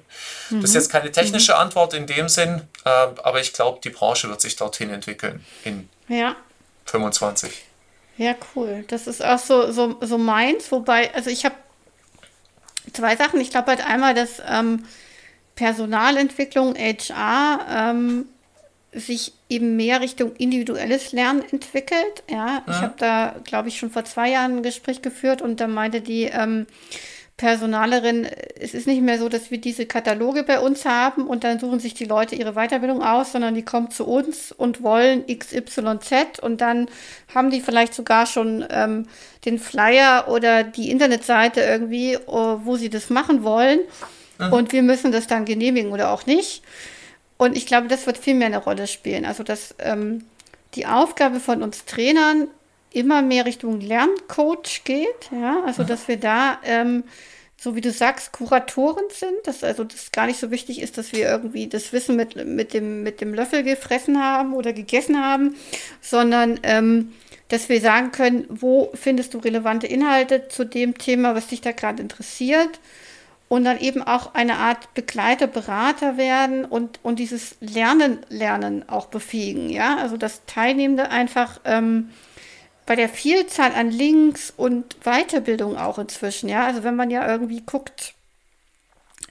Mhm. 0.51 0.61
Das 0.61 0.71
ist 0.71 0.75
jetzt 0.75 0.91
keine 0.91 1.11
technische 1.11 1.53
mhm. 1.53 1.61
Antwort 1.61 1.95
in 1.95 2.07
dem 2.07 2.29
Sinn, 2.29 2.63
äh, 2.85 2.89
aber 2.89 3.41
ich 3.41 3.53
glaube, 3.53 3.81
die 3.83 3.91
Branche 3.91 4.29
wird 4.29 4.41
sich 4.41 4.57
dorthin 4.57 4.91
entwickeln 4.91 5.45
in 5.65 5.89
ja. 6.09 6.37
25. 6.87 7.65
Ja, 8.17 8.35
cool. 8.55 8.85
Das 8.89 9.07
ist 9.07 9.25
auch 9.25 9.39
so, 9.39 9.73
so, 9.73 9.97
so 10.01 10.19
meins, 10.19 10.71
wobei, 10.71 11.13
also 11.15 11.31
ich 11.31 11.45
habe 11.45 11.55
zwei 12.93 13.17
Sachen. 13.17 13.41
Ich 13.41 13.51
glaube 13.51 13.69
halt 13.69 13.85
einmal, 13.85 14.15
dass 14.15 14.43
ähm, 14.47 14.85
Personalentwicklung, 15.55 16.75
HR, 16.77 17.67
ähm, 17.71 18.27
sich 18.93 19.33
eben 19.51 19.77
mehr 19.77 20.01
Richtung 20.01 20.35
individuelles 20.37 21.13
Lernen 21.13 21.43
entwickelt. 21.51 22.23
Ja, 22.31 22.47
ja. 22.47 22.63
ich 22.69 22.77
habe 22.77 22.95
da, 22.97 23.37
glaube 23.45 23.69
ich, 23.69 23.79
schon 23.79 23.91
vor 23.91 24.05
zwei 24.05 24.31
Jahren 24.31 24.59
ein 24.59 24.63
Gespräch 24.63 25.03
geführt 25.03 25.43
und 25.43 25.61
da 25.61 25.67
meinte 25.67 26.01
die, 26.01 26.25
ähm, 26.25 26.67
Personalerin, 27.41 28.27
es 28.61 28.75
ist 28.75 28.87
nicht 28.87 29.01
mehr 29.01 29.19
so, 29.19 29.31
dass 29.31 29.51
wir 29.51 29.57
diese 29.57 29.87
Kataloge 29.87 30.43
bei 30.43 30.61
uns 30.61 30.85
haben 30.85 31.27
und 31.27 31.43
dann 31.43 31.59
suchen 31.59 31.81
sich 31.81 31.95
die 31.95 32.05
Leute 32.05 32.37
ihre 32.37 32.53
Weiterbildung 32.53 33.03
aus, 33.03 33.33
sondern 33.33 33.55
die 33.55 33.65
kommen 33.65 33.91
zu 33.91 34.07
uns 34.07 34.53
und 34.53 34.83
wollen 34.83 35.25
XYZ 35.27 36.39
und 36.43 36.61
dann 36.61 36.87
haben 37.35 37.49
die 37.49 37.63
vielleicht 37.63 37.95
sogar 37.95 38.27
schon 38.27 38.63
ähm, 38.69 39.07
den 39.47 39.59
Flyer 39.59 40.27
oder 40.29 40.65
die 40.65 40.91
Internetseite 40.91 41.63
irgendwie, 41.63 42.19
oh, 42.27 42.59
wo 42.65 42.77
sie 42.77 42.91
das 42.91 43.09
machen 43.09 43.43
wollen. 43.43 43.81
Mhm. 44.39 44.53
Und 44.53 44.73
wir 44.73 44.83
müssen 44.83 45.11
das 45.11 45.27
dann 45.27 45.47
genehmigen 45.47 45.93
oder 45.93 46.11
auch 46.11 46.27
nicht. 46.27 46.63
Und 47.41 47.57
ich 47.57 47.65
glaube, 47.65 47.89
das 47.89 48.07
wird 48.07 48.19
viel 48.19 48.35
mehr 48.35 48.49
eine 48.49 48.59
Rolle 48.59 48.87
spielen. 48.87 49.25
Also, 49.25 49.43
dass 49.43 49.75
ähm, 49.79 50.25
die 50.75 50.85
Aufgabe 50.85 51.41
von 51.41 51.63
uns 51.63 51.87
Trainern 51.87 52.49
immer 52.93 53.23
mehr 53.23 53.47
Richtung 53.47 53.81
Lerncoach 53.81 54.85
geht, 54.85 55.31
ja, 55.33 55.63
also 55.65 55.83
dass 55.83 56.07
wir 56.07 56.19
da, 56.19 56.59
ähm, 56.65 57.03
so 57.57 57.75
wie 57.75 57.81
du 57.81 57.93
sagst, 57.93 58.33
Kuratoren 58.33 59.07
sind, 59.09 59.39
dass 59.45 59.65
also 59.65 59.85
das 59.85 60.13
gar 60.13 60.27
nicht 60.27 60.39
so 60.39 60.51
wichtig 60.51 60.83
ist, 60.83 60.99
dass 60.99 61.13
wir 61.13 61.31
irgendwie 61.31 61.67
das 61.67 61.95
Wissen 61.95 62.15
mit, 62.15 62.37
mit, 62.37 62.75
dem, 62.75 63.05
mit 63.05 63.23
dem 63.23 63.33
Löffel 63.33 63.63
gefressen 63.63 64.23
haben 64.23 64.53
oder 64.53 64.75
gegessen 64.75 65.19
haben, 65.19 65.57
sondern 66.03 66.61
ähm, 66.63 67.15
dass 67.49 67.71
wir 67.71 67.81
sagen 67.81 68.11
können, 68.11 68.45
wo 68.51 68.91
findest 68.93 69.33
du 69.33 69.39
relevante 69.39 69.87
Inhalte 69.87 70.49
zu 70.49 70.67
dem 70.67 70.99
Thema, 70.99 71.35
was 71.35 71.47
dich 71.47 71.63
da 71.63 71.73
gerade 71.73 72.03
interessiert 72.03 72.81
und 73.51 73.65
dann 73.65 73.81
eben 73.81 74.01
auch 74.01 74.33
eine 74.35 74.59
Art 74.59 74.95
Begleiter, 74.95 75.49
Berater 75.49 76.17
werden 76.17 76.65
und, 76.65 77.01
und 77.03 77.19
dieses 77.19 77.57
Lernen, 77.59 78.21
Lernen 78.29 78.89
auch 78.89 79.07
befähigen, 79.07 79.71
ja, 79.71 79.97
also 79.97 80.17
dass 80.17 80.45
Teilnehmende 80.47 81.11
einfach 81.11 81.61
ähm, 81.65 82.11
bei 82.87 82.95
der 82.95 83.09
Vielzahl 83.09 83.73
an 83.73 83.91
Links 83.91 84.53
und 84.57 84.99
Weiterbildung 85.03 85.77
auch 85.77 85.99
inzwischen, 85.99 86.49
ja, 86.49 86.65
also 86.65 86.85
wenn 86.85 86.95
man 86.95 87.11
ja 87.11 87.29
irgendwie 87.29 87.61
guckt, 87.67 88.15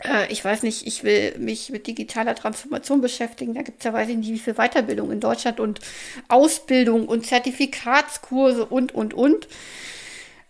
äh, 0.03 0.30
ich 0.30 0.43
weiß 0.43 0.63
nicht, 0.63 0.86
ich 0.86 1.05
will 1.05 1.38
mich 1.38 1.70
mit 1.70 1.88
digitaler 1.88 2.36
Transformation 2.36 2.99
beschäftigen, 2.99 3.53
da 3.53 3.61
gibt 3.61 3.80
es 3.80 3.86
ja 3.86 3.93
weiß 3.93 4.09
ich 4.09 4.17
nicht, 4.17 4.34
wie 4.34 4.39
viel 4.39 4.55
Weiterbildung 4.55 5.13
in 5.13 5.22
Deutschland 5.22 5.61
und 5.61 5.80
Ausbildung 6.28 7.07
und 7.07 7.26
Zertifikatskurse 7.26 8.65
und, 8.65 8.93
und, 8.93 9.13
und. 9.13 9.47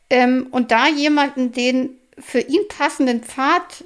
Ähm, 0.09 0.47
und 0.49 0.71
da 0.71 0.87
jemanden 0.87 1.51
den 1.51 1.98
für 2.21 2.39
ihn 2.39 2.67
passenden 2.67 3.23
Pfad 3.23 3.83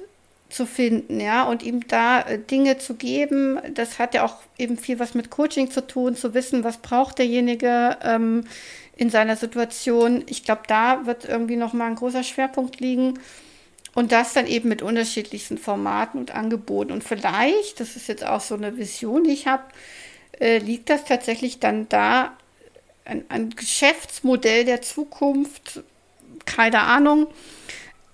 zu 0.48 0.66
finden, 0.66 1.20
ja, 1.20 1.44
und 1.44 1.62
ihm 1.62 1.86
da 1.88 2.20
äh, 2.22 2.38
Dinge 2.38 2.78
zu 2.78 2.94
geben, 2.94 3.58
das 3.74 3.98
hat 3.98 4.14
ja 4.14 4.24
auch 4.24 4.36
eben 4.56 4.78
viel 4.78 4.98
was 4.98 5.14
mit 5.14 5.30
Coaching 5.30 5.70
zu 5.70 5.84
tun, 5.86 6.16
zu 6.16 6.32
wissen, 6.32 6.62
was 6.62 6.78
braucht 6.78 7.18
derjenige, 7.18 7.96
ähm, 8.02 8.44
in 8.96 9.10
seiner 9.10 9.36
Situation. 9.36 10.22
Ich 10.28 10.44
glaube, 10.44 10.62
da 10.68 11.06
wird 11.06 11.24
irgendwie 11.24 11.56
noch 11.56 11.72
mal 11.72 11.86
ein 11.86 11.96
großer 11.96 12.22
Schwerpunkt 12.22 12.80
liegen. 12.80 13.18
Und 13.96 14.10
das 14.10 14.32
dann 14.32 14.48
eben 14.48 14.68
mit 14.68 14.82
unterschiedlichsten 14.82 15.56
Formaten 15.56 16.18
und 16.18 16.32
Angeboten. 16.32 16.90
Und 16.90 17.04
vielleicht, 17.04 17.78
das 17.78 17.94
ist 17.94 18.08
jetzt 18.08 18.26
auch 18.26 18.40
so 18.40 18.56
eine 18.56 18.76
Vision, 18.76 19.22
die 19.22 19.30
ich 19.30 19.46
habe, 19.46 19.62
äh, 20.40 20.58
liegt 20.58 20.90
das 20.90 21.04
tatsächlich 21.04 21.60
dann 21.60 21.88
da, 21.88 22.36
ein, 23.04 23.24
ein 23.28 23.50
Geschäftsmodell 23.50 24.64
der 24.64 24.82
Zukunft, 24.82 25.82
keine 26.46 26.80
Ahnung, 26.80 27.28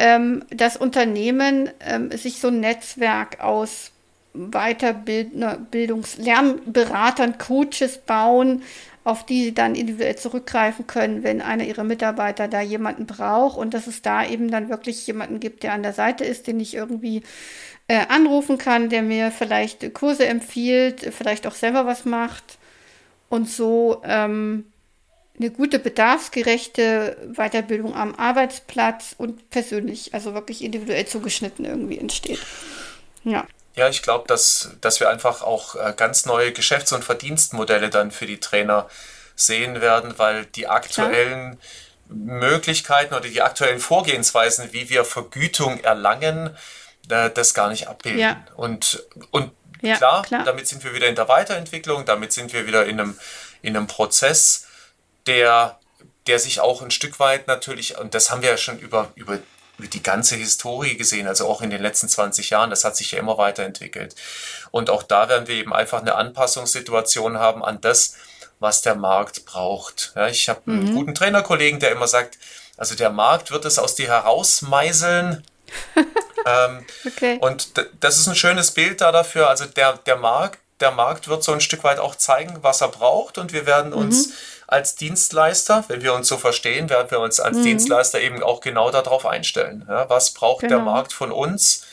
ähm, 0.01 0.45
dass 0.49 0.79
Unternehmen 0.79 1.69
ähm, 1.81 2.11
sich 2.11 2.41
so 2.41 2.49
ein 2.49 2.61
Netzwerk 2.61 3.41
aus 3.41 3.93
Weiterbildungs-, 4.35 6.19
Lernberatern, 6.19 7.37
Coaches 7.37 7.99
bauen, 7.99 8.63
auf 9.05 9.27
die 9.27 9.45
sie 9.45 9.55
dann 9.55 9.75
individuell 9.75 10.17
zurückgreifen 10.17 10.87
können, 10.87 11.23
wenn 11.23 11.43
einer 11.43 11.65
ihrer 11.65 11.85
Mitarbeiter 11.85 12.49
da 12.49 12.63
jemanden 12.63 13.05
braucht. 13.05 13.59
Und 13.59 13.75
dass 13.75 13.87
es 13.87 14.01
da 14.01 14.27
eben 14.27 14.51
dann 14.51 14.71
wirklich 14.71 15.07
jemanden 15.07 15.39
gibt, 15.39 15.65
der 15.65 15.75
an 15.75 15.83
der 15.83 15.93
Seite 15.93 16.25
ist, 16.25 16.47
den 16.47 16.61
ich 16.61 16.75
irgendwie 16.75 17.23
äh, 17.87 18.07
anrufen 18.09 18.57
kann, 18.57 18.89
der 18.89 19.03
mir 19.03 19.31
vielleicht 19.31 19.93
Kurse 19.93 20.27
empfiehlt, 20.27 21.13
vielleicht 21.13 21.47
auch 21.47 21.55
selber 21.55 21.85
was 21.85 22.07
macht. 22.07 22.57
Und 23.29 23.51
so 23.51 24.01
ähm, 24.05 24.65
eine 25.41 25.51
gute 25.51 25.79
bedarfsgerechte 25.79 27.17
Weiterbildung 27.35 27.95
am 27.95 28.15
Arbeitsplatz 28.15 29.15
und 29.17 29.49
persönlich, 29.51 30.13
also 30.13 30.35
wirklich 30.35 30.63
individuell 30.63 31.07
zugeschnitten 31.07 31.65
irgendwie 31.65 31.99
entsteht. 31.99 32.41
Ja. 33.25 33.47
Ja, 33.77 33.89
ich 33.89 34.03
glaube, 34.03 34.27
dass, 34.27 34.71
dass 34.81 35.01
wir 35.01 35.09
einfach 35.09 35.43
auch 35.43 35.77
äh, 35.77 35.95
ganz 35.97 36.27
neue 36.27 36.53
Geschäfts- 36.53 36.93
und 36.93 37.05
Verdienstmodelle 37.05 37.89
dann 37.89 38.11
für 38.11 38.27
die 38.27 38.39
Trainer 38.39 38.89
sehen 39.37 39.81
werden, 39.81 40.19
weil 40.19 40.45
die 40.45 40.67
aktuellen 40.67 41.53
Klar. 41.53 41.59
Möglichkeiten 42.09 43.15
oder 43.15 43.29
die 43.29 43.41
aktuellen 43.41 43.79
Vorgehensweisen, 43.81 44.73
wie 44.73 44.91
wir 44.91 45.05
Vergütung 45.05 45.81
erlangen, 45.81 46.51
äh, 47.09 47.31
das 47.31 47.55
gar 47.55 47.71
nicht 47.71 47.89
abbilden. 47.89 48.21
Ja. 48.21 48.45
Und, 48.57 49.05
und 49.31 49.53
Ja, 49.83 49.97
klar, 49.97 50.23
klar, 50.23 50.45
damit 50.45 50.69
sind 50.69 50.85
wir 50.85 50.93
wieder 50.93 51.07
in 51.07 51.15
der 51.15 51.29
Weiterentwicklung, 51.29 52.05
damit 52.05 52.33
sind 52.33 52.53
wir 52.53 52.67
wieder 52.67 52.85
in 52.85 53.01
einem, 53.01 53.19
in 53.63 53.77
einem 53.77 53.87
Prozess, 53.87 54.67
der, 55.27 55.79
der 56.27 56.39
sich 56.39 56.61
auch 56.61 56.83
ein 56.83 56.91
Stück 56.91 57.19
weit 57.21 57.47
natürlich, 57.47 57.99
und 57.99 58.15
das 58.15 58.31
haben 58.31 58.43
wir 58.43 58.51
ja 58.51 58.57
schon 58.57 58.79
über, 58.79 59.11
über, 59.15 59.39
über 59.79 59.89
die 59.89 60.03
ganze 60.03 60.37
Historie 60.37 60.97
gesehen, 60.97 61.27
also 61.27 61.49
auch 61.49 61.63
in 61.63 61.71
den 61.71 61.83
letzten 61.83 62.09
20 62.09 62.51
Jahren, 62.51 62.71
das 62.71 62.85
hat 62.85 62.97
sich 62.97 63.13
ja 63.13 63.19
immer 63.19 63.39
weiterentwickelt. 63.39 64.15
Und 64.71 64.91
auch 64.91 65.03
da 65.03 65.29
werden 65.29 65.49
wir 65.49 65.57
eben 65.57 65.73
einfach 65.73 66.01
eine 66.01 66.15
Anpassungssituation 66.15 67.39
haben 67.39 67.65
an 67.65 67.81
das, 67.81 68.17
was 68.61 68.83
der 68.83 68.95
Markt 68.95 69.47
braucht. 69.47 70.13
Ja, 70.15 70.29
ich 70.29 70.49
habe 70.49 70.61
einen 70.67 70.91
mhm. 70.91 70.95
guten 70.95 71.15
Trainerkollegen, 71.15 71.81
der 71.81 71.93
immer 71.93 72.07
sagt, 72.07 72.39
also 72.77 72.95
der 72.95 73.11
Markt 73.11 73.51
wird 73.51 73.65
es 73.65 73.79
aus 73.79 73.95
dir 73.95 74.09
herausmeißeln. 74.09 75.45
ähm, 76.47 76.87
okay. 77.07 77.39
Und 77.41 77.73
das 78.01 78.19
ist 78.19 78.27
ein 78.27 78.35
schönes 78.35 78.71
Bild 78.71 79.01
da 79.01 79.13
dafür. 79.13 79.49
Also 79.49 79.65
der, 79.65 79.99
der 79.99 80.17
Markt, 80.17 80.61
der 80.81 80.91
Markt 80.91 81.29
wird 81.29 81.43
so 81.43 81.53
ein 81.53 81.61
Stück 81.61 81.85
weit 81.85 81.99
auch 81.99 82.15
zeigen, 82.15 82.59
was 82.63 82.81
er 82.81 82.89
braucht 82.89 83.39
und 83.39 83.53
wir 83.53 83.67
werden 83.67 83.93
uns 83.93 84.29
mhm. 84.29 84.33
Als 84.71 84.95
Dienstleister, 84.95 85.85
wenn 85.89 86.03
wir 86.03 86.15
uns 86.15 86.29
so 86.29 86.37
verstehen, 86.37 86.89
werden 86.91 87.11
wir 87.11 87.21
uns 87.21 87.41
als 87.41 87.59
mhm. 87.59 87.65
Dienstleister 87.65 88.21
eben 88.21 88.43
auch 88.43 88.61
genau 88.61 88.91
darauf 88.91 89.27
einstellen. 89.27 89.85
Ja, 89.89 90.09
was 90.09 90.31
braucht 90.31 90.61
genau. 90.61 90.77
der 90.77 90.85
Markt 90.85 91.13
von 91.13 91.33
uns? 91.33 91.85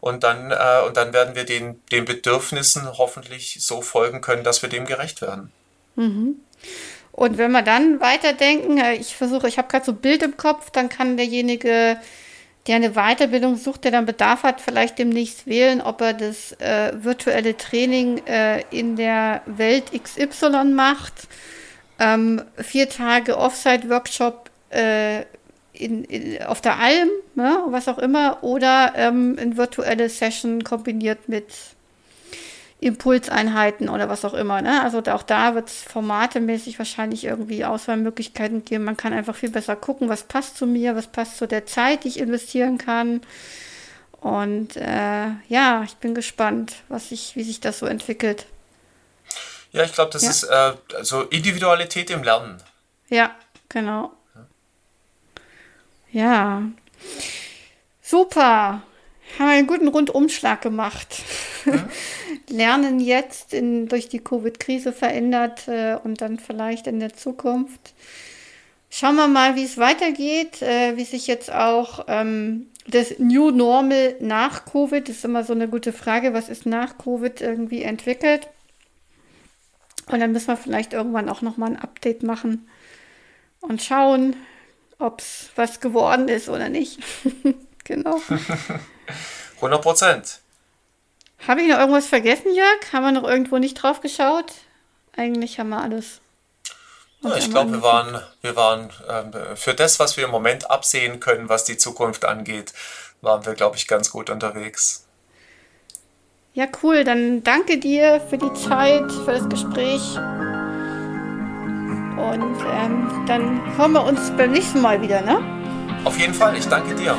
Und 0.00 0.24
dann, 0.24 0.50
äh, 0.50 0.86
und 0.86 0.96
dann 0.96 1.12
werden 1.12 1.34
wir 1.34 1.44
den, 1.44 1.80
den 1.90 2.04
Bedürfnissen 2.04 2.98
hoffentlich 2.98 3.58
so 3.60 3.82
folgen 3.82 4.20
können, 4.20 4.42
dass 4.44 4.62
wir 4.62 4.68
dem 4.68 4.84
gerecht 4.84 5.22
werden. 5.22 5.52
Mhm. 5.96 6.36
Und 7.12 7.38
wenn 7.38 7.52
wir 7.52 7.62
dann 7.62 8.00
weiterdenken, 8.00 8.78
äh, 8.78 8.94
ich 8.94 9.16
versuche, 9.16 9.48
ich 9.48 9.58
habe 9.58 9.68
gerade 9.68 9.84
so 9.84 9.92
ein 9.92 9.98
Bild 9.98 10.22
im 10.22 10.36
Kopf, 10.36 10.70
dann 10.70 10.88
kann 10.88 11.16
derjenige, 11.16 11.98
der 12.66 12.76
eine 12.76 12.92
Weiterbildung 12.92 13.56
sucht, 13.56 13.84
der 13.84 13.90
dann 13.90 14.06
Bedarf 14.06 14.44
hat, 14.44 14.60
vielleicht 14.60 14.98
demnächst 14.98 15.46
wählen, 15.46 15.80
ob 15.80 16.00
er 16.00 16.14
das 16.14 16.52
äh, 16.60 16.92
virtuelle 16.94 17.56
Training 17.56 18.26
äh, 18.26 18.62
in 18.70 18.96
der 18.96 19.42
Welt 19.46 19.92
XY 19.92 20.64
macht, 20.72 21.28
ähm, 21.98 22.42
vier 22.56 22.88
Tage 22.88 23.36
Offsite-Workshop 23.38 24.50
äh, 24.70 25.22
in, 25.72 26.04
in, 26.04 26.42
auf 26.42 26.60
der 26.60 26.78
Alm, 26.78 27.08
ne, 27.34 27.64
was 27.68 27.88
auch 27.88 27.98
immer, 27.98 28.42
oder 28.42 28.92
ähm, 28.96 29.36
eine 29.40 29.56
virtuelle 29.56 30.08
Session 30.08 30.64
kombiniert 30.64 31.28
mit 31.28 31.46
Impulseinheiten 32.82 33.88
oder 33.88 34.08
was 34.08 34.24
auch 34.24 34.34
immer. 34.34 34.60
Ne? 34.60 34.82
Also 34.82 34.98
auch 34.98 35.22
da 35.22 35.54
wird 35.54 35.68
es 35.68 35.82
formatemäßig 35.82 36.78
wahrscheinlich 36.78 37.24
irgendwie 37.24 37.64
Auswahlmöglichkeiten 37.64 38.64
geben. 38.64 38.84
Man 38.84 38.96
kann 38.96 39.12
einfach 39.12 39.36
viel 39.36 39.50
besser 39.50 39.76
gucken, 39.76 40.08
was 40.08 40.24
passt 40.24 40.56
zu 40.56 40.66
mir, 40.66 40.96
was 40.96 41.06
passt 41.06 41.38
zu 41.38 41.46
der 41.46 41.64
Zeit, 41.64 42.02
die 42.02 42.08
ich 42.08 42.18
investieren 42.18 42.78
kann. 42.78 43.20
Und 44.20 44.76
äh, 44.76 45.26
ja, 45.48 45.82
ich 45.84 45.94
bin 45.96 46.14
gespannt, 46.14 46.74
was 46.88 47.10
sich, 47.10 47.36
wie 47.36 47.44
sich 47.44 47.60
das 47.60 47.78
so 47.78 47.86
entwickelt. 47.86 48.46
Ja, 49.72 49.84
ich 49.84 49.92
glaube, 49.92 50.10
das 50.10 50.22
ja. 50.22 50.30
ist 50.30 50.44
äh, 50.44 50.96
also 50.96 51.22
Individualität 51.22 52.10
im 52.10 52.22
Lernen. 52.22 52.62
Ja, 53.08 53.34
genau. 53.68 54.12
Ja. 56.12 56.62
Super 58.02 58.82
haben 59.38 59.46
wir 59.46 59.56
einen 59.56 59.66
guten 59.66 59.88
Rundumschlag 59.88 60.60
gemacht. 60.60 61.22
Mhm. 61.64 61.84
Lernen 62.48 63.00
jetzt 63.00 63.54
in, 63.54 63.88
durch 63.88 64.08
die 64.08 64.18
Covid-Krise 64.18 64.92
verändert 64.92 65.68
äh, 65.68 65.96
und 66.02 66.20
dann 66.20 66.38
vielleicht 66.38 66.86
in 66.86 67.00
der 67.00 67.14
Zukunft. 67.14 67.94
Schauen 68.90 69.16
wir 69.16 69.28
mal, 69.28 69.56
wie 69.56 69.64
es 69.64 69.78
weitergeht, 69.78 70.60
äh, 70.60 70.96
wie 70.96 71.04
sich 71.04 71.26
jetzt 71.26 71.50
auch 71.50 72.04
ähm, 72.08 72.66
das 72.86 73.18
New 73.18 73.50
Normal 73.50 74.16
nach 74.20 74.66
Covid, 74.66 75.08
das 75.08 75.16
ist 75.16 75.24
immer 75.24 75.44
so 75.44 75.54
eine 75.54 75.68
gute 75.68 75.92
Frage, 75.92 76.34
was 76.34 76.48
ist 76.48 76.66
nach 76.66 76.98
Covid 76.98 77.40
irgendwie 77.40 77.82
entwickelt. 77.82 78.48
Und 80.12 80.20
dann 80.20 80.32
müssen 80.32 80.48
wir 80.48 80.56
vielleicht 80.56 80.92
irgendwann 80.92 81.28
auch 81.28 81.40
nochmal 81.40 81.70
ein 81.70 81.80
Update 81.80 82.22
machen 82.22 82.68
und 83.60 83.82
schauen, 83.82 84.36
ob 84.98 85.20
es 85.20 85.50
was 85.56 85.80
geworden 85.80 86.28
ist 86.28 86.48
oder 86.48 86.68
nicht. 86.68 87.00
genau. 87.84 88.20
100 89.56 89.82
Prozent. 89.82 90.40
Habe 91.46 91.62
ich 91.62 91.68
noch 91.68 91.78
irgendwas 91.78 92.06
vergessen, 92.06 92.54
Jörg? 92.54 92.92
Haben 92.92 93.04
wir 93.04 93.12
noch 93.12 93.28
irgendwo 93.28 93.58
nicht 93.58 93.74
drauf 93.74 94.00
geschaut? 94.00 94.52
Eigentlich 95.16 95.58
haben 95.58 95.70
wir 95.70 95.80
alles. 95.80 96.20
Ja, 97.22 97.36
ich 97.36 97.50
glaube, 97.50 97.72
wir 97.72 97.82
waren, 97.82 98.20
wir 98.40 98.56
waren 98.56 98.90
äh, 99.08 99.56
für 99.56 99.74
das, 99.74 99.98
was 99.98 100.16
wir 100.16 100.24
im 100.24 100.30
Moment 100.30 100.70
absehen 100.70 101.20
können, 101.20 101.48
was 101.48 101.64
die 101.64 101.76
Zukunft 101.76 102.24
angeht, 102.24 102.72
waren 103.20 103.46
wir, 103.46 103.54
glaube 103.54 103.76
ich, 103.76 103.86
ganz 103.86 104.10
gut 104.10 104.28
unterwegs. 104.28 105.01
Ja, 106.54 106.66
cool. 106.82 107.04
Dann 107.04 107.42
danke 107.42 107.78
dir 107.78 108.20
für 108.28 108.36
die 108.36 108.52
Zeit, 108.52 109.10
für 109.24 109.32
das 109.32 109.48
Gespräch. 109.48 110.02
Und 112.16 112.56
ähm, 112.70 113.24
dann 113.26 113.76
hören 113.76 113.92
wir 113.92 114.04
uns 114.04 114.30
beim 114.36 114.52
nächsten 114.52 114.82
Mal 114.82 115.00
wieder, 115.00 115.22
ne? 115.22 115.38
Auf 116.04 116.18
jeden 116.18 116.34
Fall. 116.34 116.56
Ich 116.56 116.66
danke 116.66 116.94
dir. 116.94 117.16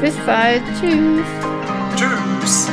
Bis 0.00 0.14
bald. 0.26 0.62
Tschüss. 0.80 2.63